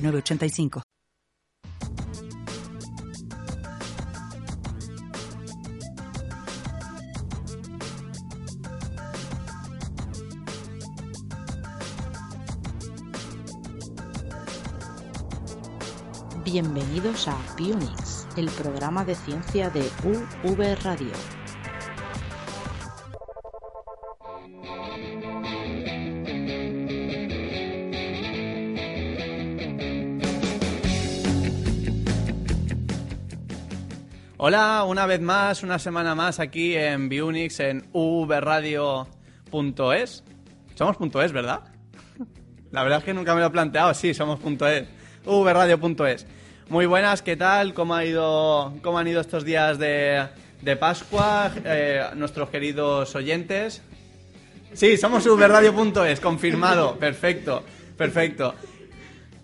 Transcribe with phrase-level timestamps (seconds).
[0.00, 0.82] 985.
[16.44, 19.82] Bienvenidos a Pionix, el programa de ciencia de
[20.44, 21.37] UV Radio.
[34.40, 39.02] Hola, una vez más, una semana más aquí en Biunix, en ubradio.es.
[40.76, 41.62] Somos .es, ¿verdad?
[42.70, 43.92] La verdad es que nunca me lo he planteado.
[43.94, 44.86] Sí, somos .es.
[45.26, 46.24] ubradio.es.
[46.68, 47.74] Muy buenas, ¿qué tal?
[47.74, 50.28] ¿Cómo, ha ido, cómo han ido estos días de,
[50.62, 51.50] de Pascua?
[51.64, 53.82] Eh, nuestros queridos oyentes.
[54.72, 56.96] Sí, somos ubradio.es, confirmado.
[56.96, 57.64] Perfecto,
[57.96, 58.54] perfecto.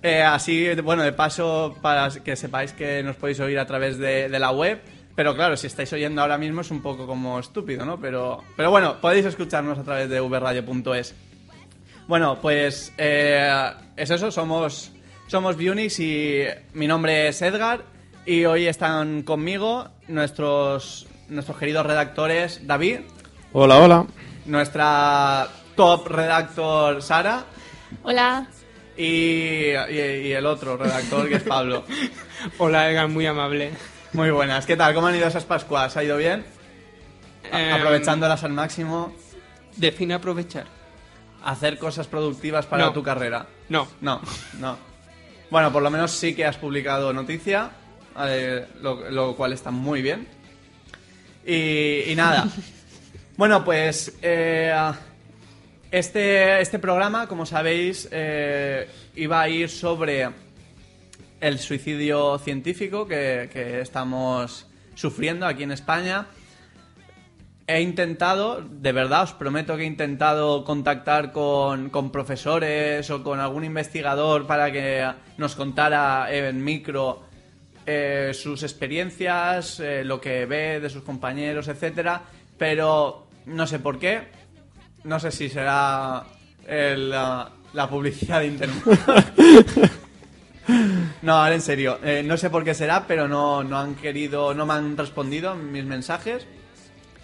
[0.04, 4.28] Eh, así, bueno, de paso, para que sepáis que nos podéis oír a través de,
[4.28, 4.82] la web.
[5.14, 7.98] Pero claro, si estáis oyendo ahora mismo es un poco como estúpido, ¿no?
[7.98, 11.14] Pero, pero bueno, podéis escucharnos a través de vradio.es.
[12.06, 14.92] Bueno, pues eh, es eso, somos,
[15.26, 16.42] somos Bunix y
[16.74, 17.80] mi nombre es Edgar
[18.26, 23.00] y hoy están conmigo nuestros, nuestros queridos redactores David.
[23.54, 24.06] Hola, hola.
[24.44, 27.46] Nuestra top redactor Sara.
[28.02, 28.46] Hola.
[28.96, 31.84] Y, el otro redactor, que es Pablo.
[32.58, 33.70] Hola, Edgar, muy amable.
[34.12, 34.66] Muy buenas.
[34.66, 34.94] ¿Qué tal?
[34.94, 35.96] ¿Cómo han ido esas Pascuas?
[35.96, 36.44] ¿Ha ido bien?
[37.50, 39.12] Em, aprovechándolas al máximo.
[39.76, 40.66] Define aprovechar.
[41.44, 43.46] Hacer cosas productivas para tu carrera.
[43.68, 43.88] No.
[44.00, 44.20] No,
[44.60, 44.78] no.
[45.50, 47.70] Bueno, por lo menos sí que has publicado noticia,
[48.26, 50.26] eh, lo, cual está muy bien.
[51.44, 52.48] Y, nada.
[53.36, 54.72] bueno, pues eh,
[55.94, 60.28] este, este programa, como sabéis, eh, iba a ir sobre
[61.40, 64.66] el suicidio científico que, estamos
[64.96, 66.26] sufriendo aquí en España.
[67.68, 73.62] He intentado, de verdad os prometo que he intentado contactar con, profesores o con algún
[73.62, 77.22] investigador para que nos contara en micro
[77.86, 82.20] eh, sus experiencias, eh, lo que ve de sus compañeros, etcétera,
[82.58, 84.42] pero no sé por qué
[85.04, 86.24] no sé si será
[86.66, 88.82] la, publicidad de internet.
[91.22, 91.98] no, ahora en serio.
[92.02, 95.54] Eh, no sé por qué será, pero no, no han querido, no me han respondido
[95.54, 96.46] mis mensajes.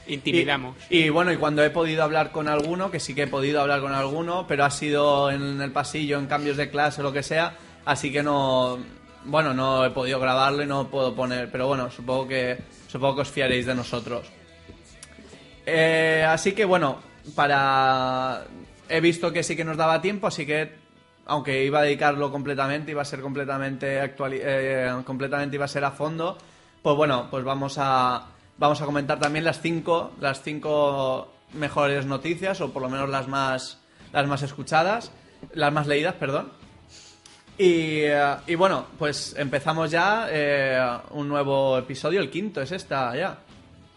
[0.06, 0.76] Intimidamos.
[0.88, 3.80] Y, bueno, y cuando he podido hablar con alguno, que sí que he podido hablar
[3.80, 7.22] con alguno, pero ha sido en el pasillo, en cambios de clase o lo que
[7.22, 7.54] sea,
[7.84, 8.78] así que no,
[9.24, 12.58] bueno, no he podido grabarlo y no puedo poner, pero bueno, supongo que,
[12.88, 14.26] supongo que os fiaréis de nosotros.
[15.64, 16.98] Eh, así que bueno,
[17.34, 18.44] para...
[18.88, 20.80] He visto que sí que nos daba tiempo, así que
[21.30, 25.84] aunque iba a dedicarlo completamente, iba a ser completamente actual, eh, completamente iba a ser
[25.84, 26.36] a fondo,
[26.82, 28.26] pues bueno, pues vamos a
[28.58, 33.28] vamos a comentar también las cinco las cinco mejores noticias o por lo menos las
[33.28, 33.78] más
[34.12, 35.12] las más escuchadas,
[35.52, 36.50] las más leídas, perdón.
[37.56, 43.14] Y, eh, y bueno, pues empezamos ya eh, un nuevo episodio, el quinto es esta
[43.14, 43.38] ya.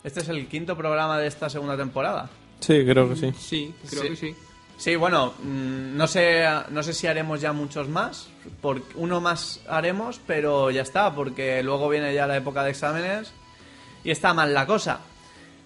[0.03, 2.29] Este es el quinto programa de esta segunda temporada.
[2.63, 3.33] Sí, creo que sí.
[3.37, 4.35] Sí, creo que sí.
[4.77, 8.29] Sí, bueno, mm, no sé, no sé si haremos ya muchos más.
[8.61, 13.33] Por, uno más haremos, pero ya está, porque luego viene ya la época de exámenes
[14.03, 15.01] y está mal la cosa.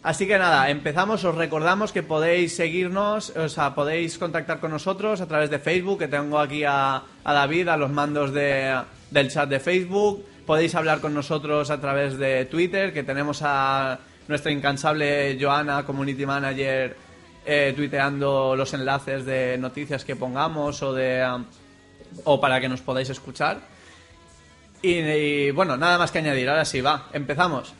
[0.01, 1.23] Así que nada, empezamos.
[1.23, 5.99] Os recordamos que podéis seguirnos, o sea, podéis contactar con nosotros a través de Facebook,
[5.99, 8.75] que tengo aquí a, a David, a los mandos de,
[9.11, 10.25] del chat de Facebook.
[10.47, 16.25] Podéis hablar con nosotros a través de Twitter, que tenemos a nuestra incansable Joana, community
[16.25, 16.95] manager,
[17.45, 21.45] eh, tuiteando los enlaces de noticias que pongamos o de um,
[22.25, 23.59] o para que nos podáis escuchar.
[24.81, 26.49] Y, bueno, nada más que añadir.
[26.49, 27.73] Ahora sí, va, empezamos.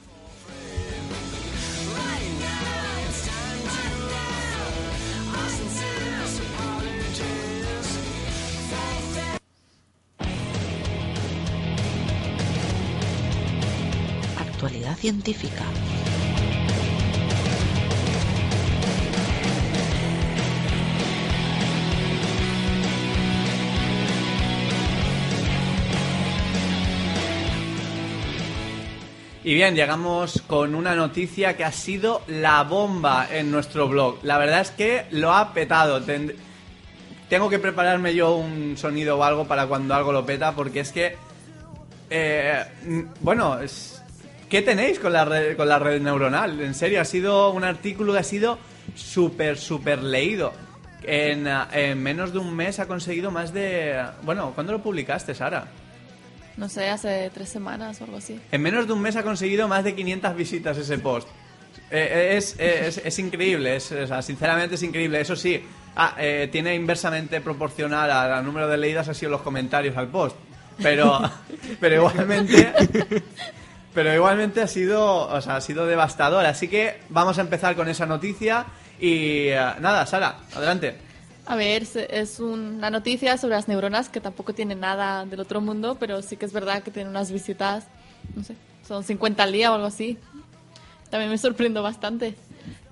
[14.40, 15.66] Actualidad científica.
[29.48, 34.18] Y bien, llegamos con una noticia que ha sido la bomba en nuestro blog.
[34.24, 36.02] La verdad es que lo ha petado.
[36.02, 36.36] Ten-
[37.30, 40.92] Tengo que prepararme yo un sonido o algo para cuando algo lo peta, porque es
[40.92, 41.16] que...
[42.10, 42.62] eh,
[43.22, 43.58] bueno,
[44.50, 46.60] ¿qué tenéis con la, red, con la red neuronal?
[46.60, 48.60] En serio, ha sido un artículo que ha sido
[48.96, 50.52] súper, súper leído.
[51.04, 53.98] En, en menos de un mes ha conseguido más de...
[54.24, 55.68] Bueno, ¿cuándo lo publicaste, Sara?
[56.58, 58.40] No sé, hace tres semanas o algo así.
[58.52, 61.28] En menos de un mes ha conseguido más de 500 visitas ese post.
[61.92, 65.22] Eh, es, es, es increíble, es, o sea, sinceramente es increíble.
[65.22, 65.64] Eso sí,
[65.96, 70.36] ah, eh, tiene inversamente proporcional al, número de leídas ha sido los comentarios al post.
[70.82, 71.22] Pero,
[71.80, 72.74] pero igualmente,
[73.94, 76.46] pero igualmente ha sido, o sea, ha sido devastador.
[76.46, 78.66] Así que vamos a empezar con esa noticia
[79.00, 81.07] y eh, nada, Sara, adelante.
[81.50, 85.96] A ver, es una noticia sobre las neuronas que tampoco tiene nada del otro mundo,
[85.98, 87.86] pero sí que es verdad que tiene unas visitas,
[88.36, 88.56] no sé,
[88.86, 90.18] son 50 al día o algo así.
[91.10, 92.36] También me sorprendo bastante.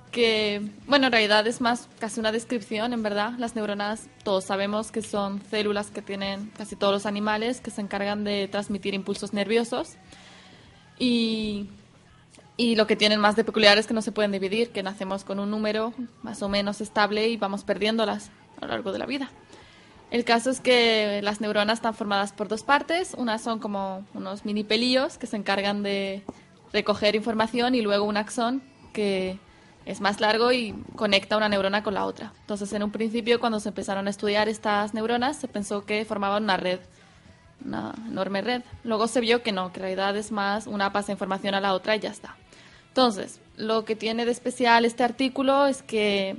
[0.09, 3.33] Que, bueno, en realidad es más casi una descripción, en verdad.
[3.39, 7.81] Las neuronas, todos sabemos que son células que tienen casi todos los animales que se
[7.81, 9.95] encargan de transmitir impulsos nerviosos.
[10.97, 11.67] Y
[12.57, 15.25] y lo que tienen más de peculiar es que no se pueden dividir, que nacemos
[15.25, 15.93] con un número
[16.23, 18.29] más o menos estable y vamos perdiéndolas
[18.59, 19.29] a lo largo de la vida.
[20.11, 23.15] El caso es que las neuronas están formadas por dos partes.
[23.17, 26.23] Unas son como unos mini pelillos que se encargan de
[26.71, 28.61] recoger información y luego un axón
[28.93, 29.39] que
[29.85, 32.33] es más largo y conecta una neurona con la otra.
[32.41, 36.43] Entonces, en un principio, cuando se empezaron a estudiar estas neuronas, se pensó que formaban
[36.43, 36.79] una red
[37.63, 38.61] una enorme red.
[38.83, 41.73] Luego se vio que no, que en realidad es más una pasa información a la
[41.73, 42.35] otra y ya está.
[42.89, 46.37] Entonces, lo que tiene de especial este artículo es que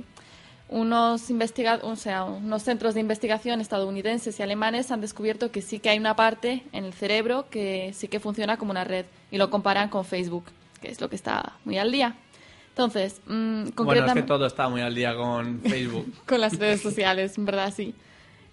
[0.69, 5.79] unos investiga o sea, unos centros de investigación estadounidenses y alemanes han descubierto que sí
[5.79, 9.37] que hay una parte en el cerebro que sí que funciona como una red y
[9.37, 10.45] lo comparan con Facebook,
[10.81, 12.15] que es lo que está muy al día.
[12.69, 16.13] Entonces, mm, Bueno, es que concretamente todo está muy al día con Facebook.
[16.27, 17.95] con las redes sociales, en verdad sí.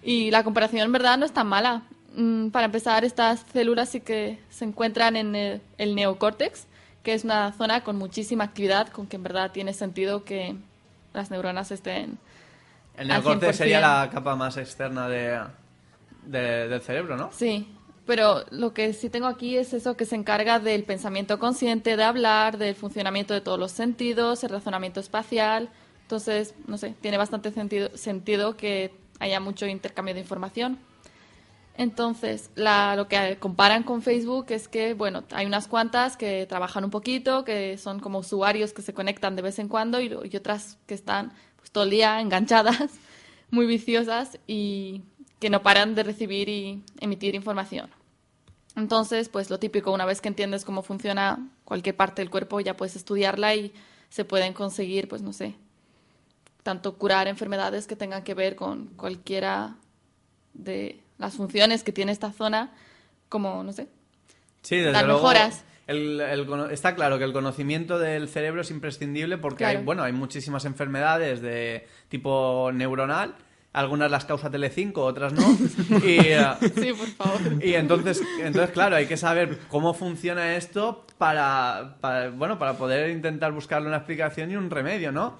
[0.01, 1.83] Y la comparación en verdad no es tan mala.
[2.15, 6.65] Mm, Para empezar, estas células sí que se encuentran en el, el neocórtex,
[7.03, 10.55] que es una zona con muchísima actividad, con que en verdad tiene sentido que
[11.15, 12.17] las neuronas estén...
[12.97, 13.53] El neocorte 100%.
[13.53, 15.39] sería la capa más externa de,
[16.25, 17.29] de- del cerebro, ¿no?
[17.33, 17.67] Sí,
[18.05, 22.03] pero lo que sí tengo aquí es eso que se encarga del pensamiento consciente, de
[22.03, 25.69] hablar, del funcionamiento de todos los sentidos, el razonamiento espacial.
[26.03, 30.77] Entonces, no sé, tiene bastante sentido, sentido que haya mucho intercambio de información.
[31.77, 36.85] Entonces, la- lo que comparan con Facebook es que, bueno, hay unas cuantas que trabajan
[36.85, 40.77] un poquito, que son como usuarios que se conectan de vez en cuando y, otras
[40.87, 42.91] que están pues, todo el día enganchadas,
[43.51, 45.03] muy viciosas y
[45.39, 47.89] que no paran de recibir y emitir información.
[48.77, 52.77] Entonces, pues lo típico, una vez que entiendes cómo funciona cualquier parte del cuerpo, ya
[52.77, 53.73] puedes estudiarla y
[54.09, 55.55] se pueden conseguir, pues no sé,
[56.63, 59.77] tanto curar enfermedades que tengan que ver con cualquiera
[60.53, 62.71] de las funciones que tiene esta zona,
[63.29, 63.87] como, no sé,
[64.61, 65.19] Sí, desde luego.
[65.21, 65.63] mejoras.
[65.87, 70.01] el- el cono- está claro que el conocimiento del cerebro es imprescindible porque hay, bueno,
[70.03, 73.35] hay muchísimas enfermedades de tipo neuronal.
[73.73, 75.41] Algunas las causa Telecinco, otras no.
[76.03, 76.39] y, eh,
[76.75, 77.63] sí, por favor.
[77.63, 83.09] y entonces, entonces, claro, hay que saber cómo funciona esto para, para, bueno, para poder
[83.09, 85.37] intentar buscarle una explicación y un remedio, ¿no?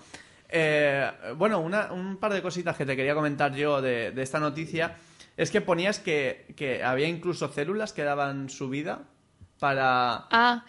[0.50, 4.40] Eh, bueno, una- un par de cositas que te quería comentar yo de, de esta
[4.40, 4.96] noticia
[5.38, 9.04] es que ponías que, que había incluso células que daban su vida
[9.60, 10.26] para...
[10.32, 10.66] Ah,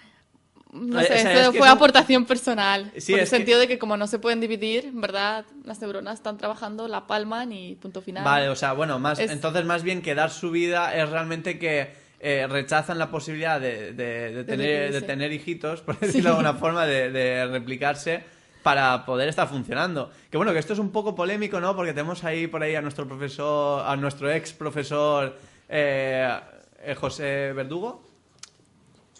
[0.73, 2.92] no Eh, sé, o sea, esto es que fue son- aportación personal.
[2.99, 5.80] Sí, por el que- sentido de que como no se pueden dividir, en verdad, las
[5.80, 8.25] neuronas están trabajando, la palman y punto final.
[8.25, 11.58] Vale, o sea, bueno, más, Es- entonces más bien que dar su vida es realmente
[11.58, 16.37] que eh, rechazan la posibilidad de, de- de tener, de tener hijitos, por decirlo de
[16.37, 18.25] alguna forma, de replicarse
[18.66, 20.11] para poder estar funcionando.
[20.28, 21.76] Que bueno, que esto es un poco polémico, ¿no?
[21.76, 25.37] Porque tenemos ahí por ahí a nuestro profesor, a nuestro ex profesor
[25.68, 26.37] eh,
[26.82, 28.02] eh, José Verdugo.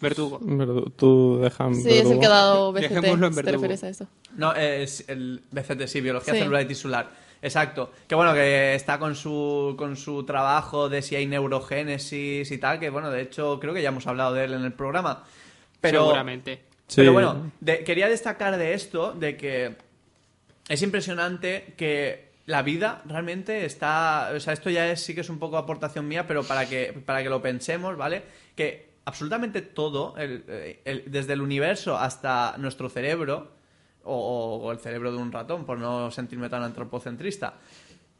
[0.01, 0.41] Verdugo.
[0.41, 3.61] Verdu- Tú dejan Sí, es el que ha dado BCT, Dejémoslo en si te verdugo.
[3.63, 4.07] refieres a eso.
[4.35, 6.39] No, es el BCT, sí, biología Sí.
[6.41, 7.09] celular y tisular.
[7.41, 7.91] Exacto.
[8.05, 12.81] Que bueno, que está con su, con su trabajo de si hay neurogénesis y tal,
[12.81, 15.23] que bueno, de hecho creo que ya hemos hablado de él en el programa.
[15.79, 16.63] Pero, Seguramente.
[16.95, 17.51] Pero bueno,
[17.83, 19.75] quería destacar de esto, de que
[20.69, 25.37] es impresionante que la vida realmente está, o sea, esto ya sí que es un
[25.37, 28.23] poco aportación mía, pero para que, para que lo pensemos, ¿vale?
[28.55, 33.51] Que absolutamente todo, el- el- desde el universo hasta nuestro cerebro,
[34.05, 37.55] o, o el cerebro de un ratón, por no sentirme tan antropocentrista,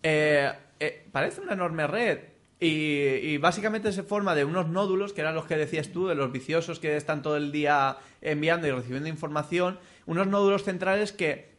[0.03, 2.19] eh, eh, parece una enorme red.
[2.59, 6.15] Y, y básicamente se forma de unos nódulos, que eran los que decías tú, de
[6.15, 11.57] los viciosos que están todo el día enviando y recibiendo información, unos nódulos centrales que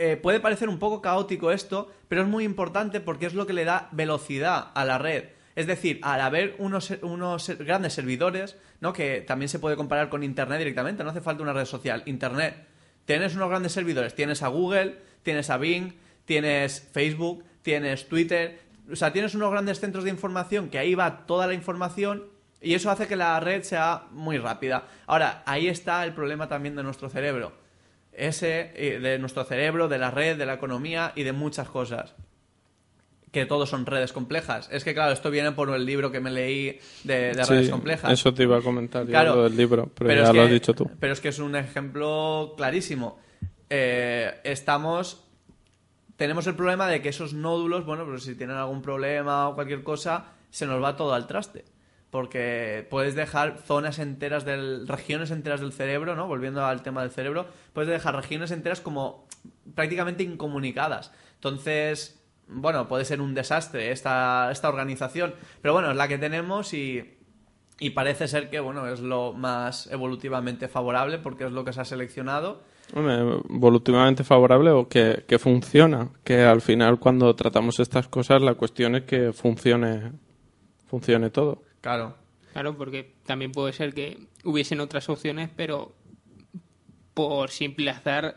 [0.00, 3.52] eh, puede parecer un poco caótico esto, pero es muy importante porque es lo que
[3.52, 5.24] le da velocidad a la red.
[5.56, 8.92] Es decir, al haber unos, unos grandes servidores, ¿no?
[8.92, 12.64] que también se puede comparar con Internet directamente, no hace falta una red social, Internet.
[13.06, 15.94] Tienes unos grandes servidores, tienes a Google, tienes a Bing,
[16.26, 21.26] tienes Facebook, tienes Twitter, o sea, tienes unos grandes centros de información que ahí va
[21.26, 22.24] toda la información
[22.60, 24.84] y eso hace que la red sea muy rápida.
[25.06, 27.52] Ahora, ahí está el problema también de nuestro cerebro.
[28.12, 32.14] Ese, eh, de nuestro cerebro, de la red, de la economía y de muchas cosas.
[33.30, 34.68] Que todos son redes complejas.
[34.72, 37.68] Es que, claro, esto viene por el libro que me leí de, de Sí, redes
[37.70, 38.10] complejas.
[38.10, 40.50] Eso te iba a comentar yo, Claro, lo del libro, pero, ya lo que- has
[40.50, 40.90] dicho tú.
[40.98, 43.20] Pero es que es un ejemplo clarísimo.
[43.70, 45.24] Eh, estamos.
[46.18, 49.84] Tenemos el problema de que esos nódulos, bueno, pues si tienen algún problema o cualquier
[49.84, 51.64] cosa, se nos va todo al traste.
[52.10, 54.88] Porque puedes dejar zonas enteras del.
[54.88, 56.26] regiones enteras del cerebro, ¿no?
[56.26, 59.28] Volviendo al tema del cerebro, puedes dejar regiones enteras como
[59.76, 61.12] prácticamente incomunicadas.
[61.34, 65.36] Entonces, bueno, puede ser un desastre esta, esta organización.
[65.62, 67.14] Pero bueno, es la que tenemos y.
[67.78, 71.80] Y parece ser que, bueno, es lo más evolutivamente favorable porque es lo que se
[71.80, 72.64] ha seleccionado.
[72.94, 76.08] Hombre, evolutivamente favorable o que, que funciona.
[76.24, 80.12] Que al final cuando tratamos estas cosas la cuestión es que funcione,
[80.86, 81.62] funcione todo.
[81.80, 82.14] Claro.
[82.52, 85.92] Claro, porque también puede ser que hubiesen otras opciones, pero
[87.14, 88.36] por simple azar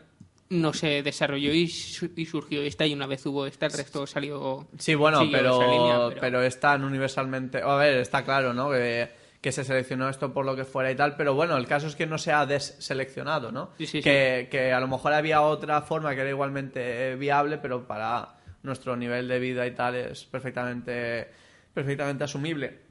[0.50, 4.68] no se desarrolló y, y surgió esta y una vez hubo esta el resto salió
[4.78, 6.42] Sí, bueno, pero, esa línea, pero...
[6.42, 7.62] están universalmente...
[7.62, 8.70] A ver, está claro, ¿no?
[8.70, 9.08] Que,
[9.42, 11.96] que se seleccionó esto por lo que fuera y tal, pero bueno, el caso es
[11.96, 13.70] que no se ha deseleccionado, ¿no?
[13.76, 17.86] Sí, sí, que, que a lo mejor había otra forma que era igualmente viable, pero
[17.86, 21.28] para nuestro nivel de vida y tal es perfectamente,
[21.74, 22.82] perfectamente asumible.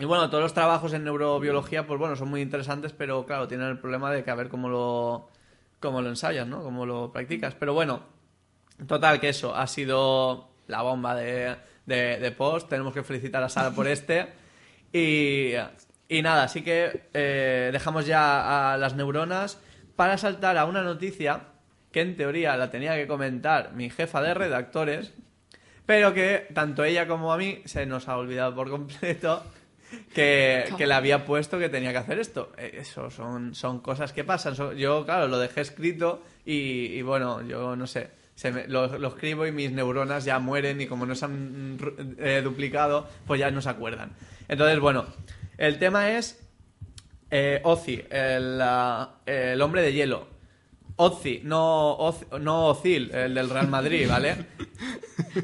[0.00, 3.68] Y bueno, todos los trabajos en neurobiología, pues bueno, son muy interesantes, pero claro, tienen
[3.68, 5.28] el problema de que a ver cómo lo,
[5.78, 6.64] cómo lo ensayas, ¿no?
[6.64, 7.54] Cómo lo practicas.
[7.54, 8.02] Pero bueno,
[8.88, 11.54] total, que eso ha sido la bomba de,
[11.86, 12.68] de, de post.
[12.68, 14.32] Tenemos que felicitar a Sara por este.
[14.98, 19.58] Y, nada, así que eh, dejamos ya a las neuronas
[19.96, 21.40] para saltar a una noticia
[21.92, 25.12] que en teoría la tenía que comentar mi jefa de redactores,
[25.84, 29.42] pero que tanto ella como a mí se nos ha olvidado por completo
[30.14, 32.52] que, que le había puesto que tenía que hacer esto.
[32.58, 34.54] Eh, Eso son, son cosas que pasan.
[34.76, 38.10] Yo, claro, lo dejé escrito y, bueno, yo no sé.
[38.34, 41.78] se me- lo, lo escribo y mis neuronas ya mueren y como no se han
[42.18, 44.10] eh, duplicado, pues ya no se acuerdan.
[44.48, 45.06] Entonces, bueno,
[45.58, 46.42] el tema es
[47.30, 48.60] eh, Ozzy, el,
[49.26, 50.28] el hombre de hielo.
[50.98, 51.98] Ozzy, no,
[52.40, 54.34] no Ozil, el del Real Madrid, ¿vale?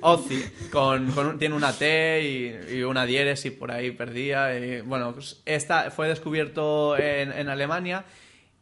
[0.01, 2.23] Ozzy, con, tiene una T
[2.71, 4.57] y, y una diéresis por ahí perdida.
[4.57, 8.05] Y, bueno, pues esta fue descubierto en, Alemania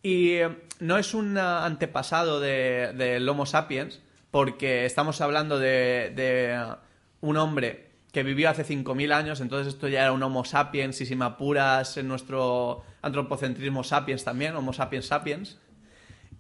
[0.03, 0.49] y eh,
[0.81, 4.01] no es un antepasado de- del Homo sapiens,
[4.33, 6.75] porque estamos hablando de, de,
[7.21, 11.07] un hombre que vivió hace 5.000 años, entonces esto ya era un Homo sapiens, y
[11.07, 15.59] si me apuras en nuestro antropocentrismo sapiens también, Homo sapiens sapiens.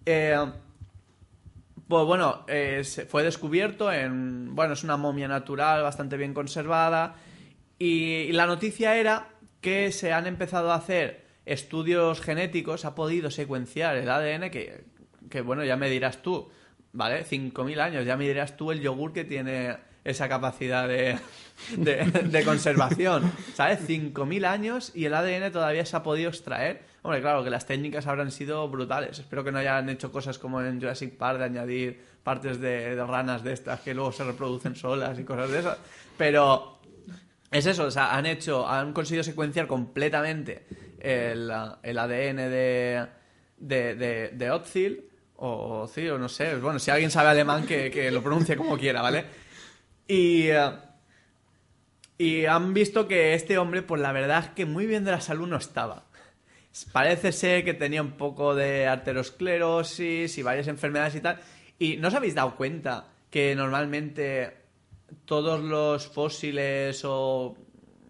[0.05, 0.37] Eh,
[1.89, 4.55] pues bueno, eh, fue descubierto en.
[4.55, 7.17] Bueno, es una momia natural bastante bien conservada.
[7.79, 9.29] Y, y la noticia era
[9.61, 14.85] que se han empezado a hacer estudios genéticos, ha podido secuenciar el ADN, que,
[15.29, 16.49] que bueno, ya me dirás tú,
[16.93, 17.25] ¿vale?
[17.25, 21.19] 5.000 años, ya me dirás tú el yogur que tiene esa capacidad de,
[21.77, 23.81] de, conservación, ¿sabes?
[23.87, 26.83] 5.000 años y el ADN todavía se ha podido extraer.
[27.03, 29.19] Hombre, claro, que las técnicas habrán sido brutales.
[29.19, 33.43] Espero que no hayan hecho cosas como en Jurassic Park de añadir partes de, ranas
[33.43, 35.79] de estas que luego se reproducen solas y cosas de esas.
[36.17, 36.79] Pero
[37.51, 40.67] es eso, o sea, han hecho, han conseguido secuenciar completamente
[40.99, 41.51] el,
[41.83, 43.07] el ADN de,
[43.59, 44.51] de, de, de
[45.43, 48.77] o Otzil, o no sé, bueno, si alguien sabe alemán que, que lo pronuncie como
[48.77, 49.25] quiera, ¿vale?
[50.11, 50.73] Y, eh,
[52.19, 55.21] y han visto que este hombre, pues la verdad es que muy bien de la
[55.21, 56.07] salud no estaba.
[56.91, 61.39] Parece ser que tenía un poco de arteriosclerosis y varias enfermedades y tal.
[61.79, 64.53] Y no os habéis dado cuenta que normalmente
[65.27, 67.57] todos los fósiles o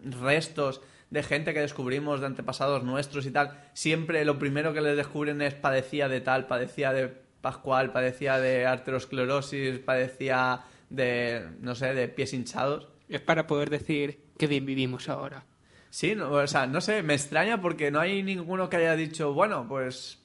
[0.03, 0.81] restos
[1.11, 5.39] de gente que descubrimos de antepasados nuestros y tal, siempre lo primero que les descubren
[5.43, 12.07] es padecía de tal, padecía de Pascual, padecía de arteriosclerosis, padecía de, no sé, de
[12.07, 12.87] pies hinchados.
[13.09, 15.45] Es para poder decir que bien vivimos ahora.
[15.89, 19.33] Sí, no, o sea, no sé, me extraña porque no hay ninguno que haya dicho,
[19.33, 20.19] bueno, pues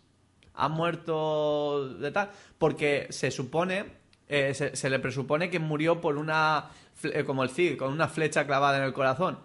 [0.54, 3.87] ha muerto de tal, porque se supone
[4.28, 6.66] eh, se, se le presupone que murió por una,
[7.02, 9.38] eh, como el Cid, con una flecha clavada en el corazón,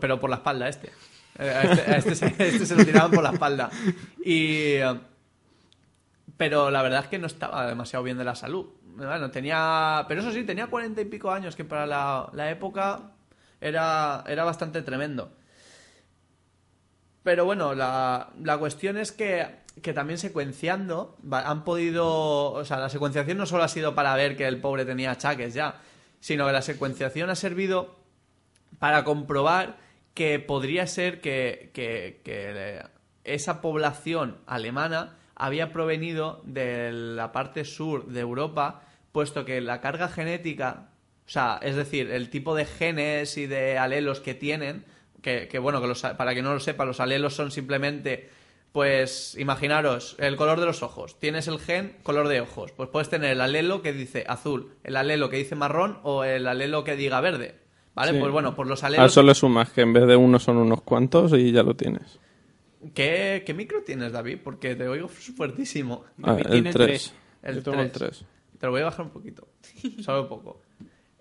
[0.00, 0.90] pero por la espalda este.
[1.38, 3.70] Eh, A este, a este se, a este se lo tiraban por la espalda.
[4.24, 4.74] Y...
[4.74, 5.00] eh,
[6.36, 8.66] pero la verdad es que no estaba demasiado bien de la salud.
[8.96, 10.04] Bueno, tenía...
[10.08, 13.12] Pero eso sí, tenía cuarenta y pico años, que para la, la época
[13.60, 15.32] era, era bastante tremendo.
[17.22, 19.46] Pero bueno, la, la cuestión es que,
[19.82, 22.52] que también secuenciando han podido...
[22.52, 25.54] O sea, la secuenciación no solo ha sido para ver que el pobre tenía achaques
[25.54, 25.80] ya,
[26.20, 27.96] sino que la secuenciación ha servido
[28.78, 29.78] para comprobar
[30.12, 32.82] que podría ser que, que- que
[33.24, 40.08] esa población alemana había provenido de la parte sur de Europa, puesto que la carga
[40.08, 40.88] genética,
[41.26, 44.84] o sea, es decir, el tipo de genes y de alelos que tienen,
[45.22, 48.28] que, que, bueno, que los- para que no lo sepa, los alelos son simplemente,
[48.72, 51.18] pues, imaginaros, el color de los ojos.
[51.20, 54.96] Tienes el gen color de ojos, pues puedes tener el alelo que dice azul, el
[54.96, 57.54] alelo que dice marrón o el alelo que diga verde.
[57.94, 58.10] ¿Vale?
[58.12, 58.18] Sí.
[58.18, 59.12] Pues bueno, por los A alelos.
[59.12, 62.18] eso le sumas que en vez de uno son unos cuantos y ya lo tienes.
[62.92, 64.38] ¿Qué, qué micro tienes, David?
[64.42, 66.04] Porque te oigo fuertísimo.
[66.22, 66.86] Ah, David el tiene 3.
[66.86, 67.14] tres.
[67.42, 68.18] El Yo tengo el tres.
[68.18, 68.26] 3.
[68.58, 69.48] Te lo voy a bajar un poquito.
[70.02, 70.62] Solo un poco.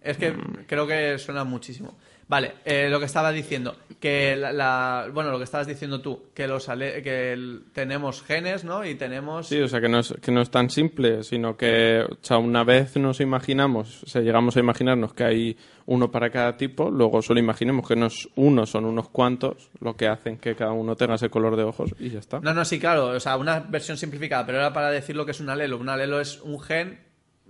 [0.04, 0.34] Es que
[0.68, 1.98] creo que suena muchísimo.
[2.26, 6.28] Vale, eh, lo que estaba diciendo, que la, la- bueno, lo que estabas diciendo tú,
[6.34, 8.86] que los ale- que el- tenemos genes, ¿no?
[8.86, 12.02] Y tenemos Sí, o sea que no, es, que no es tan simple, sino que
[12.10, 16.30] o sea, una vez nos imaginamos, o sea, llegamos a imaginarnos que hay uno para
[16.32, 20.38] cada tipo, luego solo imaginemos que no es uno, son unos cuantos, lo que hacen
[20.38, 22.40] que cada uno tenga ese color de ojos y ya está.
[22.40, 25.32] No, no, sí, claro, o sea, una versión simplificada, pero era para decir lo que
[25.32, 25.78] es un alelo.
[25.78, 27.00] Un alelo es un gen,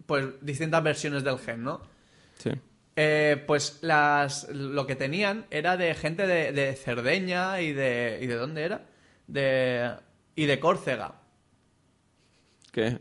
[0.08, 1.93] pues distintas versiones del gen, ¿no?
[2.44, 2.52] Sí.
[2.96, 8.20] Eh, pues las, lo que tenían era de gente de, de Cerdeña y de...
[8.22, 8.82] ¿Y de dónde era?
[9.28, 9.92] De,
[10.36, 11.16] y de Córcega.
[12.74, 13.00] Que,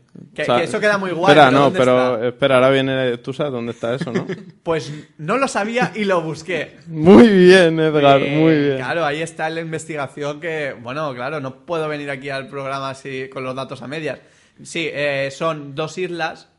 [0.61, 2.27] eso queda muy guay, Espera, pero no, ¿dónde pero está?
[2.27, 4.27] espera, ahora viene, tú sabes dónde está eso, ¿no?
[4.61, 6.77] Pues no lo sabía y lo busqué.
[6.85, 8.77] muy bien, Edgar, Eh, muy bien.
[8.77, 13.29] Claro, ahí está la investigación que, bueno, claro, no puedo venir aquí al programa así
[13.29, 14.19] con los datos a medias.
[14.61, 16.49] Sí, eh, son dos islas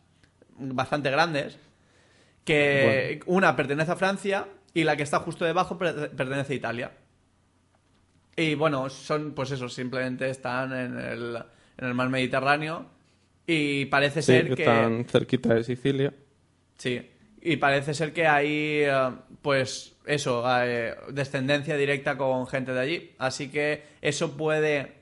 [0.59, 1.56] bastante grandes,
[2.44, 6.92] que una pertenece a Francia y la que está justo debajo per- pertenece a Italia.
[8.37, 11.37] Y bueno, son, pues eso, simplemente están en el,
[11.78, 12.87] en el mar Mediterráneo
[13.46, 14.62] y parece Sí, ser que que...
[14.62, 16.12] están cerquita de Sicilia.
[16.76, 22.80] Sí, y parece ser que hay, eh, pues eso, eh, descendencia directa con gente de
[22.80, 23.11] allí.
[23.18, 24.94] Así que eso puede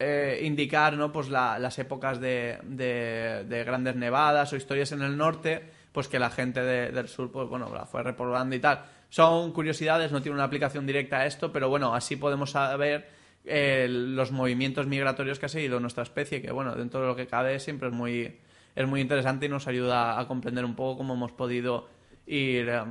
[0.00, 1.12] eh, indicar, ¿no?
[1.12, 5.62] Pues la- las épocas de, de- de grandes nevadas o historias en el norte,
[5.92, 8.82] pues que la gente de- del sur, pues bueno, la fue repoblando y tal.
[9.10, 13.08] Son curiosidades, no tiene una aplicación directa a esto, pero bueno, así podemos saber
[13.44, 17.26] eh, los movimientos migratorios que ha seguido nuestra especie, que bueno, dentro de lo que
[17.26, 18.38] cabe siempre es muy,
[18.74, 21.88] es muy interesante y nos ayuda a comprender un poco cómo hemos podido
[22.26, 22.84] ir eh,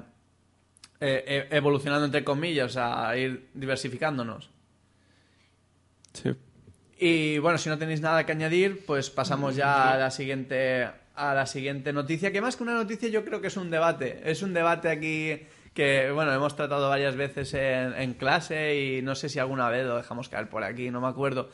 [1.00, 4.52] eh, evolucionando, entre comillas, a ir diversificándonos.
[6.14, 6.32] Sí.
[7.00, 11.34] Y bueno, si no tenéis nada que añadir, pues pasamos ya a la siguiente a
[11.34, 14.22] la siguiente noticia, que más que una noticia yo creo que es un debate.
[14.26, 15.40] Es un debate aquí
[15.74, 19.98] que, bueno, hemos tratado varias veces en, clase y no sé si alguna vez lo
[19.98, 21.50] dejamos caer por aquí, no me acuerdo.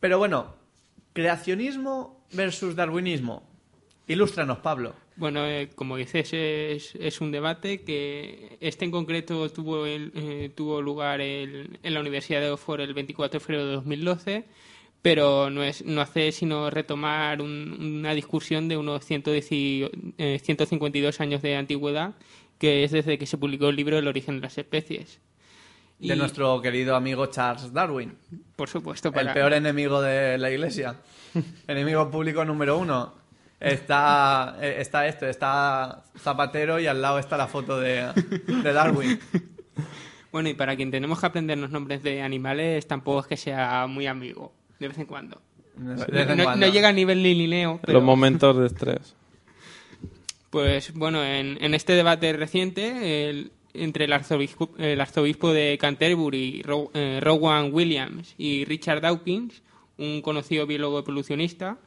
[0.00, 0.54] Pero bueno,
[1.12, 3.48] creacionismo versus darwinismo.
[4.06, 4.94] Ilústranos, Pablo.
[5.16, 10.80] Bueno, eh, como dices, es, un debate que este en concreto tuvo, el- eh, tuvo
[10.80, 14.44] lugar en la Universidad de Oxford el 24 de febrero de 2012,
[15.02, 19.46] pero no, es, no hace sino retomar un- una discusión de unos 110
[20.18, 22.14] eh, 152 años de antigüedad,
[22.58, 25.20] que es desde que se publicó el libro El origen de las especies.
[25.98, 28.14] De Y, nuestro querido amigo Charles Darwin.
[28.56, 29.34] Por supuesto, El para...
[29.34, 30.96] peor enemigo de la iglesia.
[31.68, 33.14] enemigo público número uno.
[33.58, 38.06] Está, eh, está esto, está Zapatero y al lado está la foto de,
[38.46, 39.18] de Darwin.
[40.32, 43.88] Bueno, y para quien tenemos que aprender los nombres de animales, tampoco es que sea
[43.88, 45.40] muy amigo, de vez en cuando.
[45.76, 46.66] De vez en no, cuando.
[46.66, 47.94] no llega a nivel Lilineo, pero...
[47.98, 49.14] Los momentos de estrés.
[50.50, 56.62] Pues bueno, en, en este debate reciente el- entre el arzobispo, el arzobispo de Canterbury,
[56.62, 59.62] Ro- eh, Rowan Williams, y Richard Dawkins,
[59.96, 61.78] un conocido biólogo evolucionista,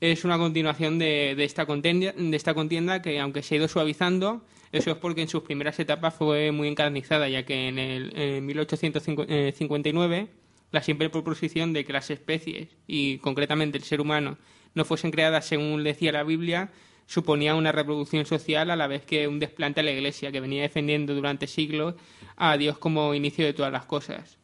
[0.00, 3.68] es una continuación de, de esta contienda, de esta contienda que, aunque se ha ido
[3.68, 8.12] suavizando, eso es porque en sus primeras etapas fue muy encarnizada, ya que en el
[8.18, 10.26] en 1859
[10.74, 14.38] la simple proposición de que las especies, y concretamente el ser humano,
[14.74, 16.72] no fuesen creadas según decía la Biblia,
[17.06, 20.62] suponía una reproducción social a la vez que un desplante a la Iglesia, que venía
[20.62, 21.94] defendiendo durante siglos
[22.34, 24.36] a Dios como inicio de todas las cosas.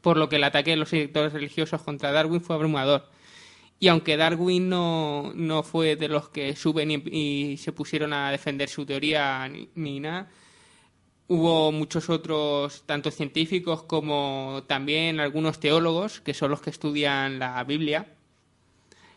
[0.00, 3.08] Por lo que el ataque de los sectores religiosos contra Darwin fue abrumador.
[3.78, 8.68] Y aunque Darwin no, no fue de los que suben y, se pusieron a defender
[8.68, 10.28] su teoría ni nada,
[11.28, 17.62] hubo muchos otros, tanto científicos como también algunos teólogos, que son los que estudian la
[17.64, 18.06] Biblia,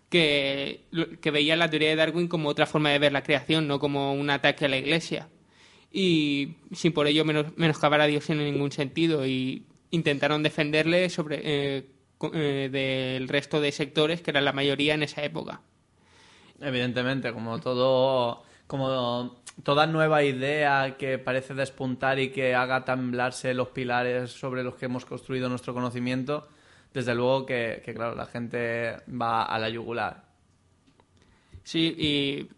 [0.10, 0.86] que,
[1.22, 4.14] que veían la teoría de Darwin como otra forma de ver la creación, no como
[4.14, 5.28] un ataque a la Iglesia.
[5.92, 9.26] Y sin por ello menos, menoscabar a Dios en ningún sentido.
[9.26, 11.86] Y intentaron defenderle sobre, eh,
[12.34, 15.62] eh, del resto de sectores, que eran la mayoría en esa época.
[16.60, 23.70] Evidentemente, como todo, como toda nueva idea que parece despuntar y que haga temblarse los
[23.70, 26.48] pilares sobre los que hemos construido nuestro conocimiento,
[26.94, 30.26] desde luego que, claro, la gente va a la yugular.
[31.64, 32.50] Sí, y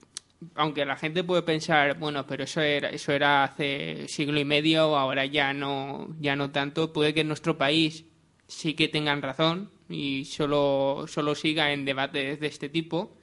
[0.55, 4.97] aunque la gente puede pensar, bueno, pero eso era, eso era hace siglo y medio,
[4.97, 8.05] ahora ya no, ya no tanto, puede que en nuestro país
[8.47, 13.16] sí que tengan razón y solo, solo siga en debates de este tipo.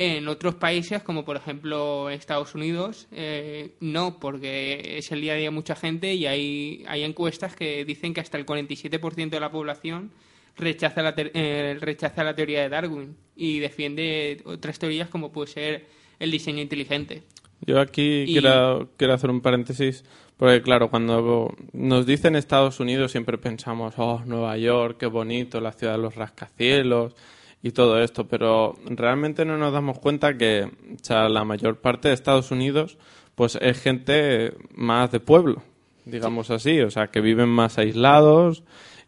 [0.00, 5.36] En otros países, como por ejemplo Estados Unidos, eh, no, porque es el día a
[5.36, 9.40] día de mucha gente y hay, hay encuestas que dicen que hasta el 47% de
[9.40, 10.12] la población
[10.56, 15.86] rechaza la, eh, rechaza la teoría de Darwin y defiende otras teorías como puede ser
[16.20, 17.22] el diseño inteligente.
[17.66, 20.04] Yo aquí Y- quiero, quiero hacer un paréntesis,
[20.36, 25.72] porque claro, cuando nos dicen Estados Unidos siempre pensamos, oh, Nueva York, qué bonito, la
[25.72, 27.14] ciudad de los rascacielos
[27.62, 32.08] y todo esto, pero realmente no nos damos cuenta que o sea, la mayor parte
[32.08, 32.98] de Estados Unidos
[33.34, 35.62] pues es gente más de pueblo,
[36.04, 38.64] digamos así, o sea, que viven más aislados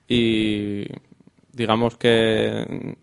[0.09, 0.85] y
[1.53, 2.97] digamos que,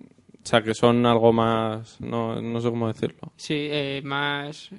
[0.44, 3.32] o sea, que son algo más, no, no sé cómo decirlo.
[3.36, 4.70] Sí, eh, más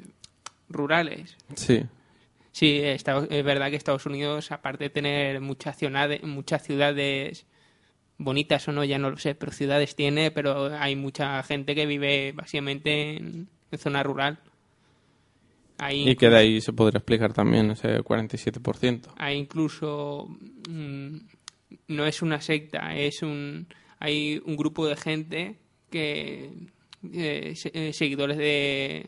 [0.69, 1.37] rurales.
[1.55, 1.83] Sí.
[2.53, 7.47] Sí, Estados- es verdad que Estados Unidos, aparte de tener muchas ciudades, muchas ciudades
[8.19, 11.87] bonitas o no, ya no lo sé, pero ciudades tiene, pero hay mucha gente que
[11.87, 14.41] vive básicamente en, en zona rural.
[15.79, 19.11] Hay Y que de ahí se podría explicar también ese 47%.
[19.17, 20.29] hay incluso
[20.69, 21.17] mm,
[21.89, 23.67] no es una secta es un
[24.01, 25.59] hay un grupo de gente
[25.91, 26.51] que
[27.13, 29.07] eh, se- eh, seguidores de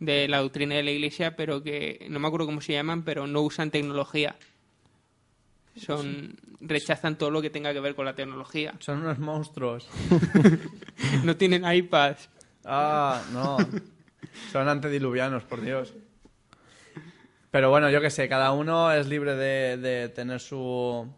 [0.00, 3.26] de la doctrina de la iglesia pero que no me acuerdo cómo se llaman pero
[3.26, 4.36] no usan tecnología
[5.80, 9.88] son rechazan todo lo que tenga que ver con la tecnología Son unos monstruos.
[11.24, 12.28] no tienen iPads
[12.64, 13.56] Ah, no.
[14.52, 15.94] Son antediluvianos, por Dios.
[17.50, 21.12] Pero bueno, yo qué sé, cada uno es libre de, de tener su...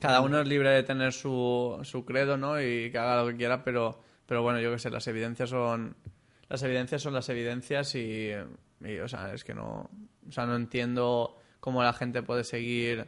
[0.00, 2.60] Cada uno es libre de tener su, su credo, ¿no?
[2.60, 5.94] Y que haga lo que quiera, pero, pero bueno, yo qué sé, las evidencias son...
[6.48, 8.30] Las evidencias son las evidencias y,
[8.80, 9.90] y, o sea, es que no...
[10.28, 13.06] O sea, no entiendo cómo la gente puede seguir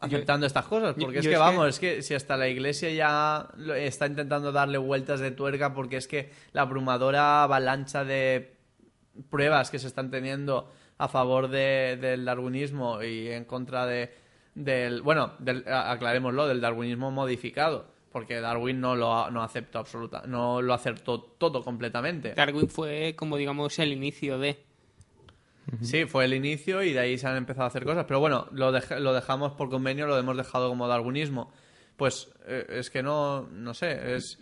[0.00, 0.96] aceptando estas cosas.
[0.96, 3.48] yo- Porque es yo que, es que- vamos, es que si hasta la iglesia ya
[3.76, 8.56] está intentando darle vueltas de tuerca porque es que la abrumadora avalancha de
[9.28, 14.14] pruebas que se están teniendo a favor de- del darwinismo y en contra de
[14.54, 20.60] del bueno del, aclarémoslo del darwinismo modificado porque Darwin no lo no aceptó absoluta no
[20.60, 24.58] lo aceptó todo completamente Darwin fue como digamos el inicio de
[25.82, 28.04] Sí, fue el inicio y de ahí se han empezado a hacer cosas.
[28.06, 31.52] Pero bueno, lo, dej- lo dejamos por convenio, lo hemos dejado como darwinismo.
[31.96, 34.38] Pues eh, es que no, no sé, es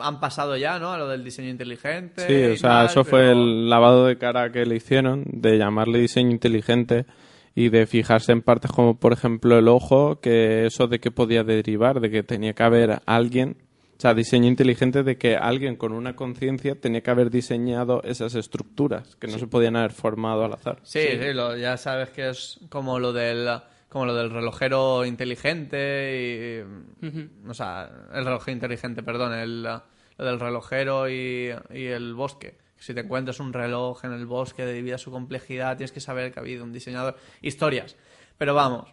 [0.00, 0.92] han pasado ya, ¿no?
[0.92, 2.26] A lo del diseño inteligente.
[2.26, 5.58] Sí, o sea, tal, eso fue pero- el lavado de cara que le hicieron, de
[5.58, 7.06] llamarle diseño inteligente
[7.54, 11.44] y de fijarse en partes como, por ejemplo, el ojo, que eso de qué podía
[11.44, 13.56] derivar, de que tenía que haber alguien,
[13.96, 18.34] o sea, diseño inteligente de que alguien con una conciencia tenía que haber diseñado esas
[18.34, 20.78] estructuras, que no se podían haber formado al azar.
[20.82, 23.48] Sí, sí, lo- ya sabes que es como lo del
[23.88, 26.64] como lo del relojero inteligente
[27.06, 32.58] y o sea, el reloj inteligente, perdón, el lo del relojero y, y el bosque.
[32.78, 36.32] Si te encuentras un reloj en el bosque debido a su complejidad, tienes que saber
[36.32, 37.16] que ha habido un diseñador.
[37.42, 37.96] Historias.
[38.38, 38.88] Pero vamos,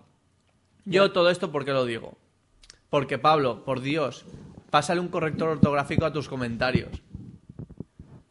[0.86, 2.18] yo todo esto, ¿por qué lo digo?
[2.90, 4.26] Porque, Pablo, por Dios,
[4.74, 6.90] pásale un corrector ortográfico a tus comentarios.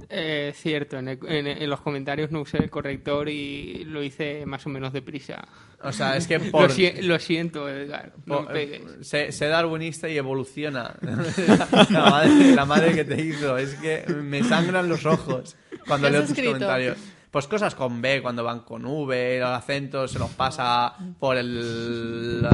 [0.08, 4.44] Eh, cierto, en, el- en- en los comentarios no usé el corrector y lo hice
[4.44, 5.46] más o menos deprisa.
[5.84, 6.62] O sea, es que por...
[6.62, 8.80] Lo, si- lo siento, Edgar, no me Po- pegues.
[8.82, 10.96] eh, sé, sé darwinista y evoluciona.
[11.90, 13.56] la, madre, la madre que te hizo.
[13.56, 15.54] Es que me sangran los ojos
[15.86, 16.52] cuando ¿Qué leo tus escrito?
[16.54, 16.98] comentarios.
[17.32, 22.46] Pues cosas con B, cuando van con V, los acentos se los pasa por el...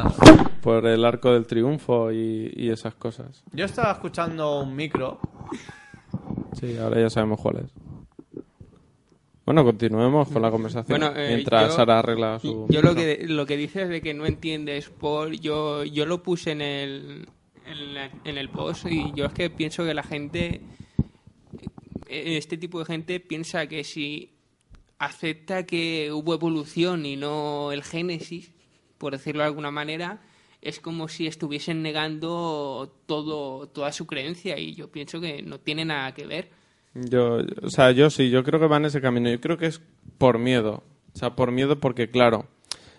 [0.63, 3.43] Por el arco del triunfo y, y esas cosas.
[3.53, 5.19] Yo estaba escuchando un micro.
[6.53, 7.73] Sí, ahora ya sabemos cuál es.
[9.45, 12.67] Bueno, continuemos con la conversación Bueno, eh, mientras yo- Sara arregla su...
[12.69, 15.33] Yo lo que, lo que dices de que no entiendes por...
[15.33, 17.29] Yo, yo lo puse en el,
[17.67, 20.61] en, la- en el post y yo es que pienso que la gente...
[22.09, 24.35] eh, Este tipo de gente piensa que si
[24.99, 28.53] acepta que hubo evolución y no el génesis,
[28.99, 30.21] por decirlo de alguna manera,
[30.61, 35.85] es como si estuviesen negando todo, toda su creencia y yo pienso que no tiene
[35.85, 36.51] nada que ver.
[36.95, 39.31] Yo, o sea, yo sí, yo creo que va en ese camino.
[39.31, 39.81] Yo creo que es
[40.19, 40.83] por miedo.
[41.15, 42.47] O sea, por miedo porque, claro,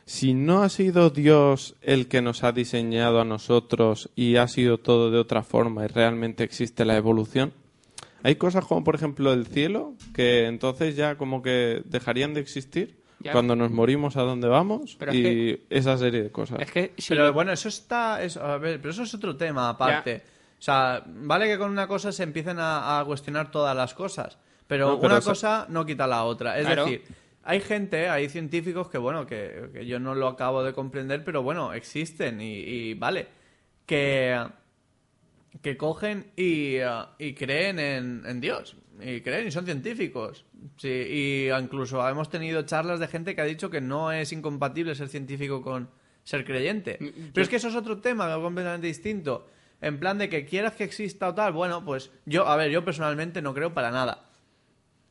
[0.05, 4.77] si no ha sido Dios el que nos ha diseñado a nosotros y ha sido
[4.77, 7.53] todo de otra forma y realmente existe la evolución,
[8.23, 12.99] hay cosas como, por ejemplo, el cielo, que entonces ya como que dejarían de existir
[13.21, 13.31] Ya.
[13.33, 16.59] cuando nos morimos a dónde vamos Pero es y que- esa serie de cosas.
[16.61, 18.23] Es que si Pero bueno, eso está.
[18.23, 20.23] eso- a ver, pero eso es otro tema aparte.
[20.57, 24.37] O sea, vale que con una cosa se empiecen a, a cuestionar todas las cosas.
[24.67, 26.59] Pero, No, pero una eso- cosa no quita la otra.
[26.59, 26.83] Es Claro.
[26.85, 27.03] decir,
[27.43, 31.41] hay gente, hay científicos que, bueno, que, que yo no lo acabo de comprender, pero
[31.41, 33.27] bueno, existen y, y vale.
[33.85, 34.37] Que,
[35.61, 38.75] que cogen y, eh, y creen en, en Dios.
[39.01, 40.45] Y creen y son científicos.
[40.77, 44.95] Sí, y incluso hemos tenido charlas de gente que ha dicho que no es incompatible
[44.95, 45.89] ser científico con
[46.23, 46.97] ser creyente.
[47.33, 49.47] Pero es que eso es otro tema completamente distinto.
[49.81, 52.83] En plan de que quieras que exista o tal, bueno, pues yo, a ver, yo
[52.83, 54.25] personalmente no creo para nada.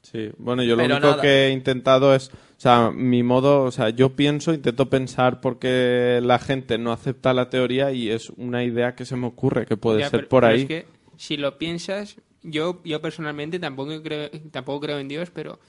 [0.03, 1.21] Sí, bueno, yo lo único nada.
[1.21, 6.19] que he intentado es, o sea, mi modo, o sea, yo pienso, intento pensar porque
[6.23, 9.77] la gente no acepta la teoría y es una idea que se me ocurre que
[9.77, 10.61] puede Ya, ser pero- por pero ahí.
[10.63, 15.61] es que si lo piensas, yo, yo personalmente tampoco creo, tampoco creo en Dios, pero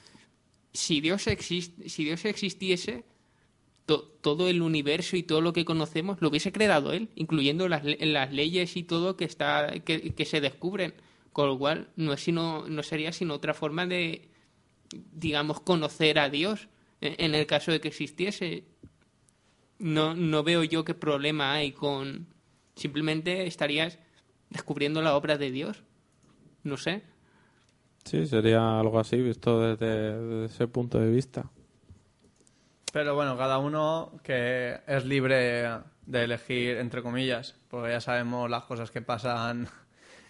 [0.72, 3.04] si Dios, existe, si Dios existiese,
[3.86, 7.82] to- todo el universo y todo lo que conocemos lo hubiese creado Él, incluyendo las,
[7.84, 10.94] las leyes y todo que, está, que, que se descubren.
[11.32, 14.28] Con lo cual, no, es sino, no sería sino otra forma de,
[15.12, 16.68] digamos, conocer a Dios.
[17.00, 18.64] En el caso de que existiese,
[19.78, 22.26] no, no veo yo qué problema hay con...
[22.76, 23.98] Simplemente estarías
[24.50, 25.82] descubriendo la obra de Dios.
[26.62, 27.02] No sé.
[28.04, 31.50] Sí, sería algo así visto desde, desde ese punto de vista.
[32.92, 38.64] Pero bueno, cada uno que es libre de elegir, entre comillas, porque ya sabemos las
[38.64, 39.68] cosas que pasan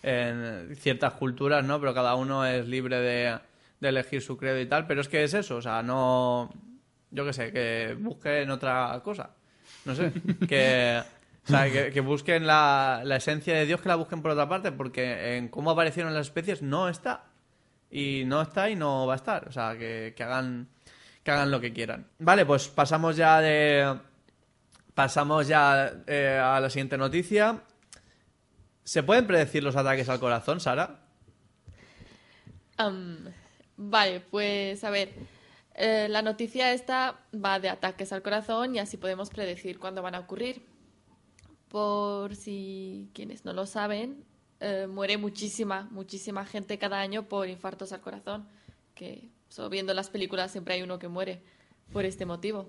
[0.02, 1.80] en ciertas culturas, ¿no?
[1.80, 3.38] Pero cada uno es libre de,
[3.80, 4.86] de elegir su credo y tal.
[4.86, 6.50] Pero es que es eso, o sea, no.
[7.10, 9.30] Yo qué sé, que busquen otra cosa.
[9.84, 10.12] No sé,
[10.48, 11.02] que.
[11.44, 14.48] O sea, que, que busquen la, la esencia de Dios, que la busquen por otra
[14.48, 17.24] parte, porque en cómo aparecieron las especies no está.
[17.90, 19.48] Y no está y no va a estar.
[19.48, 20.68] O sea, que, que hagan
[21.22, 22.06] que hagan lo que quieran.
[22.18, 23.98] Vale, pues pasamos ya de.
[24.94, 27.62] Pasamos ya eh, a la siguiente noticia.
[28.84, 31.00] ¿Se pueden predecir los ataques al corazón, Sara?
[32.76, 33.28] Am,
[33.80, 35.08] vale, pues a ver.
[35.74, 40.14] eh, la noticia esta va de ataques al corazón y así podemos predecir cuándo van
[40.14, 40.62] a ocurrir.
[41.68, 44.24] Por si quienes no lo saben,
[44.60, 48.46] eh, muere muchísima, muchísima gente cada año por infartos al corazón.
[48.94, 51.42] Que so, viendo las películas siempre hay uno que muere
[51.92, 52.68] por este motivo.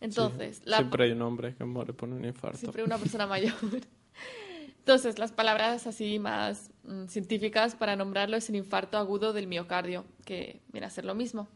[0.00, 2.58] Entonces, la, Siempre hay un hombre que muere por un infarto.
[2.58, 3.52] siempre una persona mayor.
[4.82, 10.04] Entonces, las palabras así más mm, científicas para nombrarlo es el infarto agudo del miocardio,
[10.24, 11.46] que viene a ser lo mismo.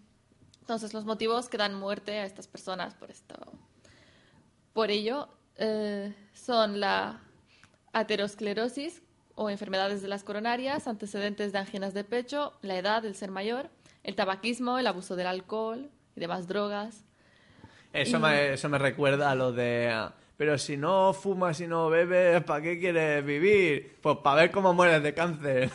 [0.61, 3.35] Entonces, los motivos que dan muerte a estas personas por esto,
[4.73, 7.21] por ello, eh, son la
[7.93, 9.03] aterosclerosis
[9.35, 13.71] o enfermedades de las coronarias, antecedentes de anginas de pecho, la edad, el ser mayor,
[14.05, 17.05] el tabaquismo, el abuso del alcohol y demás drogas.
[17.93, 20.11] Eso, Y- me, eso me recuerda a lo de.
[20.37, 23.97] Pero si no fumas y no bebes, ¿para qué quieres vivir?
[24.03, 25.71] Pues para ver cómo mueres de cáncer.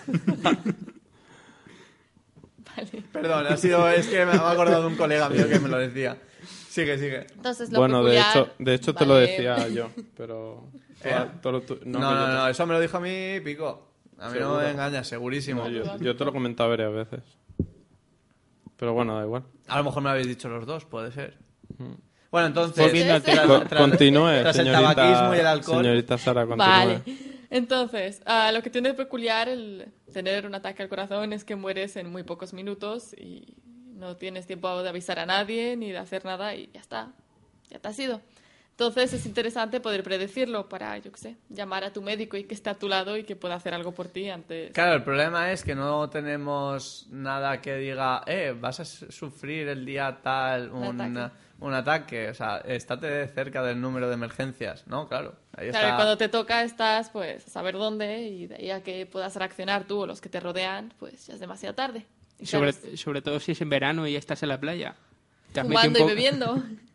[2.76, 3.04] Vale.
[3.12, 3.90] Perdón, ha sido.
[3.90, 6.18] Es que me he acordado de un colega mío que me lo decía.
[6.70, 7.28] Sigue, sigue.
[7.36, 10.68] Entonces, lo Bueno, de peculiar- hecho, de hecho te lo decía yo, pero...
[11.04, 11.16] ¿Eh?
[11.42, 13.88] todo No, no, no, eso me lo dijo a mí Pico.
[14.20, 15.64] A mí no me engaña, segurísimo.
[15.64, 17.22] no, yo, yo te lo he comentado varias veces.
[18.78, 19.44] Pero bueno, da igual.
[19.68, 21.38] A lo mejor me lo habéis dicho los dos, puede ser.
[22.32, 22.78] Bueno, entonces.
[22.84, 23.44] Volviendo al tema.
[23.44, 25.84] tras- Co- tras- continúe, tras el señorita, tabaquismo y el alcohol.
[25.84, 26.66] señorita Sara, continúe.
[26.68, 27.02] Vale.
[27.50, 31.56] Entonces, ah, lo que tiene de peculiar el tener un ataque al corazón es que
[31.58, 33.58] mueres en muy pocos minutos y
[33.96, 37.12] no tienes tiempo de avisar a nadie ni de hacer nada y ya está.
[37.70, 38.22] Ya te has ido.
[38.82, 42.56] Entonces es interesante poder predecirlo para, yo qué sé, llamar a tu médico y que
[42.56, 44.72] esté a tu lado y que pueda hacer algo por ti antes.
[44.74, 49.68] Claro, el problema es que no tenemos nada que diga, eh, vas a su- sufrir
[49.68, 51.34] el día tal un, ataque.
[51.60, 52.30] un ataque.
[52.30, 55.08] O sea, estate cerca del número de emergencias, ¿no?
[55.08, 55.36] Claro.
[55.56, 55.96] Ahí Claro, y está.
[55.98, 59.84] cuando te toca estás, pues, a saber dónde y de ahí a que puedas reaccionar
[59.84, 62.08] tú o los que te rodean, pues ya es demasiado tarde.
[62.40, 64.96] Y sobre, Claro, sobre todo si es en verano y ya estás en la playa.
[65.54, 66.64] Te has metido fumando un y bebiendo.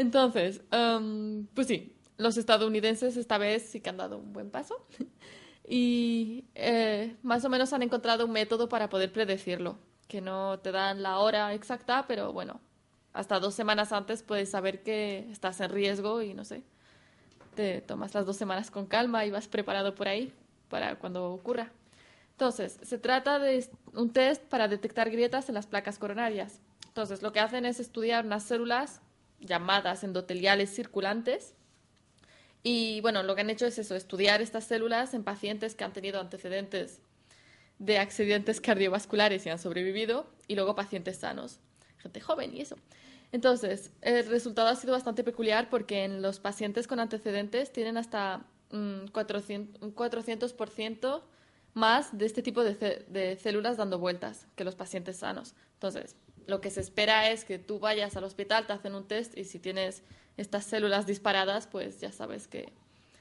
[0.00, 4.86] Entonces, em, pues sí, los estadounidenses esta vez sí que han dado un buen paso
[5.68, 9.76] y eh, más o menos han encontrado un método para poder predecirlo,
[10.08, 12.62] que no te dan la hora exacta, pero bueno,
[13.12, 16.62] hasta dos semanas antes puedes saber que estás en riesgo y no sé,
[17.54, 20.32] te tomas las dos semanas con calma y vas preparado por ahí
[20.70, 21.72] para cuando ocurra.
[22.30, 26.62] Entonces, se trata de un test para detectar grietas en las placas coronarias.
[26.86, 29.02] Entonces, lo que hacen es estudiar unas células
[29.40, 31.54] llamadas endoteliales circulantes.
[32.62, 35.92] Y bueno, lo que han hecho es eso, estudiar estas células en pacientes que han
[35.92, 37.00] tenido antecedentes
[37.78, 41.58] de accidentes cardiovasculares y han sobrevivido, y luego pacientes sanos,
[41.98, 42.76] gente joven y eso.
[43.32, 48.44] Entonces, el resultado ha sido bastante peculiar porque en los pacientes con antecedentes tienen hasta
[48.70, 51.22] mm, 400, un 400%
[51.72, 55.54] más de este tipo de, de células dando vueltas que los pacientes sanos.
[55.74, 59.36] Entonces, lo que se espera es que tú vayas al hospital, te hacen un test
[59.36, 60.02] y si tienes
[60.36, 62.72] estas células disparadas, pues ya sabes que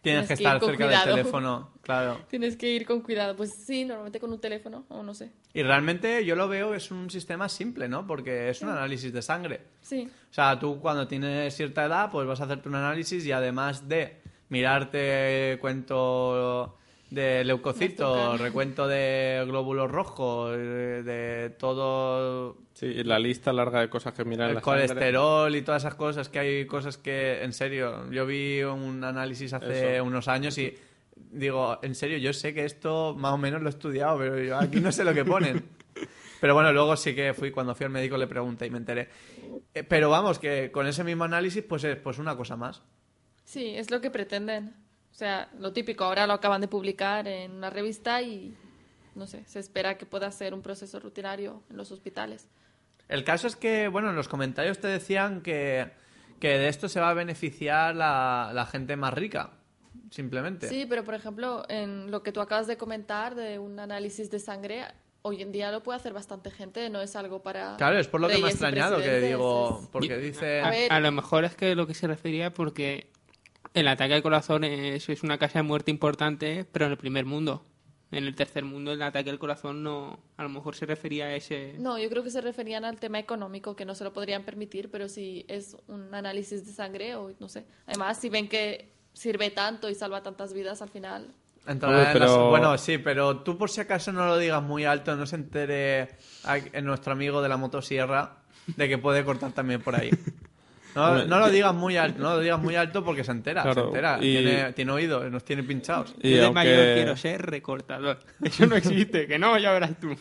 [0.01, 1.05] Tienes que ir estar cerca cuidado.
[1.07, 2.21] del teléfono, claro.
[2.29, 3.35] Tienes que ir con cuidado.
[3.35, 5.29] Pues sí, normalmente con un teléfono o no sé.
[5.53, 8.07] Y realmente yo lo veo es un sistema simple, ¿no?
[8.07, 9.59] Porque es un análisis de sangre.
[9.81, 13.33] Sí, O sea, tú cuando tienes cierta edad, pues vas a hacerte un análisis y
[13.33, 16.77] además de mirarte cuento
[17.09, 24.13] de leucocitos, recuento de glóbulos rojos, de, de todo Sí, la lista larga de cosas
[24.13, 24.87] que miran el la sangre.
[24.87, 29.51] colesterol y todas esas cosas, que hay cosas que, en serio, yo vi un análisis
[29.53, 30.03] hace Eso.
[30.05, 30.75] unos años y
[31.31, 34.57] digo, en serio, yo sé que esto más o menos lo he estudiado, pero yo
[34.57, 35.63] aquí no sé lo que ponen.
[36.39, 39.09] Pero bueno, luego sí que fui, cuando fui al médico le pregunté y me enteré.
[39.73, 42.81] Eh, Pero vamos, que con ese mismo análisis, pues es pues una cosa más.
[43.43, 44.73] sí, es lo que pretenden.
[45.11, 48.55] O sea, lo típico, ahora lo acaban de publicar en una revista y
[49.15, 52.47] no sé, se espera que pueda ser un proceso rutinario en los hospitales.
[53.07, 55.91] El caso es que, bueno, en los comentarios te decían que,
[56.39, 59.51] que de esto se va a beneficiar la, la gente más rica,
[60.11, 60.69] simplemente.
[60.69, 64.39] Sí, pero por ejemplo, en lo que tú acabas de comentar de un análisis de
[64.39, 64.85] sangre,
[65.23, 67.75] hoy en día lo puede hacer bastante gente, no es algo para.
[67.77, 70.61] Claro, es por lo que me ha extrañado, que digo, porque dice...
[70.61, 73.11] A, a lo mejor es que lo que se refería porque
[73.73, 77.25] el ataque al corazón es, es una causa de muerte importante, pero en el primer
[77.25, 77.65] mundo.
[78.11, 81.35] En el tercer mundo el ataque al corazón no, a lo mejor se refería a
[81.35, 81.75] ese...
[81.77, 84.89] No, yo creo que se referían al tema económico, que no se lo podrían permitir,
[84.89, 87.65] pero si es un análisis de sangre o no sé.
[87.85, 91.27] Además, si ven que sirve tanto y salva tantas vidas al final.
[91.67, 94.63] Entrará Hombre, en las- pero- Bueno, sí, pero tú por si acaso no lo digas
[94.63, 96.09] muy alto, no se entere
[96.45, 98.37] a- en nuestro amigo de la motosierra
[98.75, 100.09] de que puede cortar también por ahí.
[100.99, 104.17] No, lo digas muy alto, no lo digas muy alto porque se entera, se entera.
[104.19, 106.13] y- Tiene, tiene oído, nos tiene pinchados.
[106.21, 108.19] Y Yo de aunque, mayor quiero ser recortador.
[108.43, 110.15] Eso no existe, que no, ya verás tú.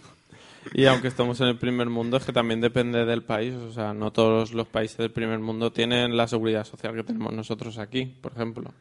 [0.75, 3.55] y aunque estamos en el primer mundo, es que también depende del país.
[3.55, 7.33] O sea, no todos los países del primer mundo tienen la seguridad social que tenemos
[7.33, 8.73] nosotros aquí, por ejemplo.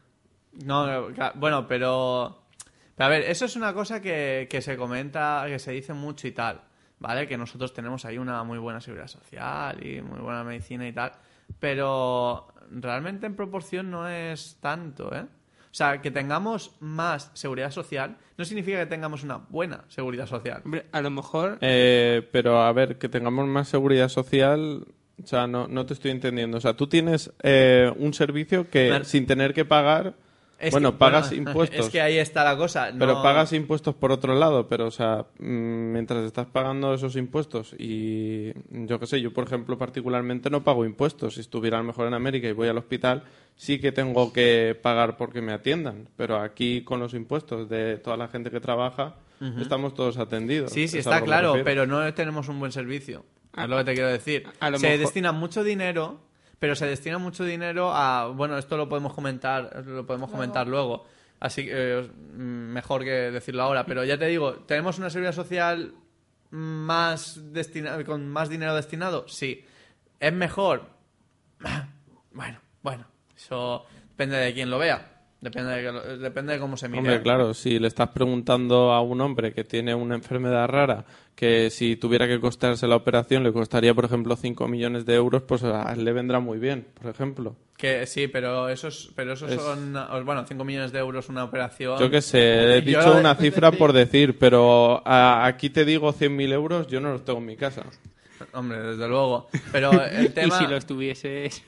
[0.66, 2.40] No, bueno, pero...
[2.96, 6.28] pero a ver, eso es una cosa que, que se comenta, que se dice mucho
[6.28, 6.62] y tal,
[7.00, 7.28] ¿vale?
[7.28, 11.12] Que nosotros tenemos ahí una muy buena seguridad social y muy buena medicina y tal,
[11.60, 15.26] pero realmente en proporción no es tanto, ¿eh?
[15.70, 20.62] O sea, que tengamos más seguridad social no significa que tengamos una buena seguridad social.
[20.64, 21.58] Hombre, a lo mejor...
[21.62, 24.86] Eh, pero a ver, que tengamos más seguridad social,
[25.22, 26.58] o sea, no, no te estoy entendiendo.
[26.58, 30.16] O sea, tú tienes eh, un servicio que sin tener que pagar,
[30.60, 31.80] Es bueno, que- pagas bueno, impuestos.
[31.86, 32.90] Es que ahí está la cosa.
[32.98, 35.46] Pero pagas impuestos por otro lado, pero o sea, mm,
[35.92, 40.84] mientras estás pagando esos impuestos y yo qué sé, yo por ejemplo particularmente no pago
[40.86, 41.36] impuestos.
[41.36, 43.24] Si estuviera a lo mejor en América y voy al hospital,
[43.56, 46.10] sí que tengo que pagar porque me atiendan.
[46.18, 49.16] Pero aquí con los impuestos de toda la gente que trabaja,
[49.62, 50.72] estamos todos atendidos.
[50.72, 53.24] Sí, sí, está claro, pero no tenemos un buen servicio.
[53.56, 54.44] Es lo que te quiero decir.
[54.60, 56.20] a lo se mejor- destina mucho dinero,
[56.60, 58.28] pero se destina mucho dinero a...
[58.28, 61.06] Bueno, esto lo podemos comentar, lo podemos comentar luego.
[61.40, 63.86] Así que eh, mejor que decirlo ahora.
[63.86, 65.94] Pero ya te digo, ¿tenemos una seguridad social
[66.50, 69.28] más destina con más dinero destinado?
[69.28, 69.64] Sí.
[70.20, 70.90] ¿Es mejor?
[72.32, 73.06] Bueno, bueno.
[73.36, 75.14] Eso depende de quién lo vea.
[75.42, 77.00] Depende de, que lo- depende de cómo se mire.
[77.00, 81.06] Hombre, claro, si le estás preguntando a un hombre que tiene una enfermedad rara,
[81.38, 85.44] que si tuviera que costarse la operación le costaría, por ejemplo, 5 millones de euros,
[85.44, 87.56] pues a él le vendrá muy bien, por ejemplo.
[87.78, 89.94] Que sí, pero esos, pero esos Es- son,
[90.26, 92.00] bueno, 5 millones de euros una operación.
[92.00, 96.12] Yo qué sé, he Yo- dicho una cifra por decir, pero a- aquí te digo
[96.12, 97.84] 100.000 euros, yo no los tengo en mi casa.
[98.54, 99.48] Hombre, desde luego.
[99.72, 100.58] Pero el Y tema...
[100.58, 101.64] si los tuvieses...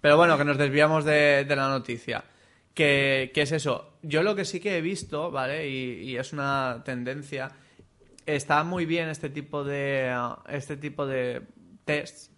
[0.00, 2.24] Pero bueno, que nos desviamos de, de la noticia.
[2.72, 3.92] Que, que es eso.
[4.02, 5.68] Yo lo que sí que he visto, ¿vale?
[5.68, 7.50] Y, y es una tendencia,
[8.26, 10.14] está muy bien este tipo de
[10.48, 11.42] este tipo de
[11.84, 12.30] tests.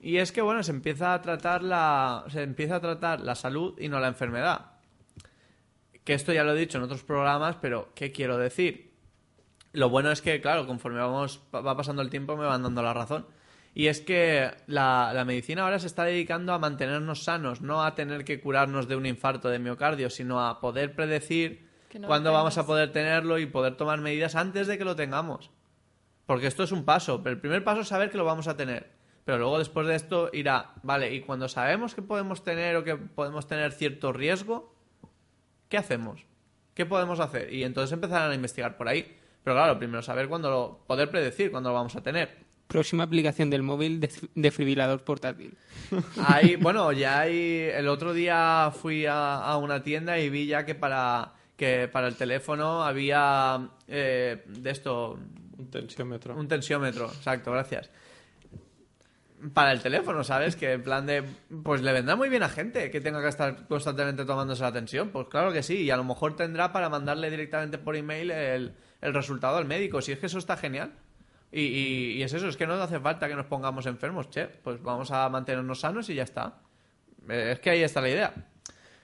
[0.00, 3.78] Y es que bueno se empieza a tratar la se empieza a tratar la salud
[3.78, 4.72] y no la enfermedad.
[6.04, 8.92] Que esto ya lo he dicho en otros programas pero qué quiero decir
[9.72, 12.94] lo bueno es que claro conforme vamos va pasando el tiempo me van dando la
[12.94, 13.26] razón.
[13.74, 17.94] Y es que la, la medicina ahora se está dedicando a mantenernos sanos no a
[17.94, 22.58] tener que curarnos de un infarto de miocardio sino a poder predecir no cuándo vamos
[22.58, 25.50] a poder tenerlo y poder tomar medidas antes de que lo tengamos.
[26.26, 27.22] Porque esto es un paso.
[27.22, 28.90] Pero el primer paso es saber que lo vamos a tener.
[29.24, 32.96] Pero luego después de esto irá, vale, y cuando sabemos que podemos tener o que
[32.96, 34.72] podemos tener cierto riesgo,
[35.68, 36.24] ¿qué hacemos?
[36.74, 37.52] ¿Qué podemos hacer?
[37.52, 39.16] Y entonces empezarán a investigar por ahí.
[39.42, 42.36] Pero claro, primero saber cuándo lo, poder predecir cuándo lo vamos a tener.
[42.68, 45.56] Próxima aplicación del móvil de desfibrilador portátil.
[46.24, 47.70] Hay, bueno, ya hay.
[47.72, 52.08] El otro día fui a, a una tienda y vi ya que para que para
[52.08, 55.18] el teléfono había eh, de esto
[55.58, 56.36] Un tensiómetro.
[56.36, 57.06] un tensiómetro.
[57.06, 57.90] Exacto, gracias.
[59.52, 60.56] Para el teléfono, ¿sabes?
[60.56, 61.22] Que en plan de.
[61.62, 65.10] Pues le vendrá muy bien a gente que tenga que estar constantemente tomándose la tensión.
[65.10, 65.82] Pues claro que sí.
[65.82, 70.00] Y a lo mejor tendrá para mandarle directamente por email el, el resultado al médico.
[70.00, 70.92] Si es que eso está genial.
[71.52, 74.46] Y, y- y es eso, es que no hace falta que nos pongamos enfermos, che.
[74.46, 76.58] Pues vamos a mantenernos sanos y ya está.
[77.28, 78.32] Eh, Es que ahí está la idea.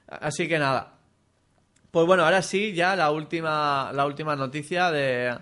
[0.09, 0.92] Así que nada.
[1.93, 5.37] Pues bueno, ahora sí, ya la última, la última noticia de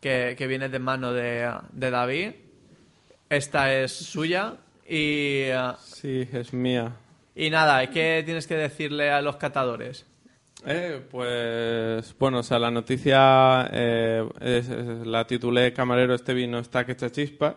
[0.00, 2.32] que, que viene de mano de, de David.
[3.30, 4.54] Esta es suya.
[4.88, 5.44] Y,
[5.80, 6.96] Sí, es mía.
[7.36, 10.04] y nada, ¿qué tienes que decirle a los catadores?
[10.66, 16.58] Eh, pues bueno, o sea, la noticia eh, es- es- la titulé Camarero, este vino
[16.58, 17.54] está que echa chispas.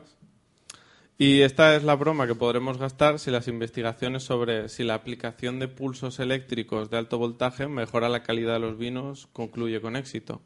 [1.24, 5.60] Y esta es la broma que podremos gastar si las investigaciones sobre si la aplicación
[5.60, 10.42] de pulsos eléctricos de alto voltaje mejora la calidad de los vinos concluye con éxito.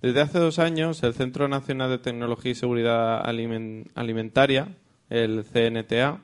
[0.00, 4.74] Desde hace dos años, el Centro Nacional de Tecnología y Seguridad Alimen- Alimentaria,
[5.08, 6.20] el CNTA,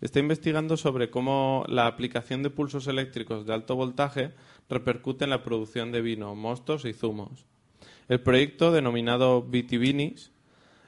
[0.00, 4.34] está investigando sobre cómo la aplicación de pulsos eléctricos de alto voltaje
[4.70, 7.44] repercute en la producción de vino, mostos y zumos.
[8.08, 10.30] El proyecto, denominado Vitivinis,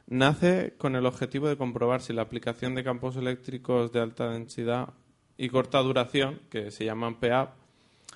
[0.09, 4.95] nace con el objetivo de comprobar si la aplicación de campos eléctricos de alta densidad
[5.37, 7.51] y corta duración, que se llaman PEAP,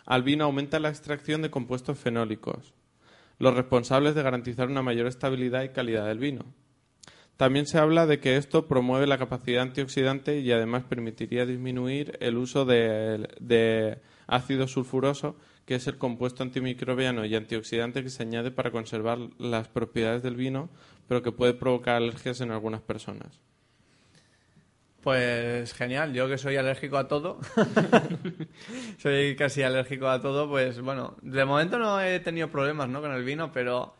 [0.07, 2.75] al vino aumenta la extracción de compuestos fenólicos,
[3.39, 6.45] los responsables de garantizar una mayor estabilidad y calidad del vino.
[7.37, 12.37] También se habla de que esto promueve la capacidad antioxidante y además permitiría disminuir el
[12.37, 18.71] uso de ácido sulfuroso, que es el compuesto antimicrobiano y antioxidante que se añade para
[18.71, 20.69] conservar las propiedades del vino,
[21.09, 23.41] pero que puede provocar alergias en algunas personas.
[25.03, 27.41] Pues genial, yo que soy alérgico a todo,
[28.99, 33.01] soy casi alérgico a todo, pues bueno, de momento no he tenido problemas ¿no?
[33.01, 33.97] con el vino, pero,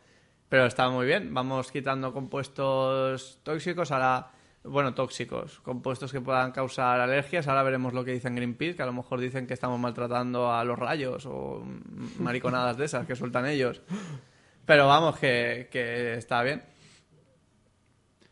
[0.47, 1.33] pero está muy bien.
[1.33, 4.31] Vamos quitando compuestos tóxicos, ahora,
[4.63, 7.49] bueno, tóxicos, compuestos que puedan causar alergias.
[7.49, 10.63] Ahora veremos lo que dicen Greenpeace, que a lo mejor dicen que estamos maltratando a
[10.63, 11.65] los rayos o
[12.19, 13.81] mariconadas de esas que sueltan ellos.
[14.65, 16.63] Pero vamos, que, que está bien.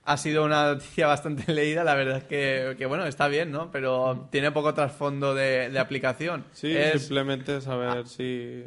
[0.04, 3.70] Ha sido una noticia bastante leída, la verdad es que, que, bueno, está bien, ¿no?
[3.72, 6.46] Pero tiene poco trasfondo de, de aplicación.
[6.54, 8.64] Sí, Es- simplemente saber si...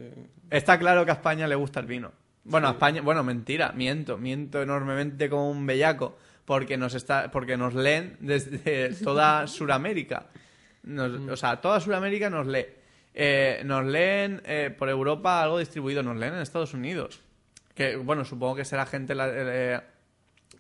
[0.51, 2.13] Está claro que a España le gusta el vino.
[2.45, 7.57] Bueno, a España, bueno, mentira, miento, miento enormemente como un bellaco, porque nos está, porque
[7.57, 10.27] nos leen desde toda Sudamérica.
[10.85, 12.67] Nos- O sea, toda Sudamérica nos lee.
[13.15, 17.21] Eh, nos leen eh, por Europa algo distribuido, nos leen en Estados Unidos.
[17.75, 19.81] Que, bueno, supongo que será gente la- eh,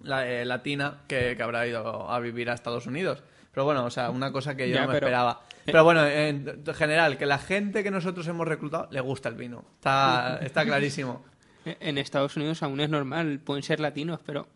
[0.04, 3.22] la- eh, latina que, que habrá ido a vivir a Estados Unidos.
[3.52, 5.40] Pero bueno, o sea, una cosa que yo Ya, no me pero- esperaba.
[5.64, 9.64] Pero bueno, en general, que la gente que nosotros hemos reclutado le gusta el vino.
[9.76, 11.24] Está, está clarísimo.
[11.64, 14.46] En Estados Unidos aún es normal, pueden ser latinos, pero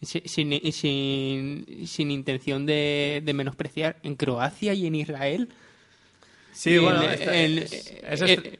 [0.00, 3.96] si- sin, sin, sin intención de, de menospreciar.
[4.04, 5.48] En Croacia y en Israel.
[6.52, 7.72] Sí, bueno, esta- es-
[8.02, 8.58] es- eh,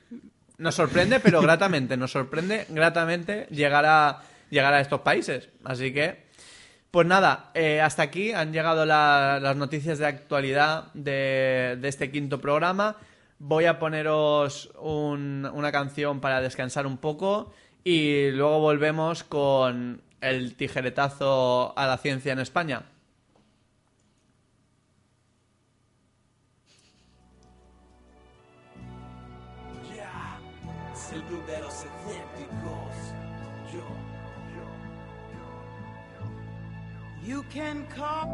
[0.59, 1.97] nos sorprende, pero gratamente.
[1.97, 5.49] Nos sorprende gratamente llegar a, llegar a estos países.
[5.65, 6.27] Así que,
[6.91, 12.11] pues nada, eh, hasta aquí han llegado la- las noticias de actualidad de, de este
[12.11, 12.97] quinto programa.
[13.39, 17.53] Voy a poneros un- una canción para descansar un poco
[17.85, 22.83] y luego volvemos con el tijeretazo a la ciencia en España.
[37.27, 38.29] You can call.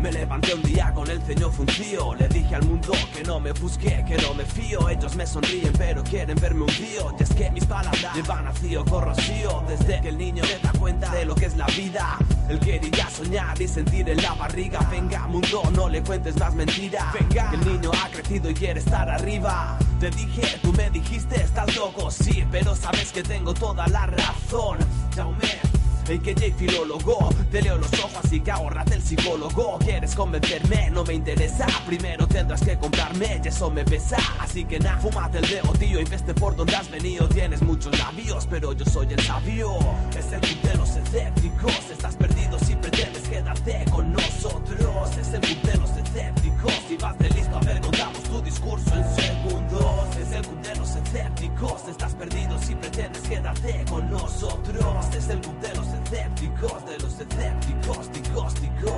[0.00, 3.52] Me levanté un día con el ceño fruncido Le dije al mundo que no me
[3.52, 4.88] busque, que no me fío.
[4.88, 9.64] Ellos me sonríen pero quieren verme hundido Y es que mis palabras llevan vacío corrosivo
[9.68, 12.16] Desde que el niño se da cuenta de lo que es la vida.
[12.48, 14.78] Él quería soñar y sentir en la barriga.
[14.90, 17.12] Venga mundo, no le cuentes más mentiras.
[17.12, 19.78] Venga, el niño ha crecido y quiere estar arriba.
[19.98, 24.78] Te dije, tú me dijiste, estás loco, sí Pero sabes que tengo toda la razón.
[25.14, 29.78] Jaume el que J filólogo, te leo los ojos así que ahorrate el psicólogo.
[29.78, 30.90] ¿Quieres convencerme?
[30.90, 31.66] No me interesa.
[31.86, 34.16] Primero tendrás que comprarme y eso me pesa.
[34.38, 37.28] Así que nada, fúmate el dedo, tío, y veste por donde has venido.
[37.28, 39.78] Tienes muchos labios, pero yo soy el sabio.
[40.16, 41.90] Es el de los escépticos.
[41.90, 45.16] Estás perdido si pretendes quedarte con nosotros.
[45.20, 46.72] Es el de los escépticos.
[46.88, 50.16] Si vas de listo, a ver, contamos tu discurso en segundos.
[50.16, 51.88] Es el de los escépticos.
[51.88, 55.06] Estás perdido si pretendes quedarte con nosotros.
[55.16, 55.79] Es el de los
[56.12, 58.92] escépticos, de los escépticos, ticos, ticos.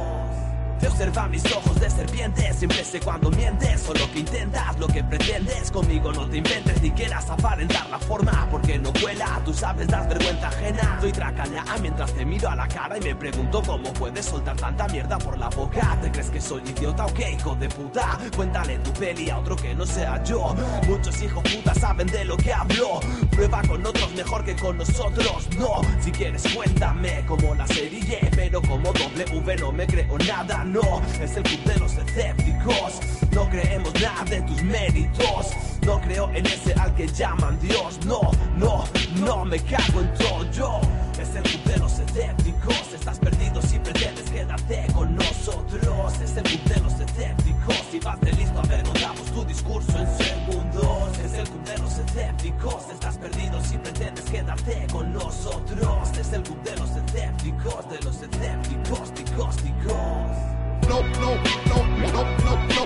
[0.80, 5.02] Te observa mis ojos serpiente, siempre sé cuando mientes o lo que intentas, lo que
[5.04, 5.70] pretendes.
[5.70, 10.08] Conmigo no te inventes ni quieras aparentar la forma, porque no cuela, tú sabes, das
[10.08, 10.98] vergüenza ajena.
[11.00, 14.88] Doy tracana mientras te miro a la cara y me pregunto cómo puedes soltar tanta
[14.88, 15.98] mierda por la boca.
[16.00, 18.18] ¿Te crees que soy idiota o qué, hijo de puta?
[18.36, 20.54] Cuéntale tu peli a otro que no sea yo.
[20.88, 23.00] Muchos hijos putas saben de lo que hablo.
[23.30, 25.80] Prueba con otros mejor que con nosotros, no.
[26.00, 31.02] Si quieres, cuéntame como la serie, pero como W no me creo nada, no.
[31.20, 33.00] Es el de los escépticos.
[33.32, 35.50] No creemos nada de tus méritos.
[35.84, 37.98] No creo en ese al que llaman Dios.
[38.06, 38.20] No,
[38.56, 38.84] no,
[39.16, 40.80] no me cago en todo yo.
[41.20, 42.92] Es el club de los escépticos.
[42.94, 46.20] Estás perdido si pretendes quedarte con nosotros.
[46.22, 47.76] Es el club de los escépticos.
[47.90, 51.18] Si vas de listo, a ver, contamos tu discurso en segundos.
[51.18, 52.90] Es el club de los escépticos.
[52.92, 56.18] Estás perdido si pretendes quedarte con nosotros.
[56.18, 60.51] Es el club de los escépticos, de los escépticos, ticos, ticos.
[60.88, 61.34] No, no,
[61.66, 61.78] no,
[62.12, 62.82] no, no, no.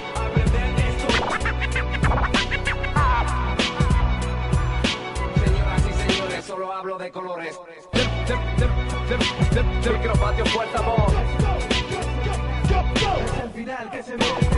[5.44, 7.58] Señoras y señores, solo hablo de colores.
[10.06, 11.12] Micropatio fuerza voz.
[12.94, 14.56] Es el final que se merece.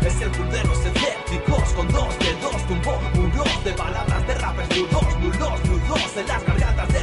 [0.00, 5.64] Es el club escépticos con dos dedos tumbó muros de palabras de rappers nudos, nulos,
[5.66, 6.95] nudos en las gargantas de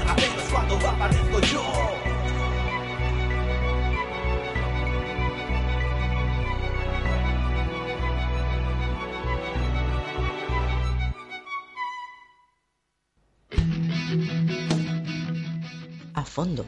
[0.80, 1.62] cuando aparezco yo.
[16.16, 16.66] A fondo.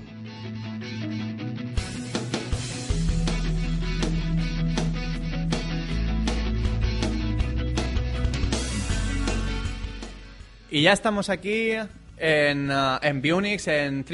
[10.69, 11.71] Y ya estamos aquí
[12.17, 14.05] en, uh, en Bunix, en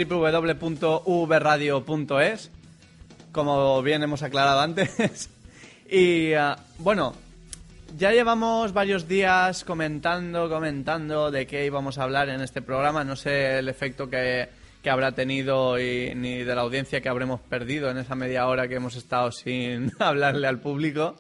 [3.32, 5.30] como bien hemos aclarado antes.
[5.90, 7.14] y uh, bueno,
[7.98, 13.04] ya llevamos varios días comentando, comentando de qué íbamos a hablar en este programa.
[13.04, 14.50] No sé el efecto que,
[14.82, 18.68] que habrá tenido y, ni de la audiencia que habremos perdido en esa media hora
[18.68, 21.16] que hemos estado sin hablarle al público.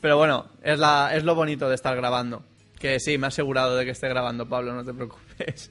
[0.00, 2.42] Pero bueno, es, la, es lo bonito de estar grabando.
[2.78, 5.70] Que sí, me ha asegurado de que esté grabando, Pablo, no te preocupes.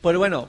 [0.00, 0.48] Pues bueno,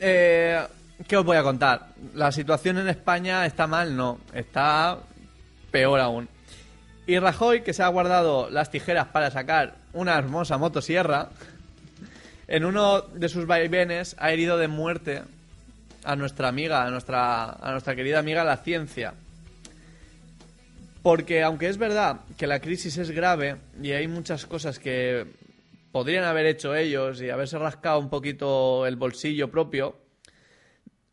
[0.00, 0.60] eh,
[1.06, 1.88] ¿qué os voy a contar?
[2.14, 4.98] La situación en España está mal, no, está
[5.70, 6.28] peor aún.
[7.06, 11.30] Y Rajoy, que se ha guardado las tijeras para sacar una hermosa motosierra,
[12.48, 15.22] en uno de sus vaivenes ha herido de muerte
[16.02, 19.14] a nuestra amiga, a nuestra, a nuestra querida amiga la ciencia.
[21.02, 25.26] Porque aunque es verdad que la crisis es grave y hay muchas cosas que
[25.92, 29.96] podrían haber hecho ellos y haberse rascado un poquito el bolsillo propio,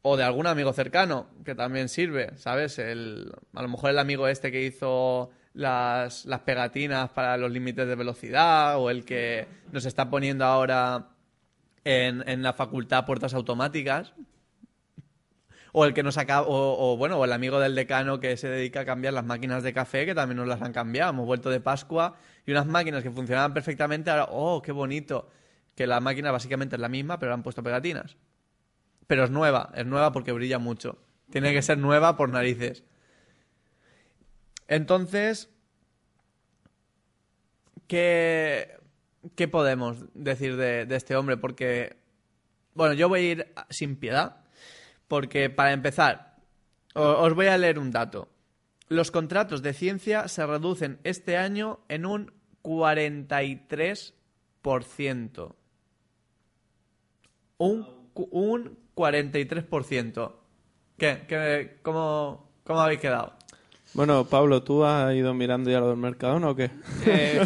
[0.01, 2.77] o de algún amigo cercano, que también sirve, ¿sabes?
[2.77, 7.87] El, a lo mejor el amigo este que hizo las, las pegatinas para los límites
[7.87, 11.09] de velocidad, o el que nos está poniendo ahora
[11.83, 14.13] en, en la facultad puertas automáticas,
[15.77, 18.79] o el que nos acaba, o, bueno, o el amigo del decano que se dedica
[18.79, 21.09] a cambiar las máquinas de café, que también nos las han cambiado.
[21.09, 22.15] Hemos vuelto de Pascua
[22.45, 25.27] y unas máquinas que funcionaban perfectamente, ahora, oh, qué bonito.
[25.75, 28.15] Que la máquina básicamente es la misma, pero le han puesto pegatinas.
[29.05, 30.97] Pero es nueva, es nueva porque brilla mucho.
[31.29, 32.85] Tiene que ser nueva por narices.
[34.69, 35.49] Entonces,
[37.87, 38.77] ¿qué,
[39.35, 41.35] qué podemos decir de, de este hombre?
[41.35, 41.97] Porque,
[42.75, 44.44] bueno, yo voy a ir sin piedad.
[45.07, 46.35] Porque, para empezar,
[46.93, 48.29] os voy a leer un dato.
[48.87, 52.31] Los contratos de ciencia se reducen este año en un
[52.63, 55.55] 43%.
[57.57, 60.31] Un, un 43%.
[60.97, 61.25] ¿Qué?
[61.27, 63.33] ¿Qué cómo, ¿Cómo habéis quedado?
[63.93, 66.71] Bueno, Pablo, ¿tú has ido mirando ya lo del Mercadona o qué?
[67.05, 67.45] Eh,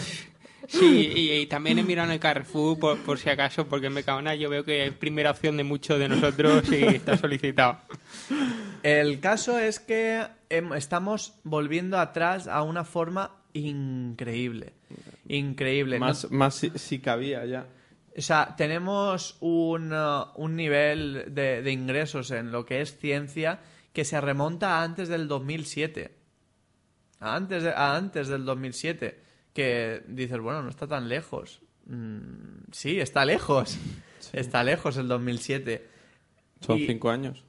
[0.69, 3.93] sí, y, y también he mirado en el Carrefour por, por si acaso, porque en
[3.93, 7.79] Mercadona yo veo que es primera opción de muchos de nosotros y está solicitado.
[8.83, 14.73] El caso es que em, estamos volviendo atrás a una forma increíble.
[15.27, 15.99] Increíble.
[15.99, 16.05] ¿no?
[16.07, 17.67] Más, más si, si cabía ya.
[18.17, 23.59] O sea, tenemos un, uh, un nivel de, de ingresos en lo que es ciencia
[23.93, 26.11] que se remonta a antes del 2007.
[27.21, 29.19] A antes, de- a antes del 2007.
[29.53, 31.61] Que dices, bueno, no está tan lejos.
[31.85, 33.77] Mm, sí, está lejos.
[34.33, 35.87] Está lejos el 2007.
[36.59, 37.45] Son Y- cinco años.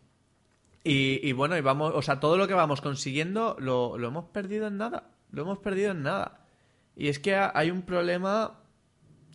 [0.82, 4.24] Y, y bueno, y vamos, o sea, todo lo que vamos consiguiendo lo, lo hemos
[4.26, 5.10] perdido en nada.
[5.30, 6.46] Lo hemos perdido en nada.
[6.96, 8.60] Y es que ha- hay un problema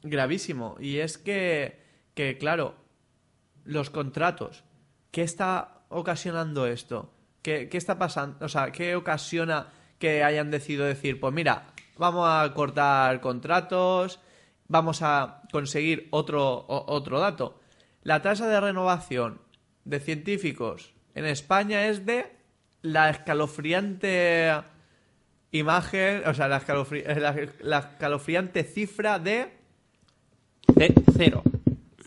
[0.02, 0.76] gravísimo.
[0.80, 1.80] Y es que,
[2.16, 2.76] que, claro,
[3.64, 4.64] los contratos.
[5.12, 7.14] ¿Qué está ocasionando esto?
[7.42, 8.44] ¿Qué, qué está pasando?
[8.44, 9.68] O sea, ¿qué ocasiona
[10.00, 11.68] que hayan decidido decir, pues mira,
[11.98, 14.20] vamos a cortar contratos,
[14.68, 17.60] vamos a conseguir otro, o- otro dato?
[18.04, 19.42] La tasa de renovación
[19.84, 22.36] de científicos en España es de
[22.82, 24.52] la escalofriante
[25.52, 29.54] imagen, o sea, la, escalofri- eh, la- la escalofriante cifra de
[30.68, 31.42] De cero.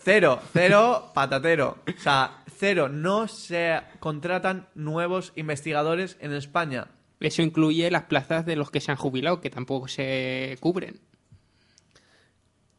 [0.02, 1.78] Cero, cero, patatero.
[1.96, 2.88] O sea, cero.
[2.88, 6.88] No se contratan nuevos investigadores en España.
[7.20, 11.00] Eso incluye las plazas de los que se han jubilado, que tampoco se cubren.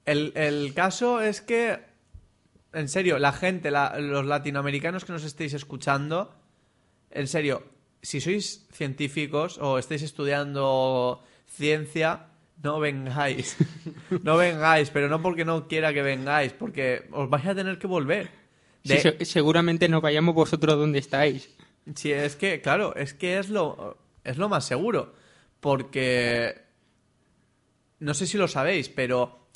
[0.05, 1.79] El, el caso es que,
[2.73, 6.33] en serio, la gente, la- los latinoamericanos que nos estéis escuchando,
[7.11, 7.63] en serio,
[8.01, 12.27] si sois científicos o estáis estudiando ciencia,
[12.63, 13.57] no vengáis.
[14.23, 17.85] No vengáis, pero no porque no quiera que vengáis, porque os vais a tener que
[17.87, 18.29] volver.
[18.83, 21.49] De- seguramente no vayamos vosotros donde estáis.
[21.95, 25.13] Sí, es que, claro, es que es lo, es lo más seguro.
[25.59, 26.67] Porque.
[27.99, 29.49] No sé si lo sabéis, pero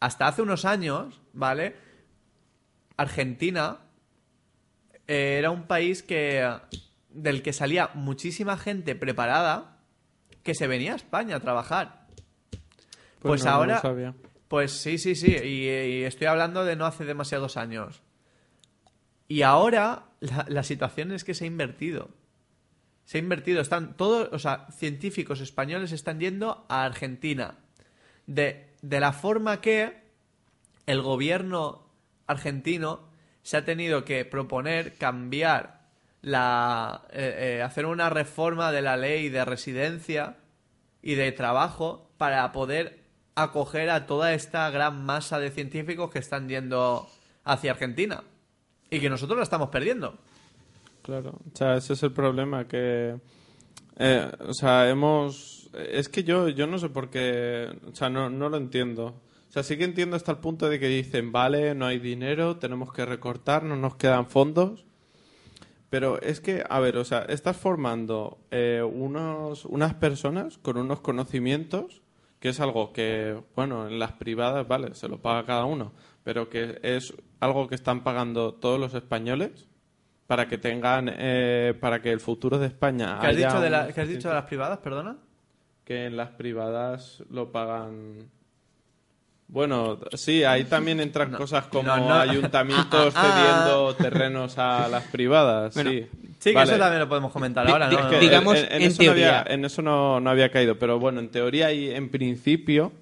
[0.00, 1.76] hasta hace unos años, ¿vale?
[2.96, 3.78] Argentina
[5.06, 6.48] eh, era un país que.
[7.08, 9.78] del que salía muchísima gente preparada
[10.42, 12.06] que se venía a España a trabajar.
[13.20, 13.80] Pues, no, no lo ahora.
[13.80, 14.14] sabía.
[14.48, 15.32] Pues sí, sí, sí.
[15.32, 18.02] Y, y estoy hablando de no hace demasiados años.
[19.26, 22.08] Y ahora la, la situación es que se ha invertido.
[23.08, 23.62] Se ha invertido.
[23.62, 27.54] Están todos, o sea, científicos españoles están yendo a Argentina.
[28.26, 30.02] De, de la forma que
[30.84, 31.88] el gobierno
[32.26, 33.08] argentino
[33.42, 35.86] se ha tenido que proponer cambiar
[36.20, 37.06] la.
[37.10, 40.36] eh, eh, hacer una reforma de la ley de residencia
[41.00, 43.04] y de trabajo para poder
[43.36, 47.08] acoger a toda esta gran masa de científicos que están yendo
[47.42, 48.22] hacia Argentina
[48.90, 50.18] y que nosotros la estamos perdiendo.
[51.08, 53.18] Claro, o sea, ese es el problema que...
[53.96, 55.70] eh, o sea, hemos...
[55.72, 57.66] Es que yo, yo no sé por qué...
[57.90, 59.06] O sea, no, no lo entiendo.
[59.48, 62.58] O sea, sí que entiendo hasta el punto de que dicen, vale, no hay dinero,
[62.58, 64.84] tenemos que recortar, no nos quedan fondos.
[65.88, 71.00] Pero es que, a ver, o sea, estás formando eh, unos, unas personas con unos
[71.00, 72.02] conocimientos,
[72.38, 76.50] que es algo que, bueno, en las privadas, vale, se lo paga cada uno, pero
[76.50, 79.67] que es algo que están pagando todos los españoles
[80.28, 83.70] para que tengan, eh, para que el futuro de España ¿Qué has, haya dicho de,
[83.70, 85.16] la- qué has dicho de las privadas, perdona?
[85.84, 88.28] que en las privadas lo pagan.
[89.48, 92.14] Bueno, sí, ahí también entran cosas como no, no.
[92.14, 95.72] ayuntamientos Ah, ah, cediendo terrenos a las privadas.
[95.72, 96.06] Bueno, sí,
[96.38, 96.72] Sí, que Vale.
[96.72, 98.10] eso también lo podemos comentar ahora, ¿no?
[98.20, 99.54] digamos- en, en en eso no había, teoría.
[99.54, 102.92] en eso no, no había caído, pero bueno, en teoría y en principio,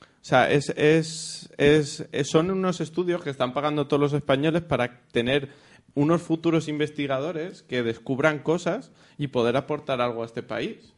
[0.00, 5.00] o sea, es, es, es- son unos estudios que están pagando todos los españoles para
[5.12, 5.50] tener
[5.94, 10.94] unos futuros investigadores que descubran cosas y poder aportar algo a este país.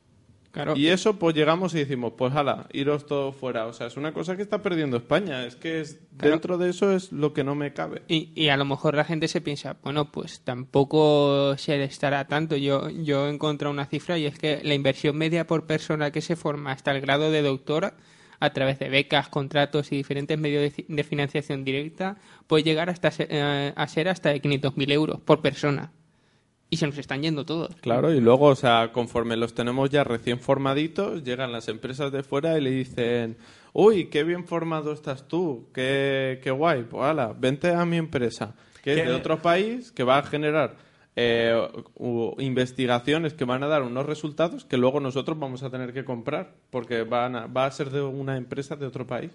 [0.53, 0.77] Claro.
[0.77, 3.65] Y eso, pues llegamos y decimos, pues hala, iros todo fuera.
[3.67, 5.47] O sea, es una cosa que está perdiendo España.
[5.47, 6.33] Es que es, Claro.
[6.33, 8.03] dentro de eso es lo que no me cabe.
[8.07, 12.57] Y, y a lo mejor la gente se piensa, bueno, pues tampoco se estará tanto.
[12.57, 16.21] Yo, yo he encontrado una cifra y es que la inversión media por persona que
[16.21, 17.95] se forma hasta el grado de doctora,
[18.45, 22.17] a través de becas, contratos y diferentes medios de, ci- de financiación directa,
[22.47, 25.93] puede llegar hasta se- eh, a ser hasta de 500.000 euros por persona.
[26.69, 27.75] Y se nos están yendo todos.
[27.83, 32.23] Claro, y luego, o sea, conforme los tenemos ya recién formaditos, llegan las empresas de
[32.23, 33.37] fuera y le dicen,
[33.75, 38.55] uy, qué bien formado estás tú, qué, qué guay, pues hala, vente a mi empresa,
[38.83, 40.77] que es de otro país, que va a generar
[41.17, 41.55] eh,
[42.39, 46.55] investigaciones que van a dar unos resultados que luego nosotros vamos a tener que comprar,
[46.71, 49.31] porque van a- va a ser de una empresa de otro país.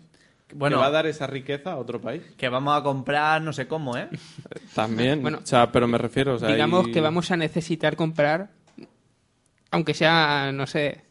[0.53, 2.23] Bueno, que va a dar esa riqueza a otro país.
[2.38, 4.07] que vamos a comprar no sé cómo, ¿eh?
[4.75, 8.49] También, Bueno, o sea, pero me refiero, o sea, Digamos que vamos a necesitar comprar,
[9.71, 11.01] aunque sea, no sé,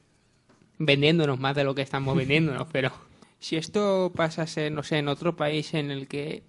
[0.78, 2.90] vendiéndonos más de lo que estamos vendiéndonos, pero
[3.38, 6.42] si esto pasa a ser, no sé, en otro país en el que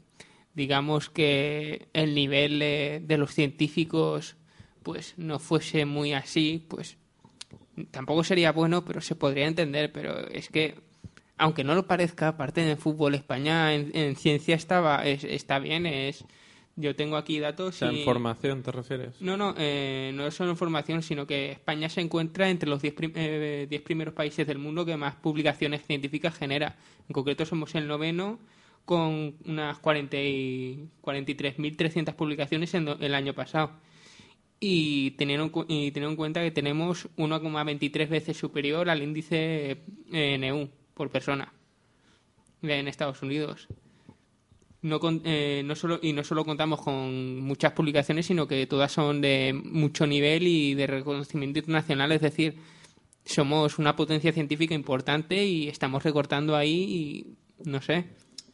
[0.57, 4.35] digamos que el nivel de los científicos
[4.81, 6.97] pues no fuese muy así, pues
[7.91, 10.75] tampoco sería bueno, pero se podría entender, pero es que
[11.37, 15.59] aunque no lo parezca, aparte en el fútbol España en, en ciencia estaba es- está
[15.59, 16.25] bien, es
[16.75, 19.21] yo tengo aquí o datos sea, y en formación te refieres.
[19.21, 22.93] no, no, eh, no es solo información, sino que España se encuentra entre los 10
[22.95, 26.75] prim- eh, 10 primeros países del mundo que más publicaciones científicas genera.
[27.07, 28.39] En concreto somos el noveno
[28.87, 33.71] con unas 40 y 43.300 publicaciones en el año pasado.
[34.61, 39.83] Y teniendo, en cuenta que tenemos 1,23 veces superior al índice
[40.13, 41.51] eh, NU por persona
[42.61, 43.67] en Estados Unidos
[44.81, 49.21] no eh, no solo y no solo contamos con muchas publicaciones sino que todas son
[49.21, 52.55] de mucho nivel y de reconocimiento internacional es decir
[53.25, 58.05] somos una potencia científica importante y estamos recortando ahí y no sé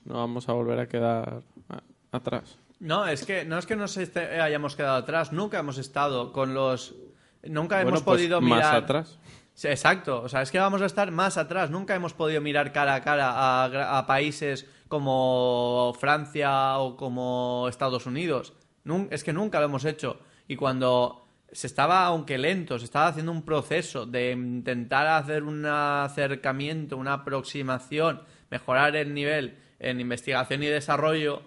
[0.06, 1.82] No vamos a volver a quedar a-
[2.12, 2.58] atrás.
[2.80, 6.54] No, es que no es que nos este- hayamos quedado atrás, nunca hemos estado con
[6.54, 6.96] los
[7.44, 9.20] nunca Bueno, hemos pues, podido más mirar atrás.
[9.54, 12.72] Sí, exacto, o sea, es que vamos a estar más atrás, nunca hemos podido mirar
[12.74, 18.54] cara a cara a, a países como Francia o como Estados Unidos.
[18.84, 23.08] Nun- es que nunca lo hemos hecho y cuando se estaba, aunque lento, se estaba
[23.08, 30.64] haciendo un proceso de intentar hacer un acercamiento, una aproximación, mejorar el nivel en investigación
[30.64, 31.42] y desarrollo,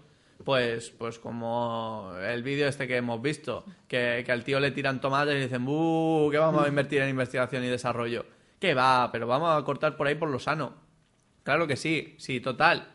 [0.45, 5.01] pues, pues como el vídeo este que hemos visto, que, que al tío le tiran
[5.01, 6.31] tomates y dicen, ¡buh!
[6.31, 8.27] ¿Qué vamos a invertir en investigación y desarrollo?
[8.61, 9.11] ¿Qué va?
[9.13, 10.75] Pero vamos a cortar por ahí por lo sano.
[11.43, 12.93] Claro que sí, sí, total.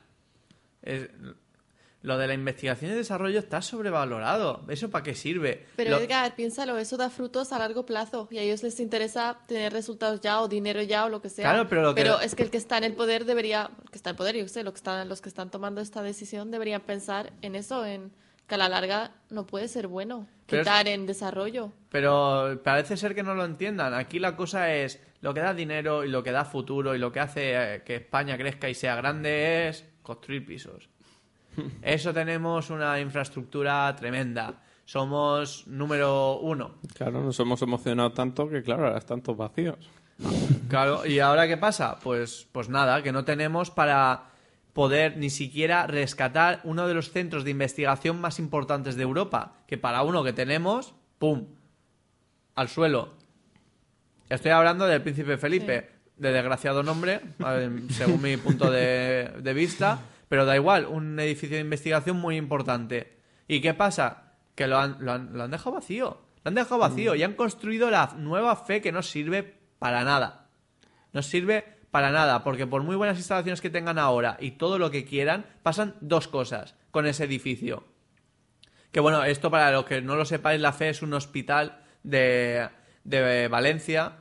[0.82, 1.10] Es-
[2.04, 4.64] lo de la investigación y desarrollo está sobrevalorado.
[4.70, 5.66] ¿Eso para qué sirve?
[5.76, 9.38] Pero Lo- Edgar, piénsalo, eso da frutos a largo plazo y a ellos les interesa
[9.48, 11.46] tener resultados ya o dinero ya o lo que sea.
[11.52, 13.98] Claro, pero lo que- es que el que está en el poder debería, el que
[13.98, 16.50] está en el poder, yo sé, lo que están, los que están tomando esta decisión
[16.52, 18.12] deberían pensar en eso, en
[18.48, 21.72] que a la larga no puede ser bueno Pero es- quitar en desarrollo.
[21.90, 23.94] Pero parece ser que no lo entiendan.
[23.94, 27.12] Aquí la cosa es lo que da dinero y lo que da futuro y lo
[27.12, 30.90] que hace eh, que España crezca y sea grande es construir pisos.
[31.82, 34.62] Eso tenemos una infraestructura tremenda.
[34.86, 36.76] Somos número uno.
[36.94, 39.90] Claro, nos hemos emocionado tanto que, claro, ahora están todos vacíos.
[40.68, 41.98] Claro, ¿y ahora qué pasa?
[42.04, 44.32] Pues, pues nada, que no tenemos para
[44.74, 49.64] poder ni siquiera rescatar uno de los centros de investigación más importantes de Europa.
[49.68, 51.48] Que para uno que tenemos, ¡pum!
[52.56, 53.14] Al suelo.
[54.30, 57.22] Estoy hablando del príncipe Felipe, de desgraciado nombre,
[57.90, 60.00] según mi punto de, de vista,
[60.32, 63.18] pero da igual, un edificio de investigación muy importante.
[63.50, 64.32] ¿Y qué pasa?
[64.56, 66.22] Que lo han, lo han, lo han dejado vacío.
[66.42, 70.48] Lo han dejado vacío y han construido la nueva fe que no sirve para nada.
[71.12, 74.90] No sirve para nada, porque por muy buenas instalaciones que tengan ahora y todo lo
[74.90, 77.84] que quieran, pasan dos cosas con ese edificio.
[78.94, 82.70] Que bueno, esto para los que no lo sepáis, la FE es un hospital de,
[83.04, 84.14] de Valencia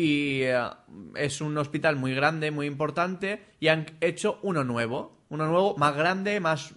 [0.00, 0.58] y eh,
[1.14, 5.18] es un hospital muy grande, muy importante y han hecho uno nuevo.
[5.28, 6.74] Uno nuevo más grande, más...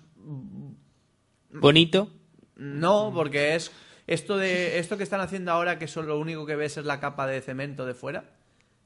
[1.49, 2.09] bonito
[2.57, 3.71] No, porque es
[4.07, 6.99] esto de esto que están haciendo ahora que solo lo único que ves es la
[6.99, 8.26] capa de cemento de fuera.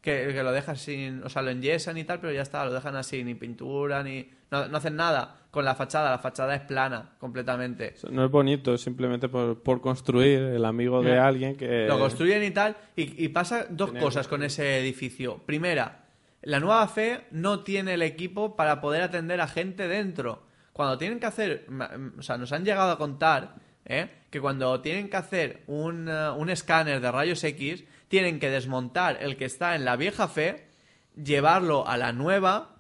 [0.02, 2.72] Que, que lo dejan sin, o sea, lo enyesan y tal, pero ya está, lo
[2.72, 4.30] dejan así, ni pintura, ni...
[4.52, 7.96] No, no hacen nada con la fachada, la fachada es plana, completamente.
[8.10, 11.88] No es bonito, es simplemente por, por construir el amigo de alguien que...
[11.88, 15.40] Lo construyen y tal, y, y pasa dos cosas con ese edificio.
[15.46, 16.06] Primera,
[16.42, 20.44] la nueva fe no tiene el equipo para poder atender a gente dentro.
[20.72, 21.66] Cuando tienen que hacer,
[22.18, 24.10] o sea, nos han llegado a contar ¿eh?
[24.30, 29.18] que cuando tienen que hacer un, eh, un escáner de rayos X, tienen que desmontar
[29.22, 30.68] el que está en la vieja fe,
[31.22, 32.76] llevarlo a la nueva,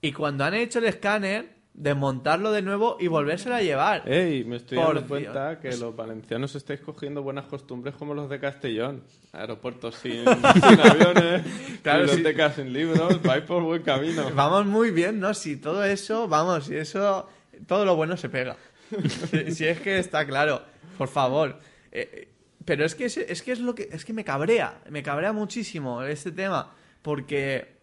[0.00, 4.08] y cuando han hecho el escáner, desmontarlo de nuevo y volvérselo a llevar.
[4.10, 8.30] Ey, me estoy Por dando cuenta que los valencianos estáis cogiendo buenas costumbres como los
[8.30, 9.02] de Castellón.
[9.32, 11.42] Aeropuertos sin, sin aviones,
[11.82, 12.16] Claro, sí.
[12.16, 14.30] bibliotecas sin libros, vais por buen camino.
[14.34, 15.34] Vamos muy bien, ¿no?
[15.34, 17.28] Si todo eso, vamos, si eso,
[17.66, 18.56] todo lo bueno se pega.
[19.30, 20.62] si, si es que está claro,
[20.96, 21.58] por favor.
[21.92, 22.28] Eh,
[22.66, 25.32] pero es que es, es que es lo que es que me cabrea, me cabrea
[25.32, 27.76] muchísimo este tema porque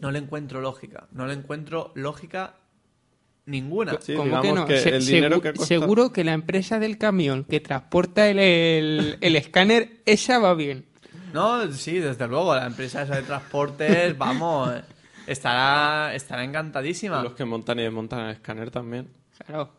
[0.00, 2.54] no le encuentro lógica, no le encuentro lógica
[3.46, 3.98] ninguna.
[4.00, 4.66] Sí, ¿Cómo que digamos no?
[4.66, 7.60] que Se- el dinero segu- que ha costado- Seguro que la empresa del camión que
[7.60, 10.86] transporta el, el, el escáner, esa va bien.
[11.32, 14.70] No, sí, desde luego, la empresa esa de transportes, vamos,
[15.26, 17.22] estará, estará encantadísima.
[17.22, 19.08] Los que montan y desmontan el escáner también.
[19.44, 19.72] Claro.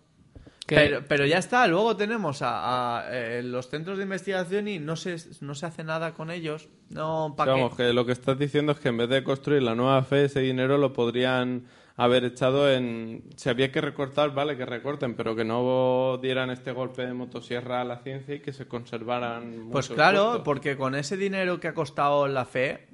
[0.65, 4.79] Que- Pero, pero ya está, luego tenemos a, a, eh, los centros de investigación y
[4.79, 6.69] no se, no se hace nada con ellos.
[6.89, 7.35] No.
[7.37, 10.25] Vamos, que lo que estás diciendo es que en vez de construir la nueva fe,
[10.25, 11.65] ese dinero lo podrían
[11.97, 13.23] haber echado en...
[13.37, 17.81] Si había que recortar, vale, que recorten, pero que no dieran este golpe de motosierra
[17.81, 20.41] a la ciencia y que se conservaran Pues claro, puestos.
[20.43, 22.87] porque con ese dinero que ha costado la fe,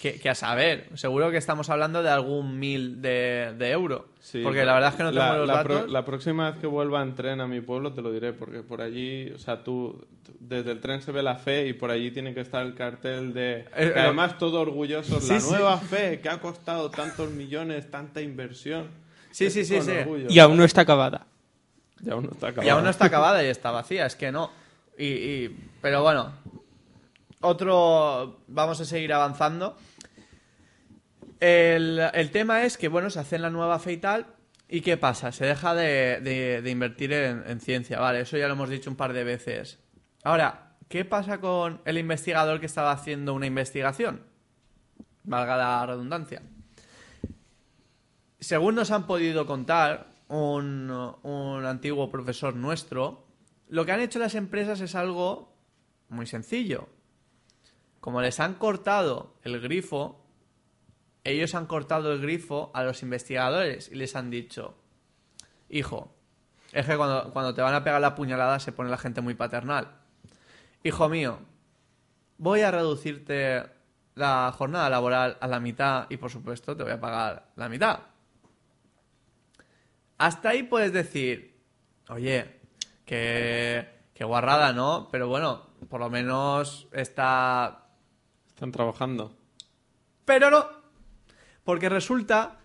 [0.00, 4.06] que, que a saber, seguro que estamos hablando de algún mil de, de euro.
[4.20, 5.90] Sí, porque la verdad es que no tengo la, los la pro- datos.
[5.90, 8.80] la próxima vez que vuelva en tren a mi pueblo te lo diré, porque por
[8.80, 10.06] allí, o sea, tú,
[10.38, 13.32] desde el tren se ve la fe y por allí tiene que estar el cartel
[13.34, 13.64] de...
[13.76, 15.50] Eh, que además todo orgulloso, Sí, la sí.
[15.50, 18.86] nueva fe que ha costado tantos millones, tanta inversión.
[19.32, 19.90] Sí, sí, sí, sí.
[19.90, 20.26] orgullo.
[20.30, 21.26] Y aún no está acabada.
[22.04, 22.66] Y aún no está acabado.
[22.66, 24.50] Y aún no está acabada y está vacía, es que no.
[24.96, 26.32] Y, y- pero bueno,
[27.40, 28.38] otro.
[28.48, 29.76] Vamos a seguir avanzando.
[31.40, 34.26] El, tema es que, bueno, se hace la nueva fe y tal.
[34.68, 35.32] ¿Y qué pasa?
[35.32, 39.12] Se deja de, invertir en, en ciencia, vale, eso ya lo hemos dicho un par
[39.12, 39.78] de veces.
[40.24, 44.22] Ahora, ¿qué pasa con el investigador que estaba haciendo una investigación?
[45.24, 46.42] Valga la redundancia.
[48.40, 50.90] Según nos han podido contar un
[51.64, 53.26] antiguo profesor nuestro,
[53.68, 55.54] lo que han hecho las empresas es algo
[56.08, 56.88] muy sencillo.
[58.00, 60.24] Como les han cortado el grifo,
[61.30, 64.76] ellos han cortado el grifo a los investigadores y les han dicho,
[65.68, 66.14] hijo,
[66.72, 69.34] es que cuando, cuando te van a pegar la puñalada se pone la gente muy
[69.34, 70.00] paternal.
[70.82, 71.40] Hijo mío,
[72.36, 73.64] voy a reducirte
[74.14, 78.00] la jornada laboral a la mitad y por supuesto te voy a pagar la mitad.
[80.18, 81.60] Hasta ahí puedes decir,
[82.08, 82.60] oye,
[83.04, 85.08] que, que guarrada, ¿no?
[85.12, 87.84] Pero bueno, por lo menos está...
[88.48, 89.36] Están trabajando.
[90.24, 90.66] Pero no,
[91.68, 92.60] porque resulta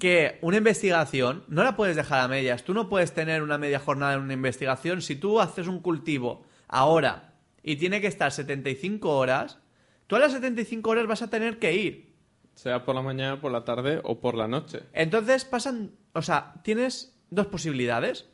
[0.00, 2.64] que una investigación no la puedes dejar a medias.
[2.64, 5.00] Tú no puedes tener una media jornada en una investigación.
[5.00, 9.60] Si tú haces un cultivo ahora y tiene que estar 75 horas,
[10.08, 12.16] tú a las 75 horas vas a tener que ir.
[12.54, 14.82] Sea por la mañana, por la tarde o por la noche.
[14.92, 18.28] Entonces pasan, o sea, tienes dos posibilidades.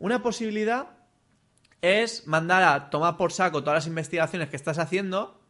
[0.00, 0.98] Una posibilidad
[1.80, 5.40] es mandar a tomar por saco todas las investigaciones que estás haciendo,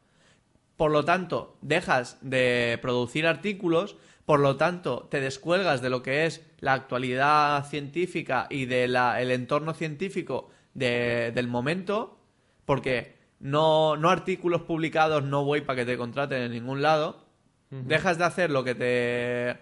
[0.80, 6.26] por lo tanto, dejas de producir artículos, por lo tanto, te descuelgas de lo que
[6.26, 8.94] es la actualidad científica y del
[9.30, 12.18] entorno científico de- del momento,
[12.64, 17.26] porque no, no artículos publicados no voy para que te contraten en ningún lado,
[17.70, 19.56] dejas de hacer lo que te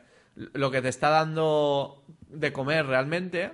[0.54, 3.52] lo que te está dando de comer realmente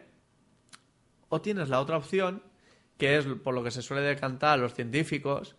[1.28, 2.42] o tienes la otra opción
[2.98, 5.57] que es por lo que se suele decantar los científicos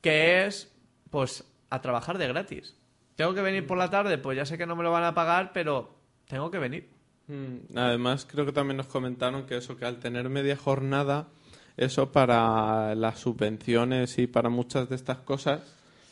[0.00, 0.72] que es
[1.10, 2.76] pues a trabajar de gratis
[3.16, 5.14] tengo que venir por la tarde pues ya sé que no me lo van a
[5.14, 5.90] pagar pero
[6.28, 6.88] tengo que venir.
[7.28, 11.28] Mm, Además, creo que también nos comentaron que eso, que al tener media jornada,
[11.76, 15.60] eso para las subvenciones y para muchas de estas cosas,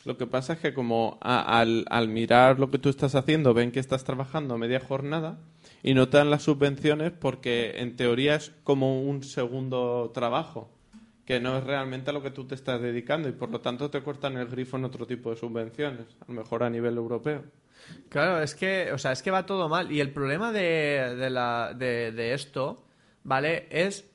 [0.04, 3.52] lo que pasa es que como a- al, al mirar lo que tú estás haciendo,
[3.54, 5.38] ven que estás trabajando media jornada
[5.82, 10.70] y no te dan las subvenciones porque en teoría es como un segundo trabajo,
[11.24, 13.90] que no es realmente a lo que tú te estás dedicando y por lo tanto
[13.90, 17.44] te cortan el grifo en otro tipo de subvenciones, a lo mejor a nivel europeo.
[18.08, 19.90] Claro, es que, o sea, es que va todo mal.
[19.90, 22.84] Y el problema de, de, la, de, de esto,
[23.24, 23.66] ¿vale?
[23.70, 24.10] Es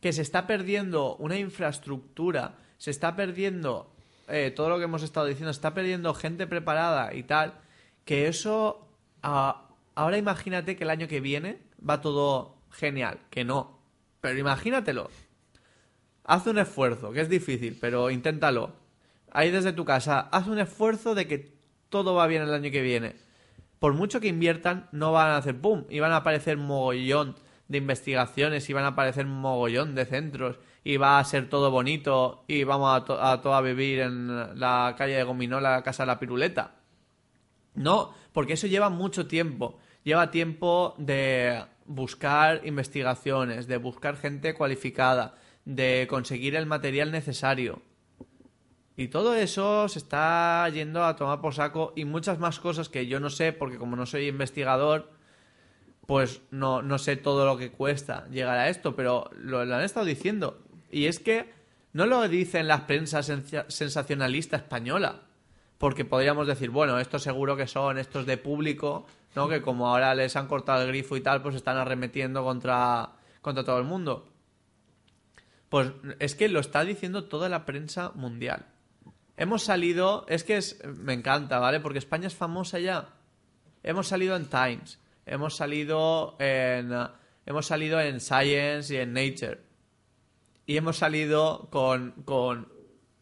[0.00, 3.94] que se está perdiendo una infraestructura, se está perdiendo
[4.28, 7.60] eh, todo lo que hemos estado diciendo, se está perdiendo gente preparada y tal,
[8.04, 8.88] que eso,
[9.22, 13.80] ahora imagínate que el año que viene va todo genial, que no.
[14.20, 15.10] Pero imagínatelo.
[16.30, 18.72] Haz un esfuerzo, que es difícil, pero inténtalo.
[19.32, 21.52] Ahí desde tu casa, haz un esfuerzo de que
[21.88, 23.16] todo va bien el año que viene.
[23.80, 27.34] Por mucho que inviertan, no van a hacer boom y van a aparecer mogollón
[27.66, 32.44] de investigaciones y van a aparecer mogollón de centros y va a ser todo bonito
[32.46, 36.20] y vamos a, to- a vivir en la calle de Gominola, la casa de la
[36.20, 36.76] piruleta.
[37.74, 39.78] No, porque eso lleva mucho tiempo.
[40.04, 47.82] Lleva tiempo de buscar investigaciones, de buscar gente cualificada, de conseguir el material necesario.
[48.96, 53.06] Y todo eso se está yendo a tomar por saco y muchas más cosas que
[53.06, 55.10] yo no sé, porque como no soy investigador,
[56.06, 60.06] pues no, no sé todo lo que cuesta llegar a esto, pero lo, han estado
[60.06, 60.58] diciendo.
[60.90, 61.52] Y es que
[61.92, 65.22] no lo dicen las prensa sensa- sensacionalista española,
[65.78, 69.48] porque podríamos decir, bueno, estos seguro que son estos de público, ¿no?
[69.48, 73.64] Que como ahora les han cortado el grifo y tal, pues están arremetiendo contra, contra
[73.64, 74.29] todo el mundo.
[75.70, 78.66] Pues es que lo está diciendo toda la prensa mundial.
[79.38, 81.80] Hemos salido, es que es, me encanta, ¿vale?
[81.80, 83.08] Porque España es famosa ya.
[83.82, 86.92] hemos salido en Times, hemos salido en,
[87.46, 89.60] hemos salido en Science y en Nature.
[90.66, 92.68] Y hemos salido con, con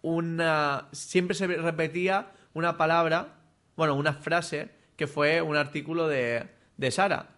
[0.02, 0.88] una...
[0.92, 3.40] Siempre se repetía una palabra,
[3.76, 7.36] bueno, una frase que fue un artículo de, de Sara,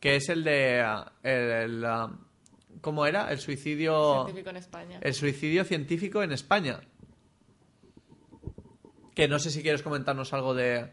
[0.00, 0.84] que es el de...
[1.22, 2.27] el- uh,
[2.80, 3.30] ¿Cómo era?
[3.30, 4.24] El suicidio...
[4.24, 4.98] Científico en España.
[5.02, 6.80] El suicidio científico en España.
[9.14, 10.90] Que no sé si quieres comentarnos algo de...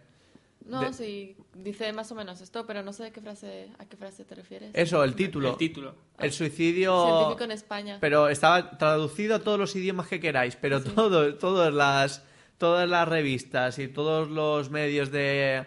[0.66, 3.86] No, de- sí, dice más o menos esto, pero no sé a qué frase, a
[3.86, 4.72] qué frase te refieres.
[4.74, 5.52] Eso, el título.
[5.52, 5.96] El título.
[6.18, 7.06] El suicidio...
[7.06, 7.98] Científico en España.
[8.02, 12.24] Pero estaba traducido a todos los idiomas que queráis, pero todo, todas las
[12.58, 15.66] todas las revistas y todos los medios de,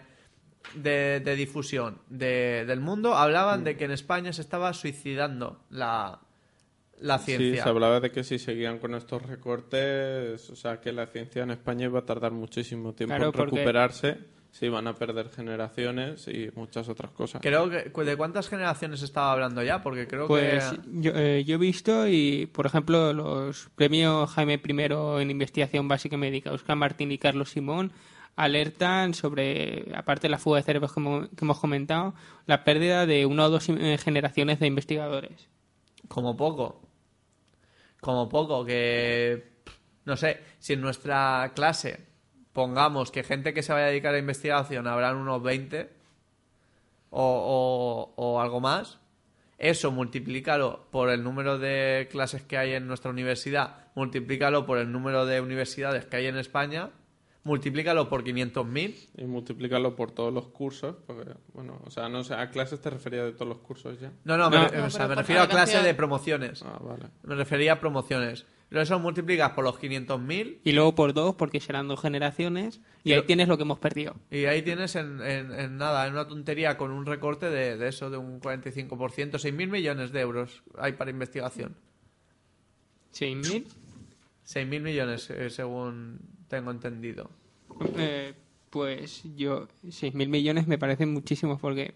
[0.75, 6.19] de, de difusión de- del mundo hablaban de que en España se estaba suicidando la,
[6.99, 7.63] la Sí, ciencia.
[7.63, 11.51] se hablaba de que si seguían con estos recortes, o sea, que la ciencia en
[11.51, 14.17] España iba a tardar muchísimo tiempo Claro, en porque- recuperarse,
[14.51, 17.39] se iban a perder generaciones y muchas otras cosas.
[17.41, 19.83] Creo que ¿de cuántas generaciones estaba hablando ya?
[19.83, 24.59] Porque creo Pues que yo, eh, yo he visto y, por ejemplo, los premios Jaime
[24.63, 27.91] I en investigación básica y médica, Oscar Martín y Carlos Simón,
[28.43, 30.99] alertan sobre, aparte de la fuga de cerebros que
[31.41, 32.13] hemos, comentado,
[32.45, 35.49] la pérdida de una o dos eh, generaciones de investigadores.
[36.07, 36.81] como poco.
[38.01, 39.51] Como poco, que
[40.05, 42.07] no sé, si en nuestra clase
[42.53, 45.89] pongamos que gente que se vaya a dedicar a investigación habrán unos 20
[47.09, 48.99] o, o- o algo más,
[49.57, 54.91] eso multiplícalo por el número de clases que hay en nuestra universidad, multiplícalo por el
[54.91, 56.91] número de universidades que hay en España,
[57.43, 62.33] multiplícalo por 500.000 Y multiplicarlo por todos los cursos, porque, bueno, o sea, no sé,
[62.35, 64.11] a clases te refería de todos los cursos ya.
[64.25, 64.61] No, no, No.
[64.69, 65.83] me, No, o sea, me refiero a clase generación.
[65.85, 66.63] de promociones.
[66.63, 67.05] Ah, vale.
[67.23, 68.45] Me refería a promociones.
[68.69, 73.13] Pero eso multiplicas por los 500.000 Y luego por dos, porque serán dos generaciones, y
[73.13, 74.15] ahí tienes lo que hemos perdido.
[74.29, 77.87] Y ahí tienes en, en- en nada, en una tontería con un recorte de, de
[77.87, 78.87] eso, de un 45%,
[79.39, 81.77] 6.000 millones de euros hay para investigación.
[83.13, 83.65] ¿6.000?
[84.45, 86.19] 6.000 millones, eh, según
[86.49, 87.29] tengo entendido.
[87.97, 88.33] Eh,
[88.69, 91.93] pues yo, 6.000 millones me parecen muchísimos porque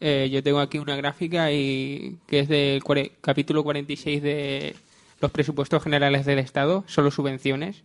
[0.00, 2.82] eh, yo tengo aquí una gráfica y que es del
[3.20, 4.76] capítulo 46 de
[5.20, 7.84] los presupuestos generales del Estado, solo subvenciones.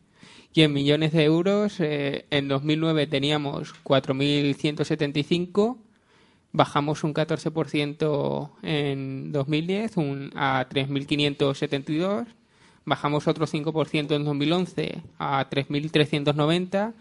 [0.53, 5.77] Y en millones de euros, eh, en 2009 teníamos 4.175,
[6.51, 12.27] bajamos un 14% en 2010 un, a 3.572,
[12.85, 16.93] bajamos otro 5% en 2011 a 3.390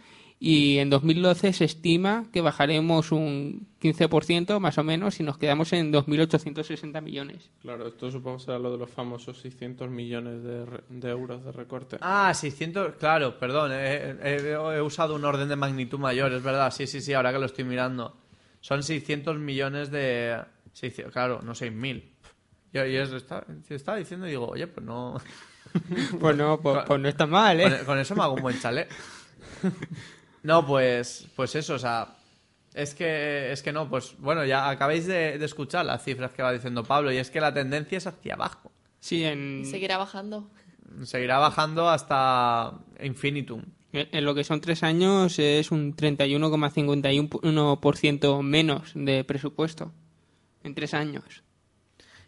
[0.45, 5.73] y en 2012 se estima que bajaremos un 15% más o menos y nos quedamos
[5.73, 7.51] en 2.860 millones.
[7.61, 11.53] Claro, esto supongo será lo de los famosos 600 millones de, re- de euros de
[11.53, 11.97] recorte.
[12.01, 16.73] Ah, 600, claro, perdón, eh, eh, he usado un orden de magnitud mayor, es verdad,
[16.73, 18.17] sí, sí, sí, ahora que lo estoy mirando.
[18.61, 20.41] Son 600 millones de...
[20.73, 22.03] 600, claro, no 6.000.
[22.73, 25.21] Yo, yo eso estaba, estaba diciendo y digo, oye, pues no...
[26.21, 27.79] Pues no, pues, pues no está mal, ¿eh?
[27.79, 28.89] Con, con eso me hago un buen chalet.
[30.43, 32.17] No, pues, pues eso, o sea,
[32.75, 36.43] es que, es que no, pues bueno, ya acabáis de, de escuchar las cifras que
[36.43, 38.73] va diciendo Pablo y es que la tendencia es hacia abajo.
[38.99, 40.51] Sí, en, seguirá bajando.
[41.05, 43.63] Seguirá bajando hasta infinitum.
[43.93, 49.93] en lo que son tres años es un 31,51% menos de presupuesto.
[50.65, 51.43] En tres años.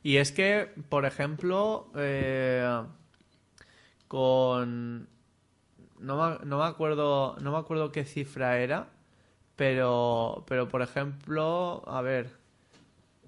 [0.02, 2.82] Y es que, por ejemplo, eh,
[4.14, 5.08] con
[5.98, 8.86] no me, no me acuerdo no me acuerdo qué cifra era,
[9.56, 12.30] pero pero por ejemplo, a ver,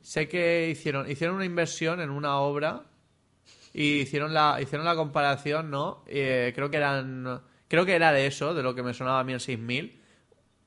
[0.00, 2.84] sé que hicieron hicieron una inversión en una obra
[3.74, 6.04] y hicieron la hicieron la comparación, ¿no?
[6.06, 9.24] Eh, creo que eran creo que era de eso, de lo que me sonaba a
[9.24, 10.00] mí el 6000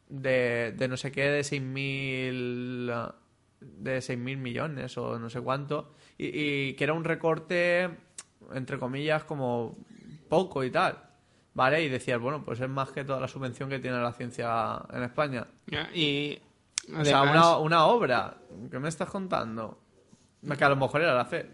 [0.09, 2.91] de, de no sé qué de 6000
[3.61, 7.89] de 6.000 millones o no sé cuánto, y, y que era un recorte,
[8.53, 9.77] entre comillas, como
[10.29, 10.97] poco y tal,
[11.53, 11.83] ¿vale?
[11.83, 15.03] Y decías, bueno, pues es más que toda la subvención que tiene la ciencia en
[15.03, 15.47] España.
[15.93, 16.39] Y
[16.97, 18.35] o sea, una, una obra,
[18.71, 19.81] ¿qué me estás contando?
[20.57, 21.49] Que a lo mejor era la fe.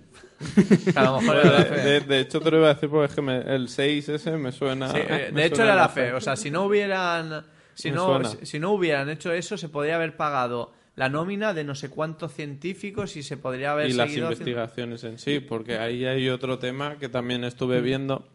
[0.93, 1.81] Que a lo mejor era la De, fe.
[1.81, 4.31] de- de hecho, te lo iba a decir porque es que me- el 6 ese
[4.37, 4.89] me suena.
[4.89, 6.13] Sí, eh, me de hecho suena era la fe.
[6.13, 9.69] O sea, si no hubieran, si Me no, si, si no hubieran hecho eso, se
[9.69, 13.93] podría haber pagado la nómina de no sé cuántos científicos y se podría haber y
[13.93, 18.27] las haciendo- investigaciones en sí, porque ahí hay otro tema que también estuve viendo,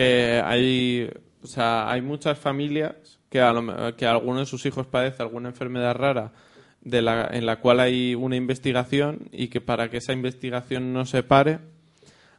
[0.00, 1.10] que hay,
[1.42, 2.94] o sea, hay muchas familias
[3.28, 6.32] que, a lo que alguno de sus hijos padece alguna enfermedad rara
[6.80, 11.04] de la, en la cual hay una investigación y que para que esa investigación no
[11.04, 11.58] se pare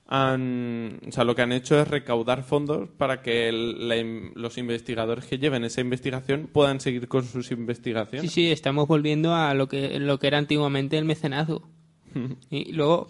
[0.08, 3.96] han, o sea, lo que han hecho es recaudar fondos para que el- la
[4.36, 8.32] los investigadores que lleven esa investigación puedan seguir con sus Sí, investigaciones.
[8.32, 11.70] sí, estamos volviendo a lo que, lo que era antiguamente el mecenazgo.
[12.50, 13.08] y luego,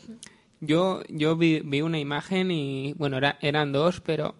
[0.61, 4.35] yo, yo vi, vi una imagen y, bueno, era- eran dos, pero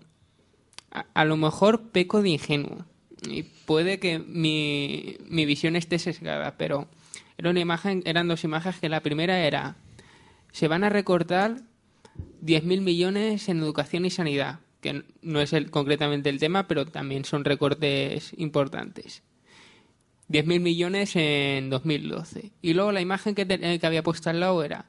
[1.14, 2.86] a, lo mejor peco de ingenuo.
[3.28, 6.88] Y puede que mi, mi visión esté sesgada, pero
[7.38, 9.76] era una imagen, eran dos imágenes que la primera era,
[10.52, 11.62] se van a recortar
[12.44, 17.24] 10.000 millones en educación y sanidad, que no es el, concretamente el tema, pero también
[17.26, 19.22] son recortes importantes.
[20.30, 22.52] 10.000 millones en 2012.
[22.62, 24.86] Y luego la imagen que, te- eh, que había puesto al lado era,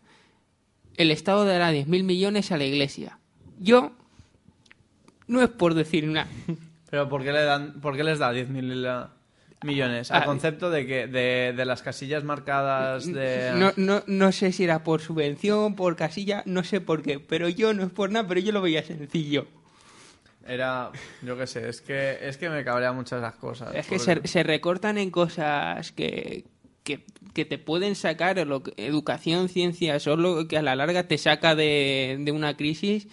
[0.96, 3.18] el Estado dará 10.000 millones a la Iglesia.
[3.58, 3.92] Yo,
[5.26, 6.28] no es por decir nada.
[6.90, 9.08] Pero ¿por qué, le dan, ¿por qué les da 10.000
[9.64, 10.10] millones?
[10.10, 13.52] Al Ah, concepto de que de, de las casillas marcadas de...
[13.56, 17.48] No, no, no sé si era por subvención, por casilla, no sé por qué, pero
[17.48, 19.46] yo no es por nada, pero yo lo veía sencillo.
[20.46, 20.90] Era,
[21.22, 23.74] yo qué sé, es que, es que me cabrea muchas las cosas.
[23.74, 26.44] Es que se recortan en cosas que,
[26.84, 27.04] que,
[27.34, 31.54] que te pueden sacar, lo que- educación, ciencia, solo que a la larga te saca
[31.54, 33.08] de, de una crisis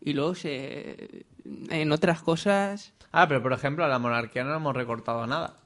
[0.00, 1.26] y luego se,
[1.70, 2.94] en otras cosas...
[3.12, 5.56] Ah, pero por ejemplo, a la monarquía no le hemos recortado nada.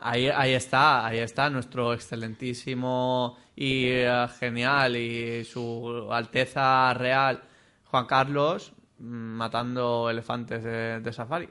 [0.00, 7.42] Ahí, ahí está, ahí está nuestro excelentísimo y eh, genial y su Alteza Real
[7.86, 11.48] Juan Carlos mm, matando elefantes de, de safari.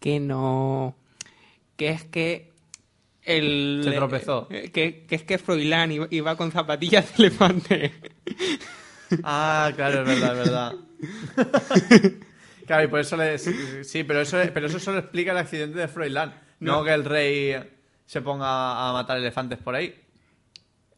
[0.00, 0.96] que no
[1.76, 2.52] que es que
[3.28, 4.46] el Se tropezó.
[4.50, 7.92] eh, que, que es que Froilán iba, iba con zapatillas de elefante
[9.22, 10.74] Ah, claro, es verdad, es verdad.
[12.66, 13.38] claro, y por eso le...
[13.38, 16.34] Sí, pero eso, pero eso solo explica el accidente de Froilán.
[16.60, 16.84] No, No.
[16.84, 17.54] que el rey
[18.06, 19.94] se ponga a matar elefantes por ahí.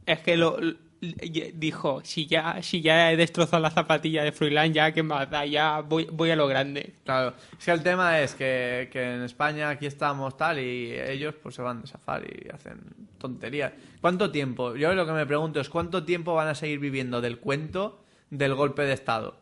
[0.06, 0.58] es que lo
[1.00, 5.46] dijo si ya si ya he destrozado la zapatilla de Froilán ya que más da
[5.46, 9.22] ya voy voy a lo grande Claro, es que el tema es que, que en
[9.22, 12.80] España aquí estamos tal y ellos pues se van de safari y hacen
[13.18, 13.72] tonterías.
[14.00, 14.76] ¿Cuánto tiempo?
[14.76, 18.54] Yo lo que me pregunto es ¿cuánto tiempo van a seguir viviendo del cuento del
[18.54, 19.38] golpe de Estado?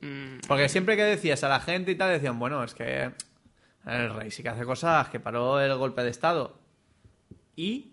[0.00, 3.10] Mm, Porque siempre que decías a la gente y tal, decían, bueno, es que
[3.86, 6.58] el rey sí que hace cosas, que paró el golpe de Estado.
[7.54, 7.92] ¿Y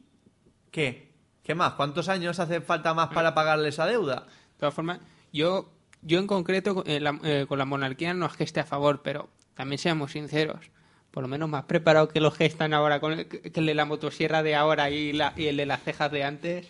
[0.72, 1.13] qué?
[1.44, 1.74] ¿Qué más?
[1.74, 4.26] ¿Cuántos años hace falta más para pagarle esa deuda?
[4.54, 5.00] de todas formas
[5.34, 5.70] yo
[6.02, 9.02] yo en concreto eh, la- eh, con la monarquía no es que esté a favor
[9.04, 10.70] pero también seamos sinceros
[11.12, 13.74] por lo menos más preparado que los que están ahora con el, que el de
[13.74, 16.68] la motosierra de ahora y, la, y el de las cejas de antes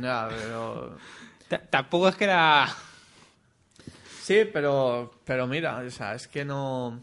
[0.00, 0.96] Ya, pero...
[1.48, 2.66] Ta- tampoco es que era
[4.20, 7.00] Sí, pero, pero mira, o sea, es que no...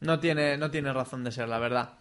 [0.00, 1.94] No tiene, no tiene razón de ser, la verdad.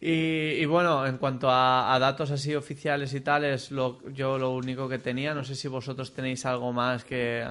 [0.00, 4.88] Y, y bueno, en cuanto a, datos así oficiales y tales, lo, yo lo único
[4.88, 7.44] que tenía, no sé si vosotros tenéis algo más que,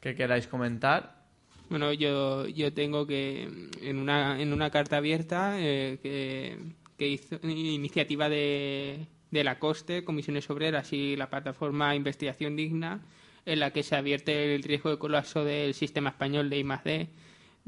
[0.00, 1.24] que queráis comentar.
[1.70, 3.48] Bueno, yo, yo tengo que
[3.80, 6.58] en una, en una carta abierta eh, que,
[6.98, 13.00] que hizo iniciativa de, de la COSTE, Comisiones Obreras y la plataforma Investigación Digna,
[13.46, 17.08] en la que se advierte el riesgo de colapso del sistema español de I+D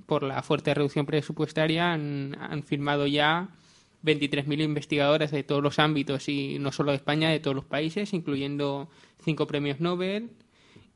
[0.05, 1.95] por la fuerte reducción presupuestaria.
[1.95, 3.49] Han firmado ya
[4.07, 8.12] 23.000 investigadores de todos los ámbitos y no solo de España, de todos los países,
[8.12, 8.88] incluyendo
[9.22, 10.30] cinco premios Nobel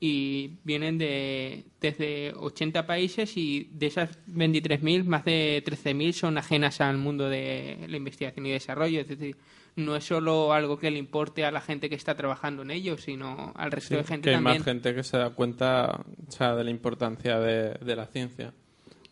[0.02, 6.80] y vienen de desde 80 países y de esas 23.000 más de 13.000 son ajenas
[6.80, 9.36] al mundo de la investigación y desarrollo es decir
[9.76, 12.96] no es solo algo que le importe a la gente que está trabajando en ello
[12.96, 16.32] sino al resto de gente que hay también más gente que se da cuenta o
[16.32, 18.54] sea, de la importancia de, de la ciencia.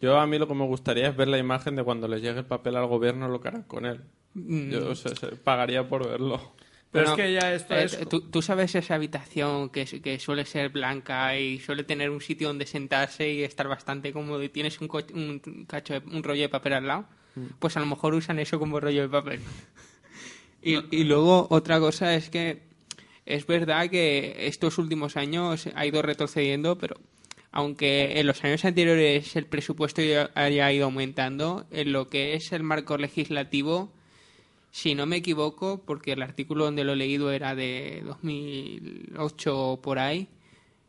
[0.01, 2.40] Yo a mí lo que me gustaría es ver la imagen de cuando les llegue
[2.40, 4.01] el papel al gobierno lo que harán con él.
[4.34, 4.70] Mm.
[4.70, 4.92] Yo
[5.42, 6.55] pagaría por verlo.
[6.90, 8.09] Pero Bueno, es que ya esto eh, es...
[8.09, 12.49] tú, tú sabes esa habitación que, que suele ser blanca y suele tener un sitio
[12.49, 14.88] donde sentarse y estar bastante cómodo y tienes un,
[15.66, 17.04] cacho de- un rollo de papel al lado
[17.58, 19.41] pues a lo mejor usan eso como rollo de papel
[20.62, 22.62] y, y luego otra cosa es que
[23.26, 26.96] es verdad que estos últimos años ha ido retrocediendo pero
[27.59, 32.53] aunque en los años anteriores el presupuesto ya haya ido aumentando en lo que es
[32.53, 33.93] el marco legislativo
[34.71, 39.83] si no me equivoco, porque el artículo donde lo he leído era de 2008 o
[39.83, 40.29] por ahí,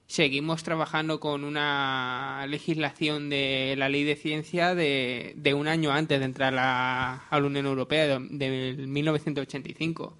[0.05, 6.25] seguimos trabajando con una legislación de la ley de ciencia de, un año antes de
[6.25, 10.15] entrar a a la Unión Europea, de, de 1985,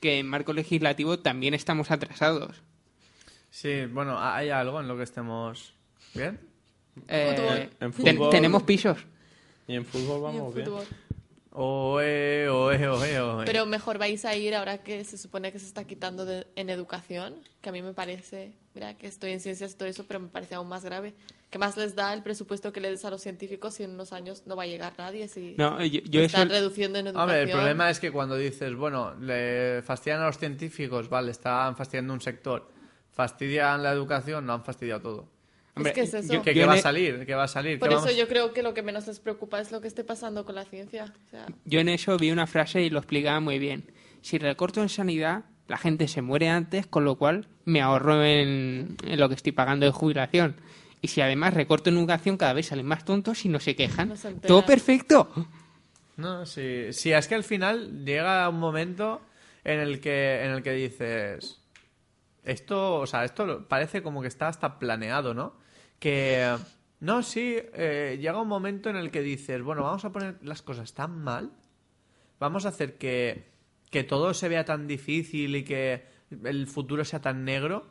[0.00, 2.62] que en marco legislativo también estamos atrasados.
[3.50, 5.74] Sí, bueno, hay algo en lo que estemos...
[6.14, 6.40] ¿Bien?
[7.08, 8.98] Eh, En ten- fútbol- tenemos pisos.
[9.66, 10.66] Y en fútbol Y en vamos bien.
[10.66, 10.84] fútbol.
[11.52, 13.44] Oe, oe, oe, oe.
[13.44, 16.70] Pero mejor vais a ir ahora que se supone que se está quitando de- en
[16.70, 20.20] educación, que a mí me parece, mira, que estoy en ciencias y todo eso, pero
[20.20, 21.12] me parece aún más grave.
[21.50, 24.12] ¿Qué más les da el presupuesto que le des a los científicos si en unos
[24.12, 25.26] años no va a llegar nadie?
[25.26, 26.36] Si No, yo, yo eso...
[26.36, 27.28] están reduciendo en educación.
[27.30, 31.74] Hombre, el problema es que cuando dices, bueno, le fastidian a los científicos, vale, están
[31.76, 32.70] fastidiando un sector,
[33.10, 35.28] fastidian la educación, no han fastidiado todo.
[35.80, 36.42] Hombre, es que es eso.
[36.42, 37.24] ¿Qué, va a salir?
[37.26, 37.78] ¿Qué va a salir?
[37.78, 39.88] Por ¿Qué eso vamos- yo creo que lo que menos les preocupa es lo que
[39.88, 41.12] esté pasando con la ciencia.
[41.26, 43.90] O sea, Yo en eso vi una frase y lo explicaba muy bien.
[44.22, 48.96] Si recorto en sanidad, la gente se muere antes, con lo cual me ahorro en,
[49.04, 50.56] en lo que estoy pagando de jubilación.
[51.02, 54.08] Y si además recorto en educación, cada vez salen más tontos y no se quejan.
[54.10, 54.48] No se enteran.
[54.48, 55.30] Todo perfecto.
[56.16, 59.22] No, sí, sí, es que al final llega un momento
[59.64, 61.62] en el que, en el que dices,
[62.44, 65.54] esto, o sea, esto parece como que está hasta planeado, ¿no?
[66.00, 66.56] Que,
[66.98, 70.62] no, sí, eh, llega un momento en el que dices, bueno, vamos a poner las
[70.62, 71.52] cosas tan mal,
[72.40, 73.44] vamos a hacer que,
[73.90, 76.04] que todo se vea tan difícil y que
[76.44, 77.86] el futuro sea tan negro,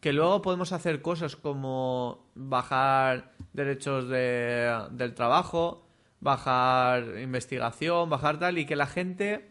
[0.00, 5.84] que luego podemos hacer cosas como bajar derechos de- del trabajo,
[6.20, 9.48] bajar investigación, bajar tal, y que la gente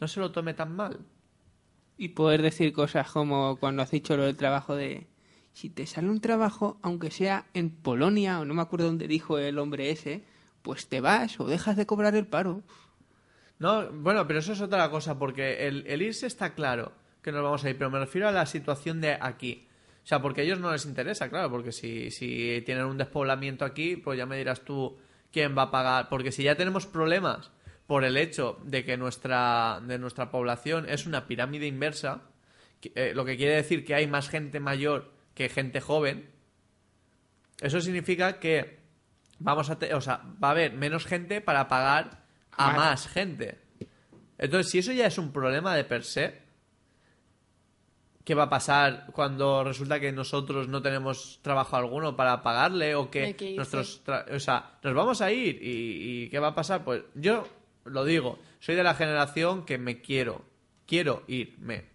[0.00, 1.00] no se lo tome tan mal.
[1.96, 5.06] Y poder decir cosas como cuando has dicho lo del trabajo de...
[5.54, 9.38] Si te sale un trabajo, aunque sea en Polonia, o no me acuerdo dónde dijo
[9.38, 10.24] el hombre ese,
[10.60, 12.62] pues te vas o dejas de cobrar el paro.
[13.58, 17.42] No, bueno, pero eso es otra cosa, porque el, el irse está claro que nos
[17.42, 19.66] vamos a ir, pero me refiero a la situación de aquí.
[20.04, 23.64] O sea, porque a ellos no les interesa, claro, porque si, si tienen un despoblamiento
[23.64, 24.98] aquí, pues ya me dirás tú
[25.32, 26.08] quién va a pagar.
[26.10, 27.50] Porque si ya tenemos problemas
[27.86, 32.22] por el hecho de que nuestra, de nuestra población es una pirámide inversa,
[32.94, 36.30] eh, lo que quiere decir que hay más gente mayor que gente joven,
[37.60, 38.80] eso significa que
[39.38, 42.76] vamos a o sea, va a haber menos gente para pagar a Más.
[42.76, 43.58] más gente.
[44.38, 46.42] Entonces, si eso ya es un problema de per se,
[48.24, 53.10] ¿qué va a pasar cuando resulta que nosotros no tenemos trabajo alguno para pagarle o
[53.10, 54.02] que nuestros
[54.32, 56.84] o sea, nos vamos a ir y, y qué va a pasar?
[56.84, 57.46] Pues yo
[57.84, 60.44] lo digo, soy de la generación que me quiero,
[60.86, 61.90] quiero irme.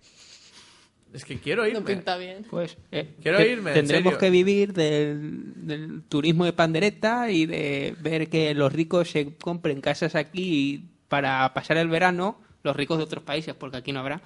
[1.14, 1.80] Es que quiero irme.
[1.80, 2.46] no pinta bien.
[2.50, 4.18] Pues eh, Quiero irme, en tendremos serio.
[4.20, 9.82] que vivir del, del turismo de pandereta y de ver que los ricos se compren
[9.82, 14.22] casas aquí para pasar el verano, los ricos de otros países, porque aquí no habrá.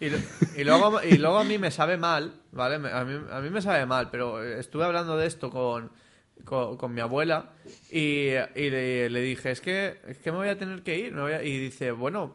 [0.00, 2.74] Y, luego, y luego a mí me sabe mal, ¿vale?
[2.90, 5.90] A mí, a mí me sabe mal, pero estuve hablando de esto con,
[6.44, 7.52] con, con mi abuela
[7.90, 11.12] y, y le, le dije, es que, es que me voy a tener que ir.
[11.12, 11.42] me voy a-".
[11.42, 12.34] Y dice, bueno,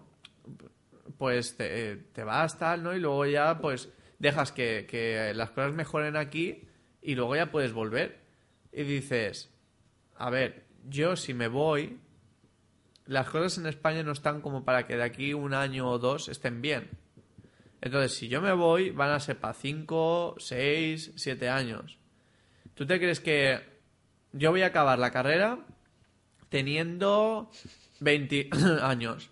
[1.22, 2.96] pues te, te vas tal, ¿no?
[2.96, 6.64] Y luego ya, pues, dejas que, que las cosas mejoren aquí
[7.00, 8.22] y luego ya puedes volver.
[8.74, 9.54] Y dices,
[10.16, 12.00] a ver, yo si me voy,
[13.06, 16.28] las cosas en España no están como para que de aquí un año o dos
[16.28, 16.90] estén bien.
[17.82, 22.00] Entonces, si yo me voy, van a ser para 5, 6, 7 años.
[22.74, 23.60] ¿Tú te crees que
[24.34, 25.68] yo voy a acabar la carrera
[26.50, 27.52] teniendo
[28.00, 28.50] 20
[28.82, 29.30] años?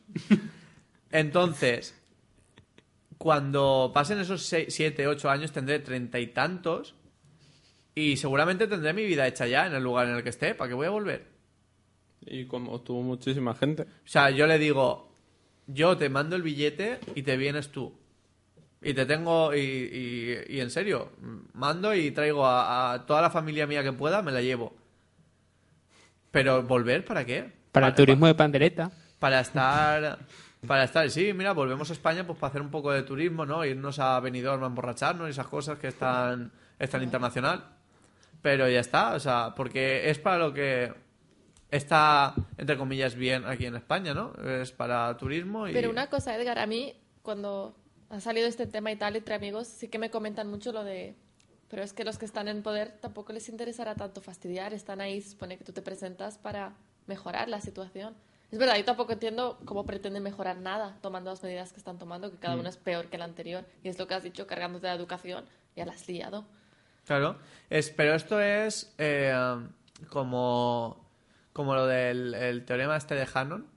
[1.12, 1.96] Entonces,
[3.18, 6.96] cuando pasen esos 7, 8 años, tendré treinta y tantos
[7.96, 10.56] y seguramente tendré mi vida hecha ya en el lugar en el que esté.
[10.56, 11.28] ¿Para qué voy a volver?
[12.22, 13.84] Y como tuvo muchísima gente.
[13.84, 15.12] O sea, yo le digo,
[15.68, 17.94] yo te mando el billete y te vienes tú.
[18.82, 21.12] Y te tengo, y, y- y en serio,
[21.54, 24.74] mando y traigo a, a toda la familia mía que pueda, me la llevo.
[26.32, 27.52] Pero volver, ¿para qué?
[27.74, 28.92] Para el turismo de pandereta.
[29.20, 30.20] Para estar,
[30.68, 33.64] para estar, sí, mira, volvemos a España pues para hacer un poco de turismo, ¿no?
[33.64, 37.64] Irnos a Benidorm a emborracharnos y esas cosas que están, están internacional.
[38.42, 40.94] Pero ya está, o sea, porque es para lo que
[41.72, 44.34] está, entre comillas, bien aquí en España, ¿no?
[44.36, 45.74] Es para turismo y...
[45.74, 47.76] Pero una cosa, Edgar, a mí cuando
[48.10, 51.16] ha salido este tema y tal entre amigos, sí que me comentan mucho lo de...
[51.70, 55.22] Pero es que los que están en poder tampoco les interesará tanto fastidiar, están ahí,
[55.22, 56.74] supone que tú te presentas para
[57.06, 58.16] mejorar la situación.
[58.52, 62.32] Es verdad, yo tampoco entiendo cómo pretenden mejorar nada tomando las medidas que están tomando,
[62.32, 63.64] que cada una es peor que la anterior.
[63.84, 65.46] Y es lo que has dicho, cargándote de educación,
[65.76, 66.46] ya la has liado.
[67.06, 67.38] Claro,
[67.70, 69.34] es, pero esto es eh,
[70.10, 71.06] como,
[71.54, 73.68] como lo del el teorema este de Hannon,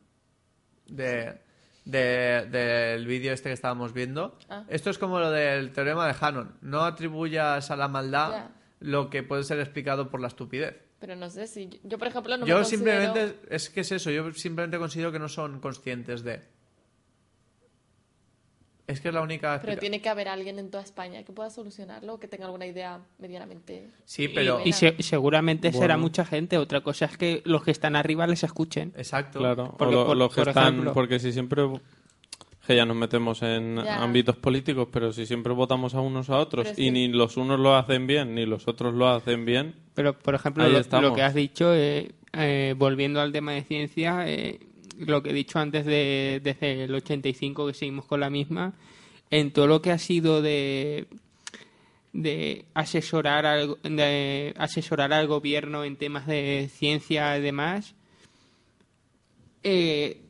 [0.87, 1.39] de,
[1.85, 4.39] de- del vídeo este que estábamos viendo.
[4.49, 4.65] Ah.
[4.69, 6.57] Esto es como lo del teorema de Hannon.
[6.63, 8.47] No atribuyas a la maldad
[8.81, 10.77] lo que puede ser explicado por la estupidez.
[11.03, 11.69] Pero no sé si...
[11.83, 13.03] Yo, por ejemplo, no yo me considero...
[13.03, 16.41] simplemente, es que es eso, yo simplemente considero que no son conscientes de...
[18.87, 19.49] Es que es la única...
[19.61, 22.67] Pero explica- tiene que haber alguien en toda España que pueda solucionarlo, que tenga alguna
[22.67, 23.89] idea medianamente.
[24.05, 24.61] Sí, pero...
[24.65, 26.57] Y se- seguramente será mucha gente.
[26.57, 28.93] Otra cosa es que los que están arriba les escuchen.
[28.97, 29.41] Exacto.
[29.41, 31.65] Claro, Porque, o lo- por- los que por están, ejemplo- porque si siempre,
[32.67, 34.03] que ya nos metemos en Ya.
[34.03, 37.59] ámbitos políticos, pero si siempre votamos a unos a otros Pero y ni los unos
[37.59, 41.11] lo hacen bien ni los otros lo hacen bien, Pero, por ejemplo, Ahí lo, estamos.
[41.11, 44.61] lo que has dicho, eh, eh, volviendo al tema de ciencia, eh,
[44.99, 48.75] lo que he dicho antes de, desde el 85 que seguimos con la misma,
[49.31, 51.07] en todo lo que ha sido de
[52.15, 57.95] de asesorar al, de asesorar al gobierno en temas de ciencia y demás
[59.63, 60.22] eh,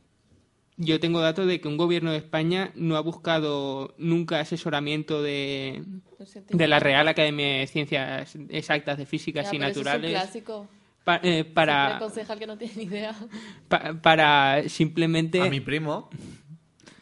[0.77, 5.85] yo tengo datos de que un gobierno de España no ha buscado nunca asesoramiento de,
[6.51, 10.17] de la Real Academia de Ciencias Exactas de Físicas Ya, y pero eso Naturales Es
[10.17, 10.69] un clásico.
[11.05, 13.15] pa- eh, para, aconseja al que no tiene ni idea.
[13.69, 16.09] pa- para simplemente A mi primo.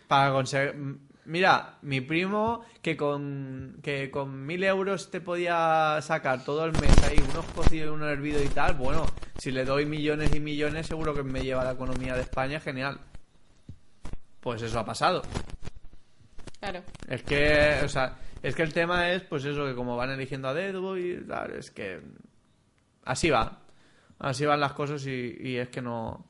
[0.09, 0.75] Para conseguir...
[1.27, 6.91] Mira, mi primo que con que con mil euros te podía sacar todo el mes
[7.05, 9.07] ahí unos cocidos y unos hervidos y tal, bueno,
[9.39, 12.99] si le doy millones y millones seguro que me lleva la economía de España, genial.
[14.41, 15.23] Pues eso ha pasado.
[16.61, 16.83] Claro.
[17.09, 20.49] Es que, o sea, es que el tema es, pues eso, que como van eligiendo
[20.49, 22.01] a dedo y tal, es que
[23.05, 23.59] así va.
[24.19, 26.30] Así van las cosas y, y es que no...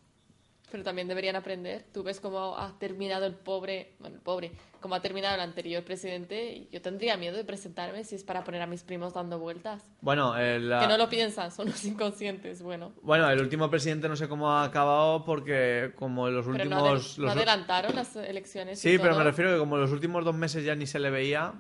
[0.71, 1.85] Pero también deberían aprender.
[1.93, 5.83] Tú ves cómo ha terminado el pobre, bueno, el pobre, cómo ha terminado el anterior
[5.83, 6.53] presidente.
[6.53, 9.83] y Yo tendría miedo de presentarme si es para poner a mis primos dando vueltas.
[10.01, 12.63] Bueno, el, Que no lo piensan, son los inconscientes.
[12.63, 16.57] Bueno, bueno, el último presidente no sé cómo ha acabado porque como en los pero
[16.57, 16.79] últimos...
[16.79, 18.79] no, adel- no los- adelantaron las elecciones.
[18.85, 19.25] y Sí, pero me todo.
[19.25, 21.53] refiero que como en los últimos dos meses ya ni se le veía...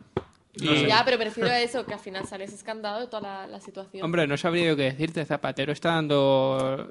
[0.63, 0.87] no Y-.
[0.87, 3.47] Ya, pero me refiero a eso, que al final sale ese escándalo de toda la,
[3.47, 4.05] la situación.
[4.05, 5.25] Hombre, no sabría yo qué decirte.
[5.25, 6.91] Zapatero está dando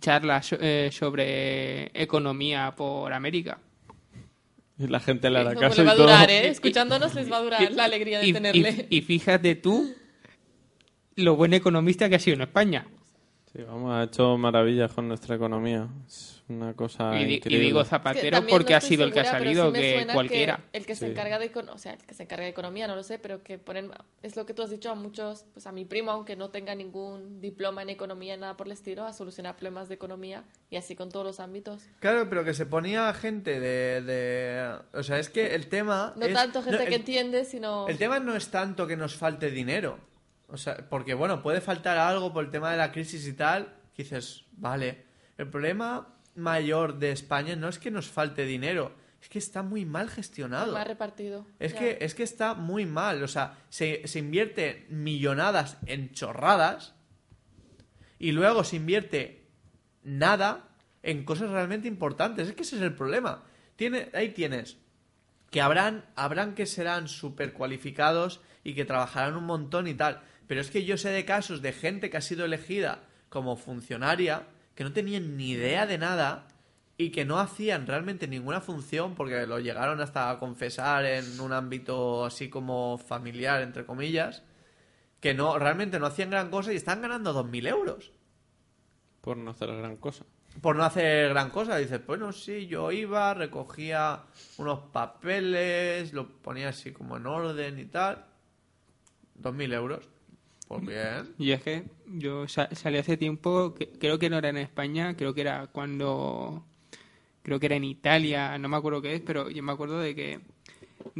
[0.00, 3.58] charlas eh, sobre economía por América.
[4.78, 6.48] y la gente le hará caso le va a durar, ¿eh?
[6.48, 8.86] Escuchándonos les va a durar la alegría de Y- tenerle.
[8.90, 9.94] Y, y fíjate tú
[11.16, 12.86] lo buen economista que ha sido en España.
[13.54, 15.86] Sí, vamos, ha hecho maravillas con nuestra economía.
[16.06, 17.66] Es una cosa y, di- y increíble.
[17.66, 19.92] digo Es que Zapatero porque no ha sido el que ha salido sí me que
[19.96, 20.60] suena cualquiera.
[20.72, 23.02] el que se encarga de o sea, el que se encarga de economía, no lo
[23.02, 23.90] sé, pero que ponen
[24.22, 26.74] es lo que tú has dicho a muchos, pues a mi primo, aunque no tenga
[26.74, 30.96] ningún diploma en economía nada por el estilo, a solucionar problemas de economía y así
[30.96, 31.82] con todos los ámbitos.
[32.00, 34.00] Claro, pero que se ponía gente de...
[34.00, 36.14] de- O sea, es que el tema...
[36.16, 39.14] No es- tanto gente no, que entiende, sino El tema no es tanto que nos
[39.14, 39.98] falte dinero.
[40.52, 43.74] O sea, porque bueno, puede faltar algo por el tema de la crisis y tal.
[43.94, 45.04] Que dices, vale.
[45.38, 49.84] El problema mayor de España no es que nos falte dinero, es que está muy
[49.84, 50.72] mal gestionado.
[50.72, 51.46] más repartido.
[51.58, 51.78] Es Ya.
[51.78, 53.22] que, es que está muy mal.
[53.22, 56.94] O sea, se, se invierte millonadas en chorradas
[58.18, 59.48] y luego se invierte
[60.04, 60.68] nada
[61.02, 62.48] en cosas realmente importantes.
[62.48, 63.42] Es que ese es el problema.
[63.76, 64.76] Tiene, ahí tienes
[65.50, 70.22] que habrán, habrán que serán súper cualificados y que trabajarán un montón y tal.
[70.52, 74.48] Pero es que yo sé de casos de gente que ha sido elegida como funcionaria
[74.74, 76.46] que no tenían ni idea de nada
[76.98, 81.54] y que no hacían realmente ninguna función porque lo llegaron hasta a confesar en un
[81.54, 84.42] ámbito así como familiar, entre comillas,
[85.20, 88.12] que no realmente no hacían gran cosa y están ganando 2.000 euros
[89.22, 90.26] Por no hacer gran cosa.
[90.60, 91.78] por no hacer gran cosa.
[91.78, 94.24] Dices, bueno, sí, yo iba, recogía
[94.58, 98.26] unos papeles, lo ponía así como en orden y tal.
[99.40, 100.11] 2.000 euros.
[100.72, 101.34] Pues bien.
[101.38, 105.14] Y es que yo sa- salí hace tiempo, que- creo que no era en España,
[105.16, 106.64] creo que era cuando.
[107.42, 110.14] Creo que era en Italia, no me acuerdo qué es, pero yo me acuerdo de
[110.14, 110.40] que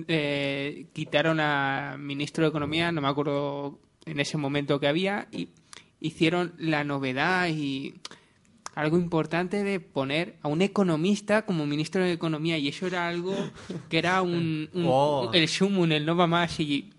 [0.08, 5.48] eh, quitaron a ministro de Economía, no me acuerdo en ese momento que había, y
[6.00, 7.94] hicieron la novedad y
[8.74, 13.34] algo importante de poner a un economista como ministro de Economía, y eso era algo
[13.90, 14.70] que era un.
[14.72, 15.30] un- Oh.
[15.32, 16.90] el sumum, el no va más, y.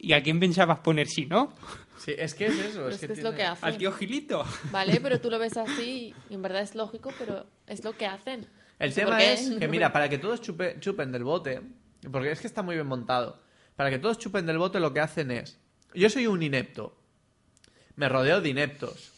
[0.00, 1.52] ¿Y a quién pensabas poner si no?
[1.98, 2.88] Sí, es que es eso.
[2.88, 3.64] Es es que que es lo que hacen.
[3.68, 4.44] Al tío Gilito.
[4.70, 8.06] Vale, pero tú lo ves así y en verdad es lógico, pero es lo que
[8.06, 8.46] hacen.
[8.78, 11.60] El No sé tema es que, mira, para que todos chupe- chupen del bote,
[12.12, 13.42] porque es que está muy bien montado,
[13.74, 15.58] para que todos chupen del bote lo que hacen es,
[15.94, 16.96] yo soy un inepto,
[17.96, 19.10] me rodeo de ineptos,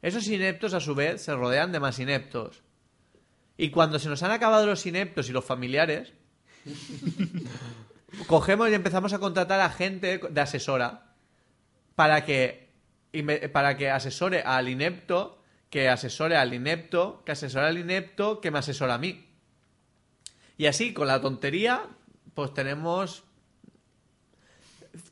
[0.00, 2.62] esos ineptos a su vez se rodean de más ineptos,
[3.58, 6.14] y cuando se nos han acabado los ineptos y los familiares,
[8.26, 11.14] cogemos y empezamos a contratar a gente de asesora
[11.94, 12.70] para que,
[13.52, 18.58] para que asesore al inepto, que asesore al inepto, que asesore al inepto, que me
[18.58, 19.26] asesora a mí.
[20.56, 21.86] Y así, con la tontería,
[22.34, 23.24] pues tenemos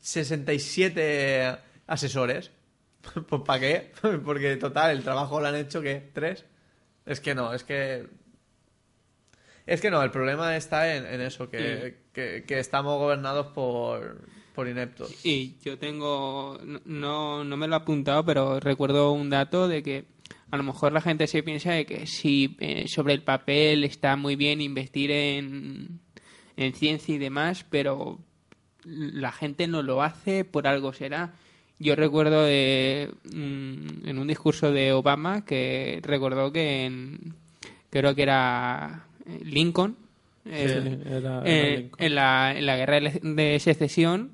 [0.00, 2.50] 67 asesores.
[3.28, 3.92] Pues ¿para qué?
[4.24, 6.44] Porque total, el trabajo lo han hecho que tres.
[7.06, 8.06] Es que no, es que
[9.70, 14.20] Es que no, el problema está en, en eso, que, que- que estamos gobernados por,
[14.54, 15.24] por ineptos.
[15.24, 20.06] Y yo tengo, no- no, me lo he apuntado, pero recuerdo un dato de que
[20.50, 24.16] a lo mejor la gente se piensa de que sí, eh, sobre el papel está
[24.16, 26.00] muy bien investir en,
[26.56, 28.18] en ciencia y demás, pero
[28.84, 31.34] la gente no lo hace, por algo será.
[31.78, 37.34] Yo recuerdo de, mm, en un discurso de Obama que recordó que en,
[37.88, 39.09] creo que era eh,
[39.42, 39.96] Lincoln,
[40.44, 42.04] el- Sí, era- era eh, Lincoln.
[42.04, 44.32] en, la, en la guerra de- secesión,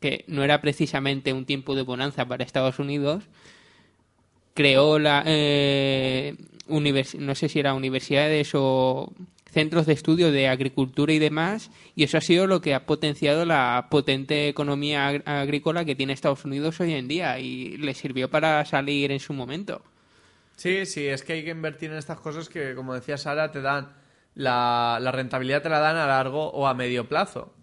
[0.00, 3.24] que no era precisamente un tiempo de bonanza para Estados Unidos,
[4.54, 6.34] creó la eh,
[6.68, 9.12] no sé si era universidades o
[9.50, 13.44] centros de estudio de agricultura y demás y eso ha sido lo que ha potenciado
[13.46, 18.28] la potente economía ag- agrícola que tiene Estados Unidos hoy en día y le sirvió
[18.28, 19.80] para salir en su momento.
[20.58, 23.62] Sí, sí, es que hay que invertir en estas cosas que, como decía Sara, te
[23.62, 23.94] dan
[24.34, 27.54] la, rentabilidad te la dan a largo o a medio plazo.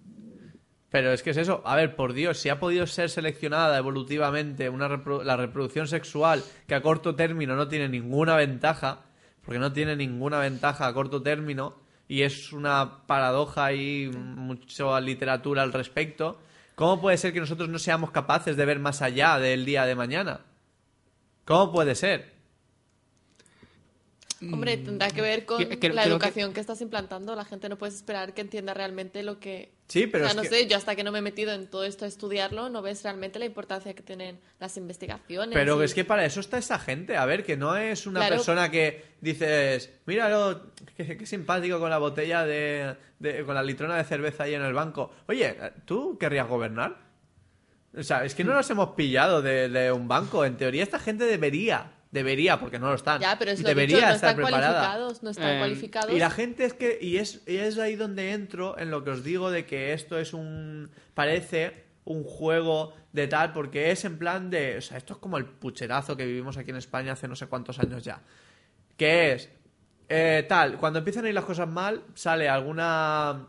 [0.89, 4.69] Pero es que es eso, a ver, por Dios, si ha podido ser seleccionada evolutivamente
[4.69, 4.88] una
[5.26, 9.01] la reproducción sexual que a corto término no tiene ninguna ventaja,
[9.43, 11.76] porque no tiene ninguna ventaja a corto término,
[12.07, 16.39] y es una paradoja y mucha literatura al respecto,
[16.76, 19.95] ¿cómo puede ser que nosotros no seamos capaces de ver más allá del día de
[19.95, 20.45] mañana?
[21.43, 22.35] ¿Cómo puede ser?
[24.53, 25.93] Hombre, tendrá que ver con Mm.
[25.93, 26.59] La educación que...
[26.59, 27.35] estás implantando.
[27.35, 29.73] La gente no puedes esperar que entienda realmente lo que...
[29.88, 31.53] Sí, pero o sea, es no que- sé, yo hasta que no me he metido
[31.53, 35.53] en todo esto a estudiarlo, no ves realmente la importancia que tienen las investigaciones.
[35.53, 37.17] Pero y- es que para eso está esa gente.
[37.17, 38.35] A ver, que no es una Claro.
[38.35, 43.95] persona que dices, míralo, qué, qué simpático con la botella de, de- con la litrona
[43.97, 45.11] de cerveza ahí en el banco.
[45.27, 45.55] Oye,
[45.85, 46.97] ¿tú querrías gobernar?
[47.97, 50.43] O sea, es que no nos hemos pillado de, de un banco.
[50.43, 53.22] En teoría, esta gente debería, debería, porque no lo están.
[53.22, 54.74] Ya, pero es lo debería dicho, no estar están preparada.
[54.80, 56.12] cualificados, no están Eh, cualificados.
[56.16, 59.12] Y la gente es que, y es, y es ahí donde entro en lo que
[59.12, 64.18] os digo de que esto es un, parece un juego de tal, porque es en
[64.18, 67.28] plan de, o sea, esto es como el pucherazo que vivimos aquí en España hace
[67.28, 68.22] no sé cuántos años ya.
[68.98, 69.50] Que es,
[70.10, 73.48] eh, tal, cuando empiezan a ir las cosas mal, sale alguna,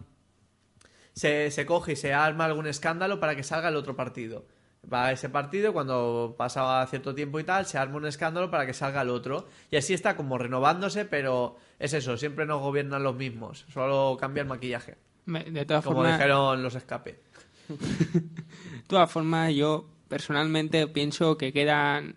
[1.13, 4.47] se, se coge y se arma algún escándalo para que salga el otro partido.
[4.93, 8.67] Va a ese partido, cuando pasa cierto tiempo y tal, se arma un escándalo para
[8.67, 9.49] que salga el otro.
[9.71, 13.65] Y así está como renovándose, pero es eso, siempre nos gobiernan los mismos.
[13.73, 14.97] Solo cambia el maquillaje.
[15.27, 17.19] De todas Como formas, dijeron los escape.
[17.69, 17.77] De
[18.87, 22.15] todas formas, yo personalmente pienso que quedan.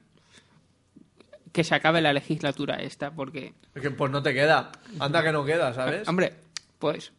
[1.51, 3.55] que se acabe la legislatura esta, porque.
[3.73, 4.71] Es que pues no te queda.
[4.99, 6.07] Anda que no queda, ¿sabes?
[6.07, 6.35] Hombre,
[6.77, 7.13] pues.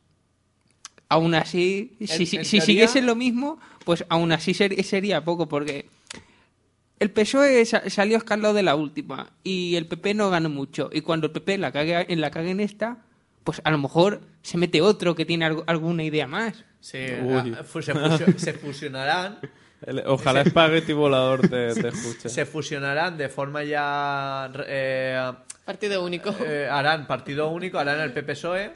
[1.10, 4.82] Aún así, si, En- si, en si teoría- siguiese lo mismo, pues aún así ser-
[4.84, 5.86] sería poco, porque.
[6.98, 10.90] El PSOE sa- salió escalado de la última y el PP no ganó mucho.
[10.92, 12.98] Y cuando el PP la cague en la cague en esta,
[13.42, 16.62] pues a lo mejor se mete otro que tiene algo- alguna idea más.
[16.80, 17.22] Sí, se,
[17.64, 17.94] fusio-
[18.38, 19.38] se fusionarán.
[19.86, 22.28] El- Ojalá Spaghetti Volador te, te escuche.
[22.28, 24.50] Se fusionarán de forma ya.
[24.66, 25.32] eh,
[25.64, 26.34] Partido único.
[26.44, 28.72] eh, harán partido único, harán el PPSOE,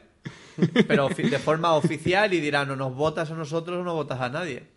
[0.89, 4.29] pero de forma oficial y dirán o nos votas a nosotros o no votas a
[4.29, 4.69] nadie.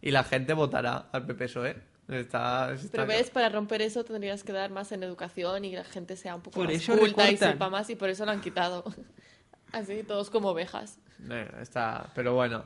[0.00, 1.70] Y la gente votará al PPSOE.
[1.70, 2.20] E.
[2.20, 5.76] Está, está Pero ves, para romper eso tendrías que dar más en educación y que
[5.78, 8.26] la gente sea un poco Por más eso culta y sepa más y por eso
[8.26, 8.84] lo han quitado.
[9.72, 10.98] Así, todos como ovejas.
[11.30, 12.64] Eh, está, pero bueno.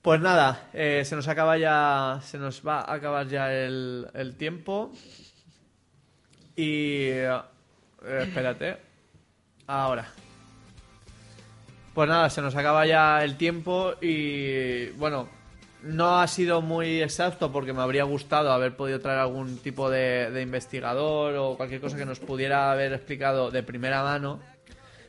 [0.00, 4.36] Pues nada, eh, se nos acaba ya, se nos va a acabar ya el, el
[4.36, 4.92] tiempo.
[6.56, 7.40] Y eh,
[8.04, 8.78] espérate,
[9.66, 10.08] ahora.
[12.00, 15.28] Pues nada, se nos acaba ya el tiempo y bueno,
[15.82, 20.40] no ha sido muy exacto porque me habría gustado haber podido traer algún tipo de,
[20.40, 24.40] investigador o cualquier cosa que nos pudiera haber explicado de primera mano.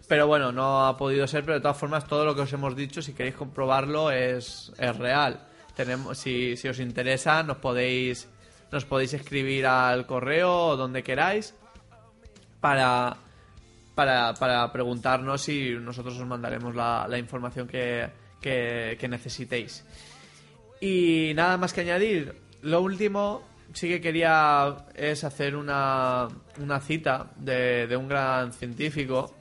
[0.10, 2.76] Pero bueno, no ha podido ser, pero de todas formas todo lo que os hemos
[2.76, 5.48] dicho, si queréis comprobarlo, es, es real.
[5.78, 8.28] Tenemos, si, si os interesa, nos podéis,
[8.70, 11.56] nos podéis escribir al correo o donde queráis
[12.60, 13.16] para,
[14.02, 18.10] para, para preguntarnos y nosotros os mandaremos la, la información que,
[18.42, 19.86] que, que necesitéis.
[20.80, 22.36] Y nada más que añadir.
[22.64, 26.28] Lo último, sí que quería es hacer una,
[26.60, 29.36] una cita de, de un gran científico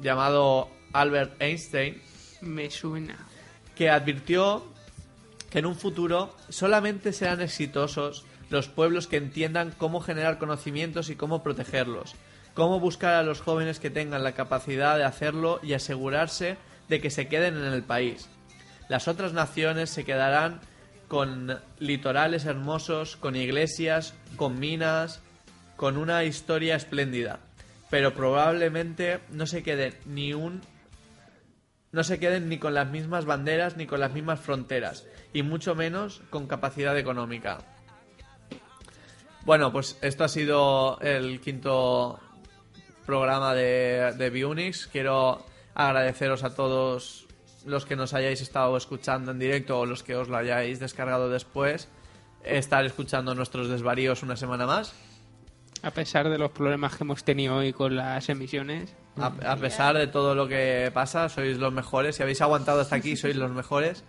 [0.00, 2.02] llamado Albert Einstein,
[2.40, 3.16] Me suena.
[3.76, 4.64] que advirtió
[5.50, 11.14] que en un futuro solamente serán exitosos los pueblos que entiendan cómo generar conocimientos y
[11.14, 12.16] cómo protegerlos,
[12.54, 16.56] cómo buscar a los jóvenes que tengan la capacidad de hacerlo y asegurarse
[16.88, 18.28] de que se queden en el país.
[18.88, 20.60] Las otras naciones se quedarán
[21.08, 25.20] con litorales hermosos, con iglesias, con minas,
[25.76, 27.40] con una historia espléndida.
[27.90, 30.62] pero probablemente no se queden ni un
[31.92, 35.74] no se queden ni con las mismas banderas ni con las mismas fronteras y mucho
[35.74, 37.58] menos con capacidad económica.
[39.44, 42.20] Bueno, pues esto ha sido el quinto
[43.10, 44.86] programa de, de Biunix.
[44.86, 47.26] Quiero agradeceros a todos
[47.66, 51.28] los que nos hayáis estado escuchando en directo o los que os lo hayáis descargado
[51.28, 51.88] después,
[52.44, 54.94] estar escuchando nuestros desvaríos una semana más.
[55.82, 58.94] A pesar de los problemas que hemos tenido hoy con las emisiones.
[59.18, 62.14] A, a pesar de todo lo que pasa, sois los mejores.
[62.14, 64.04] Si habéis aguantado hasta aquí, sois los mejores.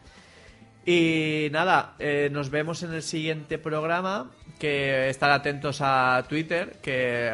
[0.85, 4.29] Y nada, eh, nos vemos en el siguiente programa.
[4.59, 7.33] Que estar atentos a Twitter, que,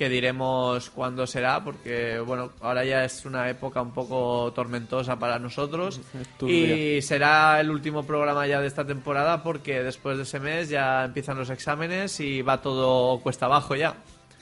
[0.00, 5.38] que diremos cuándo será, porque bueno, ahora ya es una época un poco tormentosa para
[5.38, 6.00] nosotros.
[6.40, 11.04] Y será el último programa ya de esta temporada, porque después de ese mes ya
[11.04, 13.94] empiezan los exámenes y va todo cuesta abajo ya.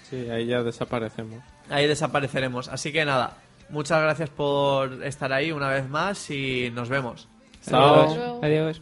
[0.09, 1.43] Sí, ahí ya desaparecemos.
[1.69, 2.69] Ahí desapareceremos.
[2.69, 7.27] Así que nada, muchas gracias por estar ahí una vez más y nos vemos.
[7.69, 8.13] Chao.
[8.13, 8.39] Adiós.
[8.45, 8.81] Adiós.